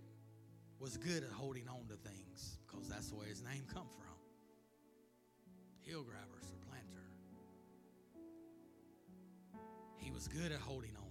was 0.79 0.99
good 0.99 1.23
at 1.23 1.31
holding 1.31 1.69
on 1.69 1.87
to 1.89 1.97
things 2.09 2.59
because 2.67 2.87
that's 2.87 3.13
way 3.13 3.29
his 3.29 3.43
name 3.43 3.65
come 3.73 3.89
from. 3.89 4.17
Hill 5.81 6.03
grabbers 6.03 6.51
or 6.51 6.59
planter. 6.69 7.09
He 9.97 10.11
was 10.11 10.29
good 10.29 10.53
at 10.53 10.61
holding 10.61 10.97
on. 10.97 11.10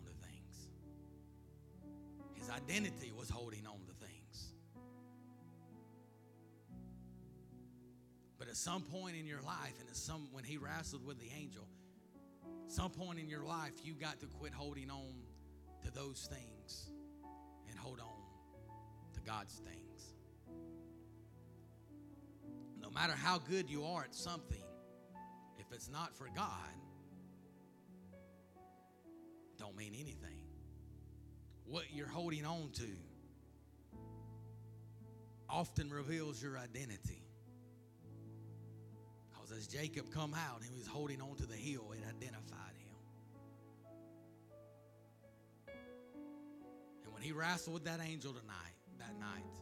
Identity 2.50 3.12
was 3.18 3.30
holding 3.30 3.66
on 3.66 3.80
to 3.86 3.94
things. 4.06 4.54
But 8.38 8.48
at 8.48 8.56
some 8.56 8.82
point 8.84 9.16
in 9.18 9.28
your 9.28 9.42
life, 9.42 9.76
and 9.80 9.90
at 9.90 9.96
some 9.96 10.28
when 10.32 10.44
he 10.44 10.58
wrestled 10.58 11.06
with 11.06 11.20
the 11.20 11.30
angel, 11.38 11.68
some 12.68 12.92
point 12.92 13.20
in 13.20 13.30
your 13.30 13.44
life 13.44 13.74
you 13.84 13.94
got 13.94 14.20
to 14.20 14.28
quit 14.28 14.54
holding 14.54 14.90
on 14.90 15.14
to 15.84 15.92
those 15.92 16.30
things 16.32 16.90
and 17.70 17.78
hold 17.78 18.00
on 18.00 19.14
to 19.14 19.22
God's 19.22 19.56
things. 19.56 20.14
No 22.82 22.90
matter 22.90 23.14
how 23.14 23.40
good 23.40 23.70
you 23.70 23.84
are 23.84 24.04
at 24.04 24.16
something, 24.16 24.64
if 25.58 25.66
it's 25.72 25.90
not 25.90 26.16
for 26.16 26.28
God, 26.36 26.46
don't 29.58 29.76
mean 29.76 29.94
anything. 29.94 30.39
What 31.70 31.86
you're 31.94 32.08
holding 32.08 32.46
on 32.46 32.72
to 32.76 32.88
often 35.48 35.92
reveals 35.92 36.42
your 36.42 36.58
identity. 36.58 37.22
Because 39.30 39.52
as 39.52 39.68
Jacob 39.68 40.12
come 40.12 40.34
out, 40.34 40.64
he 40.64 40.76
was 40.76 40.88
holding 40.88 41.22
on 41.22 41.36
to 41.36 41.46
the 41.46 41.56
hill, 41.56 41.92
it 41.92 42.04
identified 42.08 42.74
him. 42.76 42.96
And 47.04 47.14
when 47.14 47.22
he 47.22 47.32
wrestled 47.32 47.76
with 47.76 47.84
that 47.86 48.00
angel 48.02 48.34
tonight, 48.34 48.76
that 48.98 49.20
night, 49.20 49.56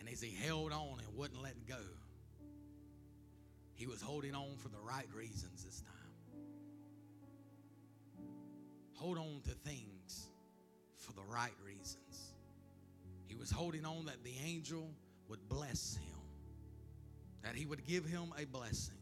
and 0.00 0.08
as 0.08 0.22
he 0.22 0.34
held 0.34 0.72
on 0.72 1.00
and 1.06 1.16
wouldn't 1.18 1.42
let 1.42 1.66
go, 1.66 1.82
he 3.74 3.86
was 3.86 4.00
holding 4.00 4.34
on 4.34 4.56
for 4.56 4.68
the 4.68 4.80
right 4.80 5.08
reasons 5.14 5.64
this 5.64 5.80
time. 5.82 6.01
Hold 9.02 9.18
on 9.18 9.40
to 9.48 9.50
things 9.68 10.28
for 10.96 11.12
the 11.12 11.22
right 11.22 11.50
reasons. 11.66 12.34
He 13.26 13.34
was 13.34 13.50
holding 13.50 13.84
on 13.84 14.06
that 14.06 14.22
the 14.22 14.34
angel 14.46 14.90
would 15.28 15.48
bless 15.48 15.96
him, 15.96 16.20
that 17.42 17.56
he 17.56 17.66
would 17.66 17.84
give 17.84 18.04
him 18.04 18.32
a 18.40 18.44
blessing. 18.44 18.94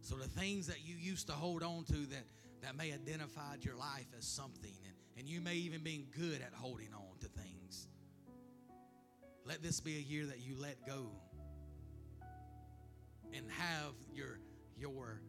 So 0.00 0.16
the 0.16 0.26
things 0.26 0.66
that 0.66 0.78
you 0.84 0.96
used 0.96 1.28
to 1.28 1.32
hold 1.34 1.62
on 1.62 1.84
to 1.84 1.92
that, 1.92 2.24
that 2.62 2.76
may 2.76 2.92
identified 2.92 3.64
your 3.64 3.76
life 3.76 4.08
as 4.18 4.24
something, 4.24 4.74
and, 4.84 4.94
and 5.16 5.28
you 5.28 5.40
may 5.40 5.54
even 5.54 5.84
been 5.84 6.06
good 6.18 6.42
at 6.42 6.52
holding 6.52 6.92
on 6.92 7.16
to 7.20 7.28
things. 7.28 7.86
Let 9.44 9.62
this 9.62 9.78
be 9.78 9.98
a 9.98 10.00
year 10.00 10.26
that 10.26 10.40
you 10.40 10.56
let 10.58 10.84
go 10.84 11.06
and 13.32 13.44
have 13.52 13.92
your 14.12 14.40
your 14.76 15.20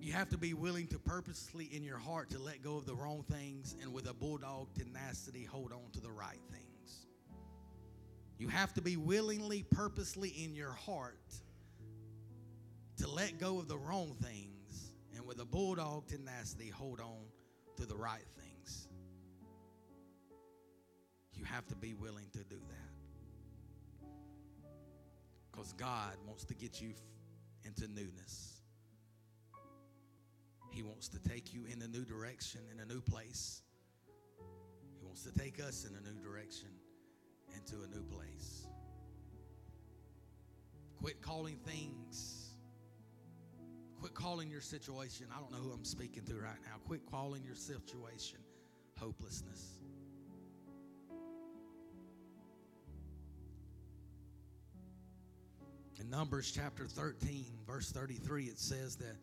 you 0.00 0.14
have 0.14 0.30
to 0.30 0.38
be 0.38 0.54
willing 0.54 0.86
to 0.88 0.98
purposely 0.98 1.66
in 1.66 1.84
your 1.84 1.98
heart 1.98 2.30
to 2.30 2.38
let 2.38 2.62
go 2.62 2.78
of 2.78 2.86
the 2.86 2.94
wrong 2.94 3.22
things 3.30 3.76
and 3.82 3.92
with 3.92 4.08
a 4.08 4.14
bulldog 4.14 4.72
tenacity 4.74 5.44
hold 5.44 5.72
on 5.72 5.90
to 5.92 6.00
the 6.00 6.10
right 6.10 6.40
things. 6.50 7.06
You 8.38 8.48
have 8.48 8.72
to 8.74 8.80
be 8.80 8.96
willingly, 8.96 9.62
purposely 9.62 10.30
in 10.30 10.54
your 10.54 10.72
heart 10.72 11.34
to 12.96 13.08
let 13.08 13.38
go 13.38 13.58
of 13.58 13.68
the 13.68 13.76
wrong 13.76 14.16
things 14.22 14.92
and 15.14 15.26
with 15.26 15.38
a 15.38 15.44
bulldog 15.44 16.06
tenacity 16.08 16.70
hold 16.70 17.00
on 17.00 17.26
to 17.76 17.84
the 17.84 17.96
right 17.96 18.24
things. 18.38 18.88
You 21.34 21.44
have 21.44 21.66
to 21.68 21.76
be 21.76 21.92
willing 21.92 22.28
to 22.32 22.38
do 22.44 22.56
that. 22.56 24.08
Because 25.52 25.74
God 25.74 26.16
wants 26.26 26.44
to 26.44 26.54
get 26.54 26.80
you 26.80 26.94
into 27.64 27.86
newness. 27.86 28.59
He 30.80 30.84
wants 30.84 31.08
to 31.08 31.18
take 31.18 31.52
you 31.52 31.66
in 31.70 31.82
a 31.82 31.88
new 31.88 32.06
direction, 32.06 32.62
in 32.72 32.80
a 32.80 32.86
new 32.86 33.02
place. 33.02 33.60
He 34.98 35.04
wants 35.04 35.22
to 35.24 35.38
take 35.38 35.62
us 35.62 35.84
in 35.84 35.94
a 35.94 36.00
new 36.00 36.18
direction, 36.22 36.68
into 37.54 37.84
a 37.84 37.86
new 37.94 38.02
place. 38.04 38.66
Quit 40.98 41.20
calling 41.20 41.58
things. 41.66 42.54
Quit 44.00 44.14
calling 44.14 44.48
your 44.48 44.62
situation. 44.62 45.26
I 45.30 45.38
don't 45.38 45.52
know 45.52 45.58
who 45.58 45.70
I'm 45.70 45.84
speaking 45.84 46.24
to 46.24 46.34
right 46.36 46.56
now. 46.64 46.76
Quit 46.86 47.02
calling 47.10 47.44
your 47.44 47.56
situation 47.56 48.38
hopelessness. 48.98 49.80
In 56.00 56.08
Numbers 56.08 56.50
chapter 56.50 56.86
13, 56.86 57.44
verse 57.66 57.92
33, 57.92 58.44
it 58.44 58.58
says 58.58 58.96
that 58.96 59.16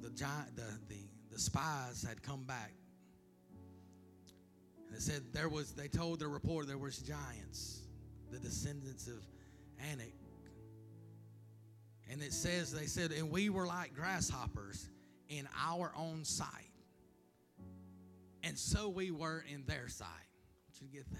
the 0.00 0.10
giant, 0.10 0.56
the, 0.56 0.62
the, 0.88 1.00
the 1.30 1.38
spies 1.38 2.04
had 2.06 2.22
come 2.22 2.44
back. 2.44 2.72
It 4.94 5.02
said 5.02 5.22
there 5.32 5.48
was, 5.48 5.72
they 5.72 5.88
told 5.88 6.20
the 6.20 6.28
reporter 6.28 6.66
there 6.66 6.78
was 6.78 6.98
giants, 6.98 7.82
the 8.30 8.38
descendants 8.38 9.06
of 9.06 9.22
Anak. 9.90 10.14
And 12.10 12.22
it 12.22 12.32
says, 12.32 12.72
they 12.72 12.86
said, 12.86 13.12
and 13.12 13.30
we 13.30 13.50
were 13.50 13.66
like 13.66 13.94
grasshoppers 13.94 14.88
in 15.28 15.46
our 15.62 15.92
own 15.96 16.24
sight. 16.24 16.48
And 18.42 18.58
so 18.58 18.88
we 18.88 19.10
were 19.10 19.44
in 19.52 19.64
their 19.66 19.88
sight. 19.88 20.08
Want 20.08 20.80
you 20.80 20.88
get 20.88 21.10
that. 21.10 21.18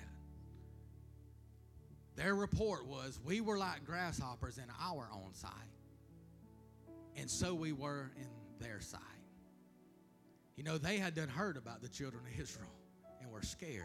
Their 2.17 2.35
report 2.35 2.87
was, 2.87 3.21
we 3.23 3.41
were 3.41 3.59
like 3.59 3.85
grasshoppers 3.85 4.57
in 4.57 4.65
our 4.83 5.09
own 5.13 5.35
sight. 5.35 5.53
And 7.17 7.31
so 7.31 7.55
we 7.55 7.73
were 7.73 8.11
in 8.17 8.27
their 8.61 8.81
side. 8.81 9.01
You 10.57 10.65
know, 10.65 10.79
they 10.79 10.99
had 10.99 11.15
done 11.15 11.29
heard 11.29 11.57
about 11.57 11.83
the 11.83 11.89
children 11.89 12.23
of 12.27 12.41
Israel 12.41 12.67
and 13.23 13.31
were 13.31 13.43
scared. 13.43 13.85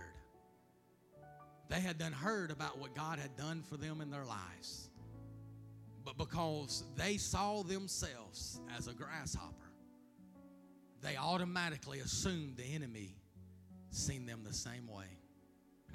They 1.70 1.80
had 1.80 1.98
done 1.98 2.12
heard 2.12 2.52
about 2.52 2.80
what 2.80 2.96
God 2.96 3.20
had 3.20 3.36
done 3.38 3.62
for 3.62 3.78
them 3.78 4.02
in 4.02 4.10
their 4.10 4.26
lives. 4.26 4.90
But 6.04 6.18
because 6.18 6.84
they 6.96 7.18
saw 7.18 7.64
themselves 7.64 8.60
as 8.78 8.88
a 8.88 8.94
grasshopper, 8.94 9.72
they 11.02 11.16
automatically 11.18 12.00
assumed 12.00 12.58
the 12.58 12.74
enemy 12.74 13.16
seen 13.92 14.26
them 14.26 14.42
the 14.44 14.54
same 14.54 14.88
way 14.88 15.06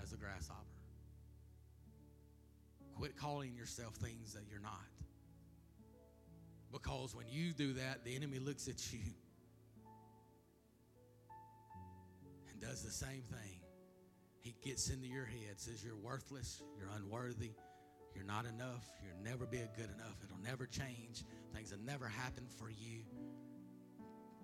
as 0.03 0.13
a 0.13 0.17
grasshopper. 0.17 0.65
Quit 2.95 3.17
calling 3.17 3.55
yourself 3.55 3.95
things 3.95 4.33
that 4.35 4.43
you're 4.51 4.61
not. 4.61 4.98
Because 6.73 7.15
when 7.15 7.29
you 7.29 7.53
do 7.53 7.73
that, 7.75 8.05
the 8.05 8.15
enemy 8.15 8.39
looks 8.39 8.69
at 8.69 8.93
you 8.93 9.01
and 12.51 12.61
does 12.61 12.83
the 12.83 12.91
same 12.91 13.23
thing. 13.23 13.61
He 14.41 14.55
gets 14.65 14.91
into 14.91 15.07
your 15.07 15.25
head, 15.25 15.59
says 15.59 15.83
you're 15.83 15.97
worthless, 15.97 16.63
you're 16.79 16.91
unworthy, 16.97 17.53
you're 18.15 18.25
not 18.25 18.45
enough, 18.45 18.85
you'll 19.03 19.25
never 19.25 19.47
be 19.47 19.59
good 19.77 19.91
enough, 19.95 20.17
it'll 20.25 20.43
never 20.45 20.67
change, 20.67 21.25
things 21.55 21.73
will 21.73 21.85
never 21.85 22.07
happen 22.07 22.47
for 22.59 22.71
you. 22.71 23.03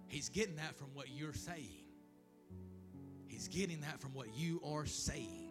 He's 0.06 0.28
getting 0.28 0.56
that 0.56 0.76
from 0.76 0.88
what 0.94 1.08
you're 1.10 1.32
saying. 1.32 1.84
He's 3.26 3.48
getting 3.48 3.80
that 3.80 4.00
from 4.00 4.14
what 4.14 4.34
you 4.36 4.60
are 4.64 4.86
saying. 4.86 5.50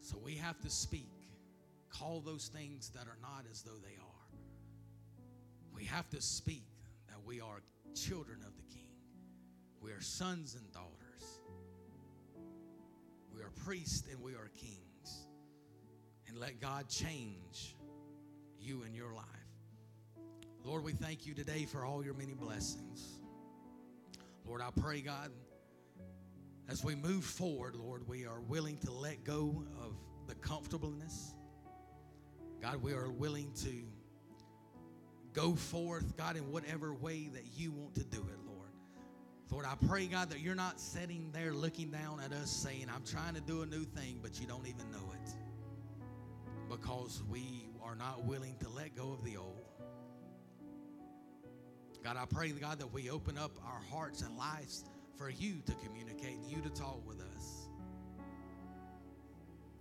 So 0.00 0.18
we 0.22 0.34
have 0.34 0.60
to 0.60 0.70
speak. 0.70 1.10
Call 1.90 2.20
those 2.20 2.48
things 2.48 2.90
that 2.90 3.06
are 3.06 3.18
not 3.22 3.44
as 3.50 3.62
though 3.62 3.78
they 3.82 3.96
are. 4.00 4.07
We 5.78 5.84
have 5.84 6.10
to 6.10 6.20
speak 6.20 6.64
that 7.06 7.24
we 7.24 7.40
are 7.40 7.60
children 7.94 8.40
of 8.44 8.56
the 8.56 8.64
King. 8.74 8.88
We 9.80 9.92
are 9.92 10.00
sons 10.00 10.56
and 10.56 10.72
daughters. 10.72 11.40
We 13.32 13.42
are 13.42 13.50
priests 13.64 14.08
and 14.10 14.20
we 14.20 14.32
are 14.32 14.50
kings. 14.56 15.28
And 16.26 16.36
let 16.36 16.60
God 16.60 16.88
change 16.88 17.76
you 18.58 18.82
in 18.82 18.92
your 18.92 19.14
life. 19.14 19.24
Lord, 20.64 20.82
we 20.82 20.94
thank 20.94 21.28
you 21.28 21.32
today 21.32 21.64
for 21.64 21.84
all 21.84 22.04
your 22.04 22.14
many 22.14 22.34
blessings. 22.34 23.20
Lord, 24.44 24.60
I 24.60 24.70
pray, 24.80 25.00
God, 25.00 25.30
as 26.68 26.82
we 26.82 26.96
move 26.96 27.22
forward, 27.22 27.76
Lord, 27.76 28.08
we 28.08 28.26
are 28.26 28.40
willing 28.40 28.78
to 28.78 28.90
let 28.90 29.22
go 29.22 29.64
of 29.80 29.94
the 30.26 30.34
comfortableness. 30.34 31.34
God, 32.60 32.82
we 32.82 32.94
are 32.94 33.12
willing 33.12 33.52
to 33.62 33.84
go 35.32 35.54
forth, 35.54 36.16
God, 36.16 36.36
in 36.36 36.50
whatever 36.50 36.92
way 36.94 37.28
that 37.32 37.44
you 37.56 37.70
want 37.72 37.94
to 37.96 38.04
do 38.04 38.18
it, 38.18 38.38
Lord. 38.46 38.70
Lord, 39.50 39.64
I 39.64 39.74
pray, 39.86 40.06
God, 40.06 40.30
that 40.30 40.40
you're 40.40 40.54
not 40.54 40.78
sitting 40.78 41.30
there 41.32 41.52
looking 41.52 41.90
down 41.90 42.20
at 42.20 42.32
us 42.32 42.50
saying, 42.50 42.86
I'm 42.94 43.04
trying 43.04 43.34
to 43.34 43.40
do 43.40 43.62
a 43.62 43.66
new 43.66 43.84
thing, 43.84 44.18
but 44.22 44.40
you 44.40 44.46
don't 44.46 44.66
even 44.66 44.90
know 44.90 45.12
it. 45.14 45.30
Because 46.68 47.22
we 47.30 47.68
are 47.82 47.94
not 47.94 48.24
willing 48.24 48.56
to 48.60 48.68
let 48.68 48.94
go 48.94 49.12
of 49.12 49.24
the 49.24 49.36
old. 49.38 49.64
God, 52.04 52.16
I 52.16 52.26
pray, 52.26 52.50
God, 52.50 52.78
that 52.78 52.92
we 52.92 53.10
open 53.10 53.38
up 53.38 53.52
our 53.66 53.80
hearts 53.90 54.22
and 54.22 54.36
lives 54.36 54.84
for 55.16 55.30
you 55.30 55.60
to 55.66 55.72
communicate 55.84 56.36
and 56.36 56.50
you 56.50 56.60
to 56.62 56.70
talk 56.70 57.06
with 57.06 57.20
us. 57.20 57.68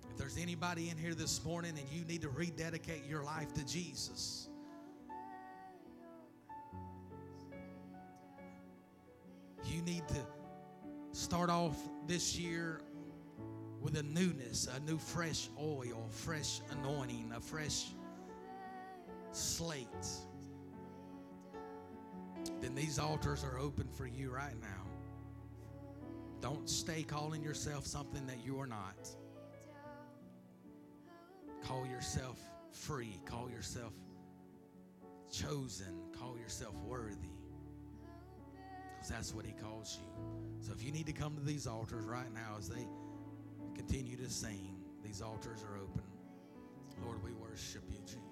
If 0.10 0.18
there's 0.18 0.38
anybody 0.38 0.89
in 0.89 0.98
here 0.98 1.14
this 1.14 1.43
morning 1.45 1.78
and 1.78 1.88
you 1.91 2.04
need 2.06 2.22
to 2.24 2.30
rededicate 2.30 3.06
your 3.06 3.24
life 3.24 3.54
to 3.54 3.66
Jesus, 3.66 4.50
you 9.68 9.82
need 9.82 10.07
to 10.07 10.26
start 11.11 11.49
off 11.49 11.76
this 12.07 12.38
year 12.38 12.82
with 13.82 13.97
a 13.97 14.03
newness, 14.03 14.68
a 14.76 14.80
new 14.89 14.97
fresh 14.97 15.49
oil, 15.61 16.07
fresh 16.09 16.61
anointing, 16.72 17.32
a 17.36 17.39
fresh 17.39 17.88
slate. 19.32 19.88
Then 22.61 22.76
these 22.76 22.99
altars 22.99 23.43
are 23.43 23.57
open 23.59 23.88
for 23.88 24.07
you 24.07 24.32
right 24.32 24.59
now. 24.61 24.88
Don't 26.41 26.70
stay 26.70 27.03
calling 27.03 27.43
yourself 27.43 27.86
something 27.86 28.26
that 28.28 28.43
you 28.45 28.59
are 28.59 28.68
not. 28.68 29.09
Call 31.63 31.86
yourself 31.86 32.39
free. 32.72 33.20
Call 33.26 33.49
yourself 33.49 33.93
chosen. 35.32 35.93
Call 36.18 36.38
yourself 36.38 36.76
worthy. 36.84 37.37
Because 39.08 39.20
that's 39.20 39.34
what 39.34 39.45
He 39.45 39.53
calls 39.53 39.99
you. 40.01 40.08
So 40.60 40.74
if 40.74 40.84
you 40.84 40.91
need 40.91 41.05
to 41.05 41.14
come 41.14 41.36
to 41.38 41.41
these 41.41 41.66
altars 41.66 42.05
right 42.05 42.34
now 42.34 42.55
as 42.58 42.68
they 42.68 42.86
continue 43.74 44.18
to 44.18 44.30
sing, 44.30 44.76
these 45.03 45.22
altars 45.22 45.64
are 45.64 45.78
open. 45.78 46.03
Lord, 47.05 47.24
we 47.24 47.32
worship 47.32 47.84
you, 47.89 47.99
Jesus. 48.05 48.27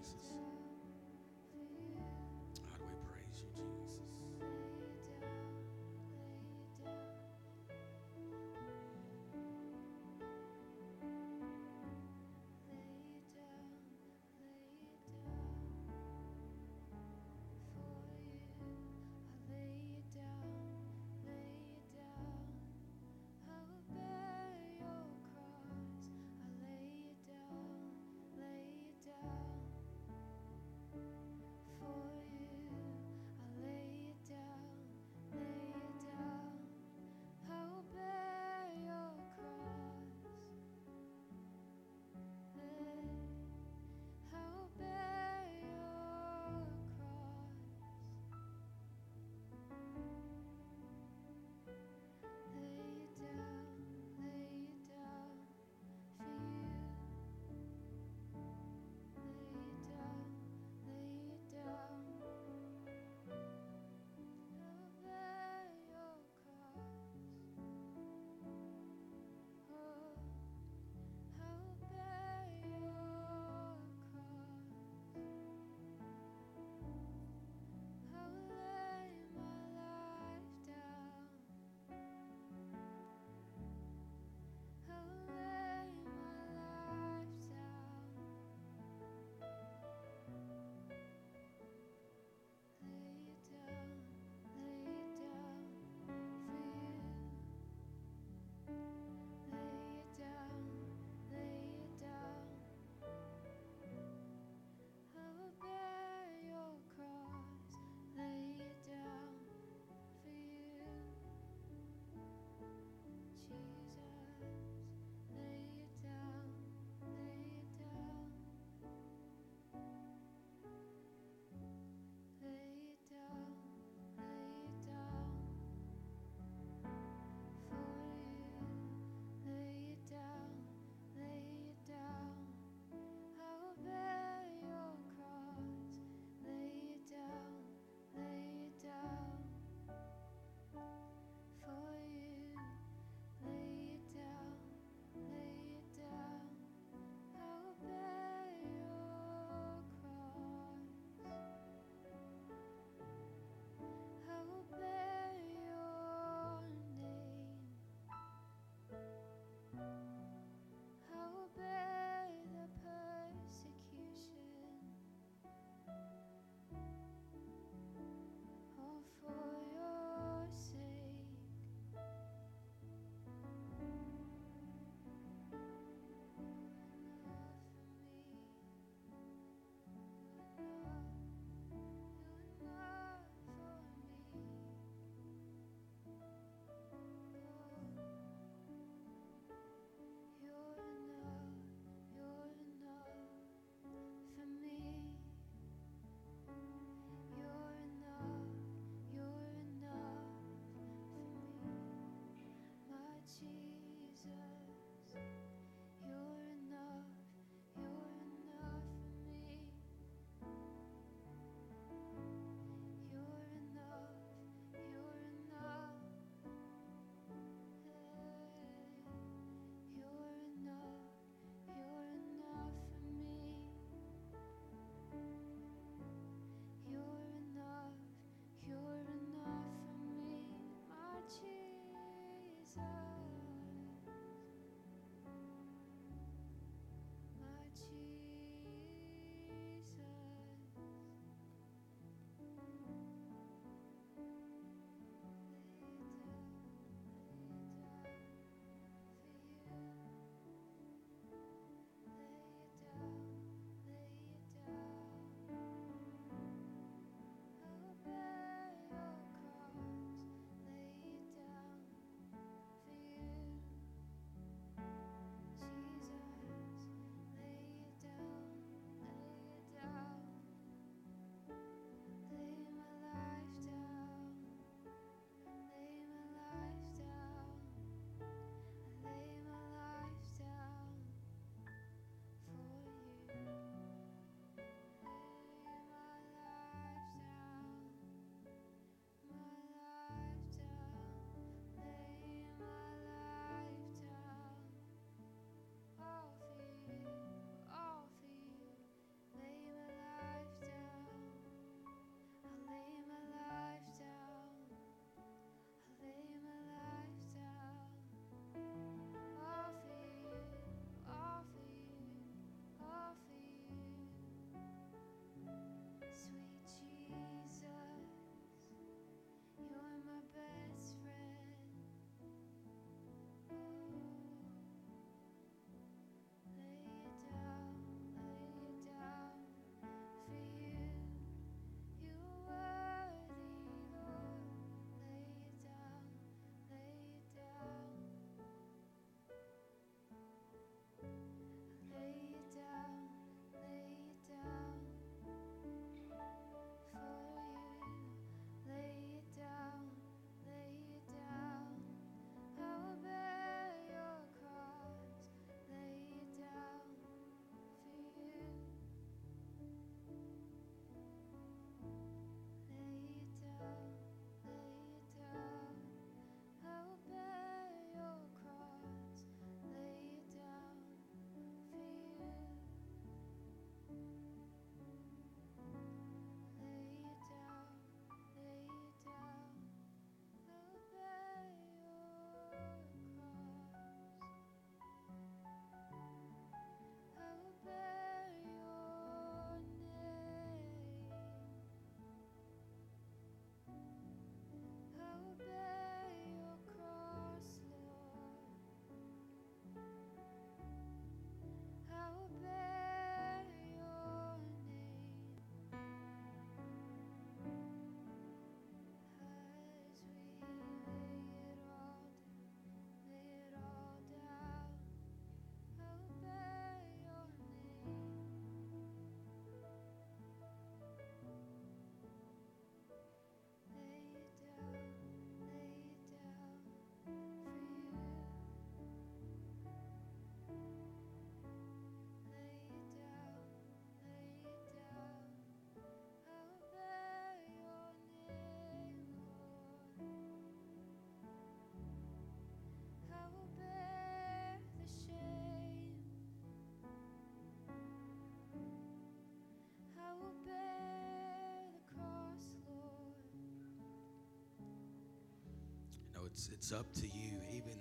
It's 456.36 456.50
it's 456.52 456.74
up 456.74 456.92
to 456.94 457.08
you. 457.08 457.32
Even 457.50 457.80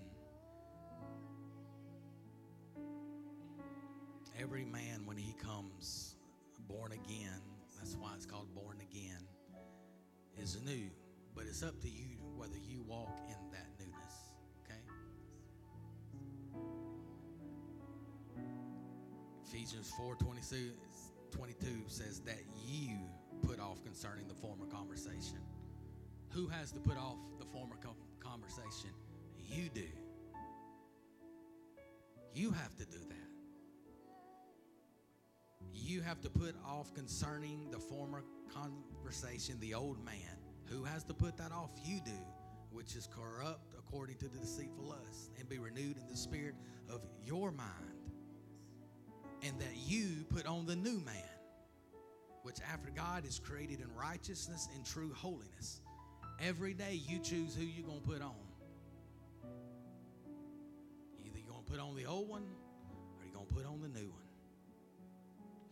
every 4.40 4.64
man 4.64 5.04
when 5.06 5.16
he 5.16 5.32
comes 5.32 6.14
born 6.68 6.92
again, 6.92 7.40
that's 7.76 7.96
why 7.96 8.12
it's 8.14 8.26
called 8.26 8.54
born 8.54 8.76
again, 8.92 9.26
is 10.40 10.56
new. 10.64 10.88
But 11.34 11.46
it's 11.46 11.64
up 11.64 11.80
to 11.80 11.88
you 11.88 12.16
whether 12.36 12.56
you 12.56 12.84
walk 12.86 13.18
in 13.28 13.50
that 13.50 13.66
newness. 13.76 14.14
Okay? 14.62 14.80
Ephesians 19.48 19.92
4 19.96 20.14
22, 20.14 20.70
22 21.32 21.66
says 21.88 22.20
that 22.20 22.38
you 22.64 22.98
put 23.42 23.58
off 23.58 23.82
concerning 23.82 24.28
the 24.28 24.34
former 24.34 24.66
conversation. 24.66 25.38
Who 26.30 26.46
has 26.46 26.70
to 26.70 26.78
put 26.78 26.96
off 26.96 27.18
the 27.40 27.46
former 27.46 27.76
conversation? 28.34 28.90
You 29.38 29.68
do. 29.68 29.86
You 32.34 32.50
have 32.50 32.76
to 32.78 32.84
do 32.84 32.98
that. 32.98 33.14
You 35.72 36.00
have 36.00 36.20
to 36.22 36.30
put 36.30 36.56
off 36.66 36.92
concerning 36.94 37.70
the 37.70 37.78
former 37.78 38.24
conversation, 38.52 39.56
the 39.60 39.74
old 39.74 40.04
man. 40.04 40.14
Who 40.66 40.82
has 40.82 41.04
to 41.04 41.14
put 41.14 41.36
that 41.36 41.52
off? 41.52 41.70
You 41.84 42.00
do, 42.04 42.10
which 42.72 42.96
is 42.96 43.06
corrupt 43.06 43.74
according 43.78 44.16
to 44.16 44.28
the 44.28 44.38
deceitful 44.38 44.84
lust, 44.84 45.30
and 45.38 45.48
be 45.48 45.58
renewed 45.58 45.96
in 45.96 46.08
the 46.08 46.16
spirit 46.16 46.54
of 46.90 47.02
your 47.24 47.52
mind. 47.52 47.70
And 49.42 49.60
that 49.60 49.76
you 49.86 50.24
put 50.28 50.46
on 50.46 50.66
the 50.66 50.74
new 50.74 50.98
man, 51.00 51.38
which 52.42 52.56
after 52.72 52.90
God 52.90 53.24
is 53.26 53.38
created 53.38 53.80
in 53.80 53.94
righteousness 53.94 54.68
and 54.74 54.84
true 54.84 55.12
holiness. 55.14 55.82
Every 56.46 56.74
day 56.74 57.00
you 57.08 57.20
choose 57.20 57.54
who 57.54 57.64
you're 57.64 57.86
going 57.86 58.02
to 58.02 58.06
put 58.06 58.20
on. 58.20 58.34
Either 61.24 61.38
you're 61.38 61.48
going 61.48 61.64
to 61.64 61.70
put 61.70 61.80
on 61.80 61.96
the 61.96 62.04
old 62.04 62.28
one 62.28 62.42
or 63.18 63.24
you're 63.24 63.32
going 63.32 63.46
to 63.46 63.54
put 63.54 63.64
on 63.64 63.80
the 63.80 63.88
new 63.88 64.10
one. 64.10 64.20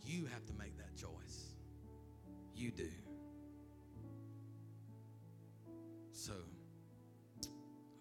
You 0.02 0.24
have 0.32 0.46
to 0.46 0.54
make 0.54 0.78
that 0.78 0.96
choice. 0.96 1.52
You 2.56 2.70
do. 2.70 2.88
So, 6.12 6.32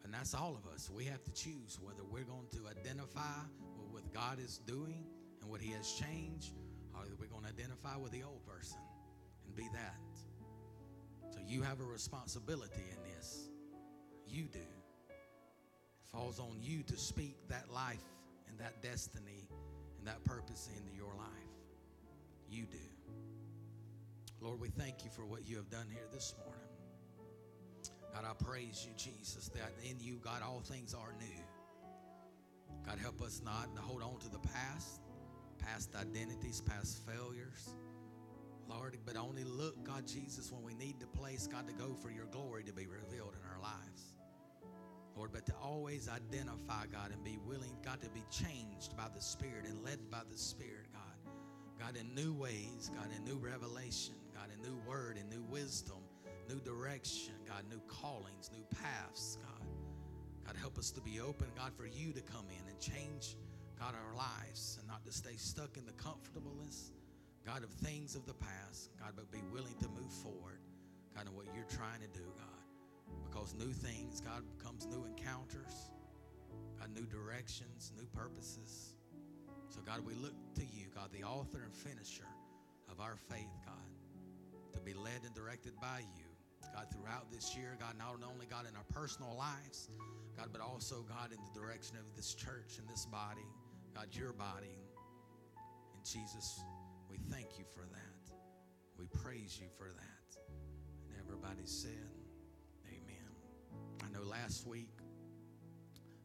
and 0.05 0.13
that's 0.13 0.33
all 0.33 0.55
of 0.55 0.71
us. 0.73 0.89
We 0.89 1.03
have 1.05 1.23
to 1.25 1.31
choose 1.33 1.77
whether 1.81 2.03
we're 2.09 2.23
going 2.23 2.47
to 2.53 2.69
identify 2.69 3.41
with 3.77 3.89
what 3.91 4.13
God 4.13 4.39
is 4.39 4.61
doing 4.65 5.03
and 5.41 5.51
what 5.51 5.59
He 5.59 5.71
has 5.73 5.91
changed, 5.91 6.53
or 6.93 7.01
we're 7.19 7.27
going 7.27 7.43
to 7.43 7.49
identify 7.49 7.97
with 7.97 8.13
the 8.13 8.23
old 8.23 8.45
person 8.45 8.79
and 9.45 9.55
be 9.57 9.67
that. 9.73 10.10
So 11.31 11.39
you 11.47 11.61
have 11.61 11.79
a 11.79 11.85
responsibility 11.85 12.83
in 12.91 13.15
this. 13.15 13.49
You 14.27 14.43
do. 14.43 14.59
It 14.59 16.11
falls 16.11 16.39
on 16.39 16.57
you 16.61 16.83
to 16.83 16.97
speak 16.97 17.37
that 17.47 17.71
life 17.73 18.03
and 18.49 18.59
that 18.59 18.81
destiny 18.83 19.47
and 19.97 20.07
that 20.07 20.23
purpose 20.25 20.69
into 20.77 20.95
your 20.95 21.13
life. 21.15 21.27
You 22.49 22.65
do. 22.65 22.77
Lord, 24.41 24.59
we 24.59 24.69
thank 24.69 25.05
you 25.05 25.09
for 25.09 25.25
what 25.25 25.47
you 25.47 25.55
have 25.55 25.69
done 25.69 25.87
here 25.89 26.07
this 26.11 26.35
morning. 26.43 26.61
God, 28.13 28.25
I 28.29 28.43
praise 28.43 28.85
you, 28.85 28.93
Jesus, 28.97 29.49
that 29.49 29.71
in 29.89 29.97
you, 29.99 30.19
God, 30.21 30.41
all 30.43 30.59
things 30.59 30.93
are 30.93 31.13
new. 31.19 32.85
God, 32.85 32.99
help 32.99 33.21
us 33.21 33.41
not 33.45 33.73
to 33.75 33.81
hold 33.81 34.01
on 34.01 34.19
to 34.19 34.29
the 34.29 34.39
past, 34.39 34.99
past 35.59 35.95
identities, 35.95 36.61
past 36.61 37.01
failures. 37.07 37.75
Lord, 38.73 38.97
but 39.05 39.15
only 39.17 39.43
look, 39.43 39.83
God 39.83 40.07
Jesus, 40.07 40.51
when 40.51 40.63
we 40.63 40.73
need 40.73 40.99
the 40.99 41.07
place, 41.07 41.47
God, 41.47 41.67
to 41.67 41.73
go 41.73 41.93
for 41.93 42.09
your 42.09 42.25
glory 42.25 42.63
to 42.63 42.73
be 42.73 42.87
revealed 42.87 43.33
in 43.33 43.49
our 43.49 43.61
lives. 43.61 44.15
Lord, 45.15 45.31
but 45.33 45.45
to 45.47 45.53
always 45.61 46.07
identify, 46.09 46.85
God, 46.91 47.11
and 47.11 47.23
be 47.23 47.37
willing, 47.45 47.77
God, 47.83 48.01
to 48.01 48.09
be 48.09 48.23
changed 48.31 48.95
by 48.95 49.07
the 49.13 49.21
Spirit 49.21 49.65
and 49.65 49.83
led 49.83 49.99
by 50.09 50.21
the 50.31 50.37
Spirit, 50.37 50.87
God. 50.93 51.33
God, 51.79 51.97
in 51.97 52.13
new 52.15 52.33
ways, 52.33 52.91
God, 52.95 53.07
in 53.15 53.23
new 53.25 53.37
revelation, 53.37 54.15
God, 54.33 54.49
in 54.55 54.61
new 54.61 54.77
word, 54.87 55.17
in 55.17 55.29
new 55.29 55.43
wisdom, 55.43 55.97
new 56.47 56.59
direction, 56.59 57.33
God, 57.47 57.63
new 57.69 57.81
callings, 57.87 58.49
new 58.53 58.63
paths, 58.81 59.37
God. 59.41 59.67
God, 60.45 60.55
help 60.57 60.77
us 60.77 60.91
to 60.91 61.01
be 61.01 61.19
open, 61.19 61.47
God, 61.55 61.73
for 61.75 61.85
you 61.85 62.13
to 62.13 62.21
come 62.21 62.45
in 62.49 62.69
and 62.69 62.79
change, 62.79 63.35
God, 63.79 63.93
our 63.95 64.15
lives 64.15 64.77
and 64.79 64.87
not 64.87 65.05
to 65.05 65.11
stay 65.11 65.35
stuck 65.37 65.77
in 65.77 65.85
the 65.85 65.93
comfortableness, 65.93 66.91
God, 67.45 67.63
of 67.63 67.69
things 67.69 68.15
of 68.15 68.25
the 68.25 68.33
past, 68.33 68.91
God, 68.99 69.13
but 69.15 69.31
be 69.31 69.41
willing 69.51 69.75
to 69.81 69.89
move 69.89 70.11
forward, 70.23 70.59
God, 71.15 71.27
of 71.27 71.33
what 71.33 71.47
you're 71.55 71.65
trying 71.65 72.01
to 72.01 72.07
do, 72.17 72.25
God. 72.37 73.25
Because 73.29 73.53
new 73.55 73.71
things, 73.71 74.21
God, 74.21 74.43
becomes 74.57 74.85
new 74.85 75.05
encounters, 75.05 75.91
God, 76.79 76.89
new 76.93 77.05
directions, 77.05 77.91
new 77.97 78.05
purposes. 78.13 78.95
So, 79.69 79.81
God, 79.81 80.05
we 80.05 80.13
look 80.15 80.35
to 80.55 80.61
you, 80.61 80.87
God, 80.93 81.09
the 81.11 81.23
author 81.23 81.63
and 81.63 81.73
finisher 81.73 82.27
of 82.89 82.99
our 82.99 83.15
faith, 83.15 83.51
God, 83.65 84.73
to 84.73 84.81
be 84.81 84.93
led 84.93 85.23
and 85.25 85.33
directed 85.33 85.73
by 85.81 86.03
you. 86.17 86.25
God, 86.73 86.87
throughout 86.91 87.31
this 87.31 87.55
year, 87.55 87.75
God, 87.79 87.97
not 87.97 88.15
only, 88.31 88.45
God, 88.45 88.65
in 88.69 88.75
our 88.75 88.85
personal 88.93 89.35
lives, 89.35 89.89
God, 90.37 90.49
but 90.51 90.61
also, 90.61 91.03
God, 91.07 91.31
in 91.31 91.39
the 91.51 91.59
direction 91.59 91.97
of 91.97 92.15
this 92.15 92.33
church 92.33 92.77
and 92.79 92.87
this 92.87 93.05
body, 93.05 93.47
God, 93.95 94.07
your 94.11 94.31
body. 94.31 94.77
And 95.95 96.05
Jesus, 96.05 96.63
we 97.11 97.17
thank 97.29 97.59
you 97.59 97.65
for 97.75 97.81
that. 97.81 98.33
We 98.97 99.05
praise 99.21 99.59
you 99.61 99.67
for 99.77 99.87
that. 99.87 100.37
And 101.09 101.19
everybody 101.19 101.65
said, 101.65 102.09
Amen. 102.87 103.35
I 104.05 104.09
know 104.09 104.23
last 104.23 104.65
week 104.65 104.89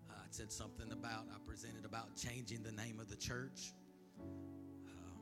uh, 0.09 0.13
I 0.15 0.27
said 0.31 0.53
something 0.53 0.93
about, 0.93 1.25
I 1.35 1.39
presented 1.45 1.85
about 1.85 2.15
changing 2.15 2.63
the 2.63 2.71
name 2.71 3.01
of 3.01 3.09
the 3.09 3.17
church. 3.17 3.73
Um, 4.21 5.19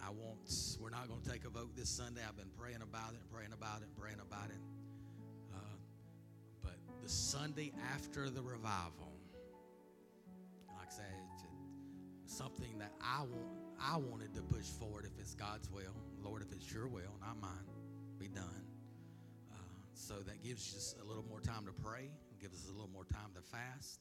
I 0.00 0.10
won't, 0.10 0.38
we're 0.80 0.90
not 0.90 1.08
going 1.08 1.22
to 1.22 1.30
take 1.30 1.44
a 1.44 1.50
vote 1.50 1.74
this 1.74 1.88
Sunday. 1.88 2.20
I've 2.26 2.36
been 2.36 2.52
praying 2.56 2.82
about 2.82 3.14
it, 3.14 3.20
praying 3.32 3.52
about 3.52 3.82
it, 3.82 3.88
praying 4.00 4.20
about 4.20 4.50
it. 4.50 4.60
Uh, 5.52 5.58
but 6.62 6.76
the 7.02 7.08
Sunday 7.08 7.72
after 7.92 8.30
the 8.30 8.42
revival, 8.42 9.12
like 10.68 10.86
I 10.86 10.90
said, 10.90 11.48
something 12.26 12.78
that 12.78 12.92
I 13.02 13.22
want, 13.22 13.69
I 13.82 13.96
wanted 13.96 14.34
to 14.34 14.42
push 14.42 14.66
forward 14.66 15.06
if 15.06 15.18
it's 15.18 15.34
God's 15.34 15.70
will. 15.70 15.96
Lord, 16.22 16.42
if 16.42 16.52
it's 16.52 16.70
your 16.70 16.86
will, 16.86 17.16
not 17.20 17.40
mine, 17.40 17.64
be 18.18 18.28
done. 18.28 18.64
Uh, 19.50 19.56
so 19.94 20.16
that 20.26 20.42
gives 20.42 20.76
us 20.76 20.94
a 21.02 21.04
little 21.04 21.24
more 21.24 21.40
time 21.40 21.64
to 21.64 21.72
pray, 21.72 22.10
gives 22.40 22.64
us 22.64 22.68
a 22.68 22.72
little 22.72 22.90
more 22.92 23.04
time 23.04 23.30
to 23.34 23.40
fast 23.40 24.00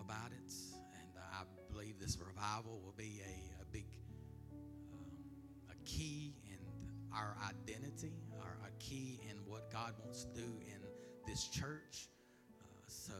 about 0.00 0.32
it. 0.32 0.52
And 0.98 1.16
uh, 1.16 1.40
I 1.40 1.72
believe 1.72 2.00
this 2.00 2.18
revival 2.18 2.80
will 2.84 2.94
be 2.96 3.20
a, 3.24 3.62
a 3.62 3.64
big 3.70 3.84
um, 4.92 5.06
a 5.70 5.84
key 5.84 6.34
in 6.46 6.58
our 7.14 7.36
identity, 7.48 8.12
our, 8.40 8.58
a 8.66 8.82
key 8.82 9.20
in 9.30 9.36
what 9.46 9.70
God 9.70 9.94
wants 10.04 10.24
to 10.24 10.40
do 10.40 10.60
in 10.66 10.80
this 11.26 11.48
church. 11.48 12.08
Uh, 12.60 12.64
so 12.88 13.14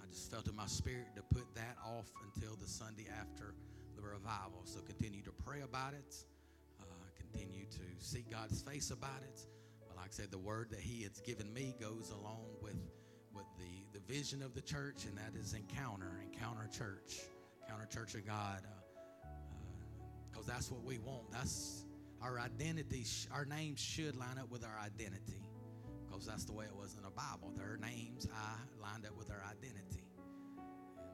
I 0.00 0.06
just 0.06 0.30
felt 0.30 0.46
in 0.46 0.54
my 0.54 0.66
spirit 0.66 1.08
to 1.16 1.22
put 1.34 1.52
that 1.56 1.76
off 1.84 2.12
until 2.24 2.54
the 2.56 2.68
Sunday 2.68 3.06
after 3.20 3.54
the 4.00 4.08
revival. 4.08 4.62
So 4.64 4.80
continue 4.80 5.22
to 5.22 5.32
pray 5.32 5.60
about 5.62 5.94
it, 5.94 6.16
uh, 6.80 6.84
continue 7.18 7.66
to 7.66 7.84
seek 7.98 8.30
God's 8.30 8.62
face 8.62 8.90
about 8.90 9.22
it. 9.22 9.40
But 9.86 9.96
like 9.96 10.06
I 10.06 10.12
said, 10.12 10.30
the 10.30 10.38
word 10.38 10.70
that 10.70 10.80
He 10.80 11.02
has 11.02 11.20
given 11.20 11.52
me 11.52 11.74
goes 11.80 12.10
along 12.10 12.46
with 12.62 12.78
with 13.34 13.46
the, 13.58 13.98
the 13.98 14.12
vision 14.12 14.42
of 14.42 14.54
the 14.54 14.60
church, 14.60 15.04
and 15.04 15.16
that 15.16 15.38
is 15.38 15.54
encounter, 15.54 16.10
encounter 16.24 16.68
church, 16.76 17.20
encounter 17.62 17.86
church 17.86 18.14
of 18.14 18.26
God. 18.26 18.62
Because 20.32 20.48
uh, 20.48 20.50
uh, 20.50 20.54
that's 20.54 20.70
what 20.70 20.82
we 20.82 20.98
want. 20.98 21.30
That's 21.30 21.84
our 22.22 22.40
identity. 22.40 23.04
Our 23.32 23.44
names 23.44 23.80
should 23.80 24.16
line 24.16 24.38
up 24.40 24.50
with 24.50 24.64
our 24.64 24.78
identity. 24.84 25.40
Because 26.06 26.26
that's 26.26 26.44
the 26.44 26.52
way 26.52 26.64
it 26.64 26.74
was 26.74 26.96
in 26.96 27.02
the 27.02 27.10
Bible. 27.10 27.52
Their 27.56 27.76
names, 27.76 28.26
I 28.34 28.82
lined 28.82 29.06
up 29.06 29.16
with 29.16 29.28
their 29.28 29.44
identity. 29.44 29.97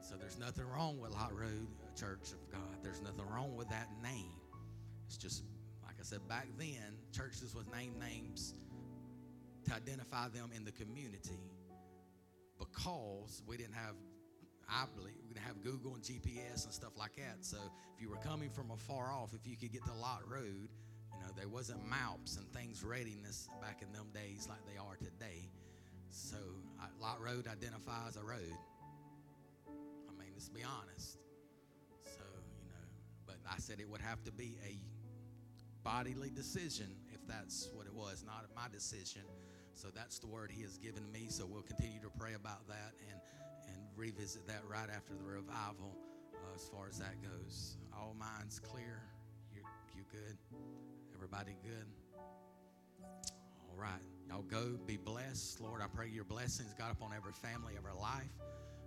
So 0.07 0.13
there's 0.19 0.37
nothing 0.37 0.65
wrong 0.69 0.99
with 0.99 1.13
Lot 1.13 1.33
Road 1.33 1.67
Church 1.95 2.31
of 2.31 2.51
God. 2.51 2.77
There's 2.83 3.01
nothing 3.01 3.25
wrong 3.33 3.55
with 3.55 3.67
that 3.69 3.87
name. 4.03 4.37
It's 5.07 5.17
just, 5.17 5.43
like 5.83 5.95
I 5.99 6.03
said, 6.03 6.19
back 6.27 6.47
then, 6.59 6.99
churches 7.11 7.55
was 7.55 7.65
named 7.75 7.99
names 7.99 8.53
to 9.65 9.73
identify 9.73 10.27
them 10.27 10.51
in 10.55 10.63
the 10.63 10.71
community 10.71 11.49
because 12.59 13.41
we 13.47 13.57
didn't 13.57 13.73
have, 13.73 13.95
I 14.69 14.85
believe, 14.95 15.15
we 15.27 15.33
didn't 15.33 15.47
have 15.47 15.63
Google 15.63 15.95
and 15.95 16.03
GPS 16.03 16.65
and 16.65 16.73
stuff 16.73 16.95
like 16.99 17.15
that. 17.15 17.37
So 17.41 17.57
if 17.95 17.99
you 17.99 18.07
were 18.07 18.17
coming 18.17 18.51
from 18.51 18.69
afar 18.69 19.11
off, 19.11 19.33
if 19.33 19.49
you 19.49 19.57
could 19.57 19.71
get 19.71 19.83
to 19.85 19.93
Lot 19.93 20.21
Road, 20.29 20.69
you 21.13 21.19
know, 21.19 21.33
there 21.35 21.49
wasn't 21.49 21.83
maps 21.89 22.37
and 22.37 22.45
things 22.53 22.83
readiness 22.83 23.49
back 23.59 23.81
in 23.81 23.91
them 23.91 24.09
days 24.13 24.47
like 24.47 24.59
they 24.71 24.77
are 24.77 24.97
today. 24.97 25.49
So 26.11 26.37
Lot 27.01 27.19
Road 27.23 27.47
identifies 27.47 28.17
a 28.17 28.23
road. 28.23 28.53
Let's 30.35 30.49
be 30.49 30.61
honest. 30.63 31.17
So, 32.05 32.23
you 32.61 32.69
know, 32.69 32.85
but 33.25 33.37
I 33.49 33.57
said 33.57 33.79
it 33.79 33.89
would 33.89 34.01
have 34.01 34.23
to 34.25 34.31
be 34.31 34.57
a 34.67 34.77
bodily 35.83 36.29
decision 36.29 36.87
if 37.13 37.25
that's 37.27 37.69
what 37.73 37.87
it 37.87 37.93
was, 37.93 38.23
not 38.25 38.45
my 38.55 38.67
decision 38.71 39.23
So 39.73 39.89
that's 39.93 40.19
the 40.19 40.27
word 40.27 40.51
He 40.51 40.61
has 40.63 40.77
given 40.77 41.11
me. 41.11 41.27
So 41.29 41.45
we'll 41.45 41.61
continue 41.63 41.99
to 42.01 42.09
pray 42.17 42.33
about 42.33 42.67
that 42.67 42.93
and, 43.09 43.19
and 43.67 43.77
revisit 43.95 44.47
that 44.47 44.61
right 44.69 44.89
after 44.89 45.13
the 45.13 45.23
revival 45.23 45.95
uh, 46.33 46.55
as 46.55 46.67
far 46.69 46.87
as 46.89 46.97
that 46.99 47.21
goes. 47.21 47.77
All 47.93 48.15
minds 48.17 48.59
clear. 48.59 49.01
You, 49.53 49.61
you 49.95 50.03
good? 50.11 50.37
Everybody 51.13 51.55
good? 51.63 51.85
All 53.69 53.77
right. 53.77 54.01
Y'all 54.27 54.43
go. 54.43 54.79
Be 54.87 54.97
blessed. 54.97 55.61
Lord, 55.61 55.81
I 55.81 55.87
pray 55.93 56.07
your 56.07 56.23
blessings, 56.25 56.73
God, 56.77 56.91
upon 56.91 57.11
every 57.15 57.33
family, 57.33 57.73
every 57.77 57.93
life. 57.93 58.31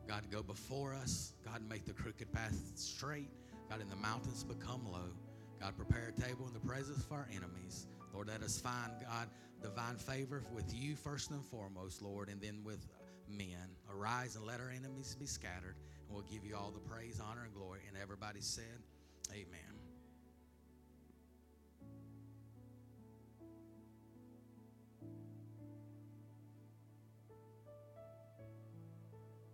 God, 0.09 0.25
go 0.31 0.43
before 0.43 0.95
us. 0.95 1.35
God, 1.45 1.61
make 1.69 1.85
the 1.85 1.93
crooked 1.93 2.33
path 2.33 2.59
straight. 2.77 3.29
God, 3.69 3.83
in 3.83 3.91
the 3.91 3.97
mountains 3.97 4.43
become 4.43 4.91
low. 4.91 5.13
God, 5.61 5.77
prepare 5.77 6.15
a 6.17 6.21
table 6.21 6.47
in 6.47 6.55
the 6.55 6.67
presence 6.67 7.05
of 7.05 7.13
our 7.13 7.29
enemies. 7.31 7.87
Lord, 8.15 8.29
let 8.29 8.43
us 8.43 8.59
find, 8.59 8.91
God, 9.03 9.29
divine 9.63 9.97
favor 9.97 10.43
with 10.55 10.75
you 10.75 10.97
first 10.97 11.31
and 11.31 11.45
foremost, 11.45 12.01
Lord, 12.01 12.31
and 12.31 12.41
then 12.41 12.63
with 12.65 12.87
men. 13.29 13.77
Arise 13.95 14.35
and 14.35 14.47
let 14.47 14.61
our 14.61 14.71
enemies 14.71 15.15
be 15.21 15.27
scattered. 15.27 15.77
And 16.07 16.15
we'll 16.15 16.25
give 16.25 16.43
you 16.43 16.57
all 16.57 16.71
the 16.71 16.89
praise, 16.89 17.21
honor, 17.21 17.45
and 17.45 17.55
glory. 17.55 17.81
And 17.87 18.01
everybody 18.01 18.41
said, 18.41 18.65
Amen. 19.31 19.78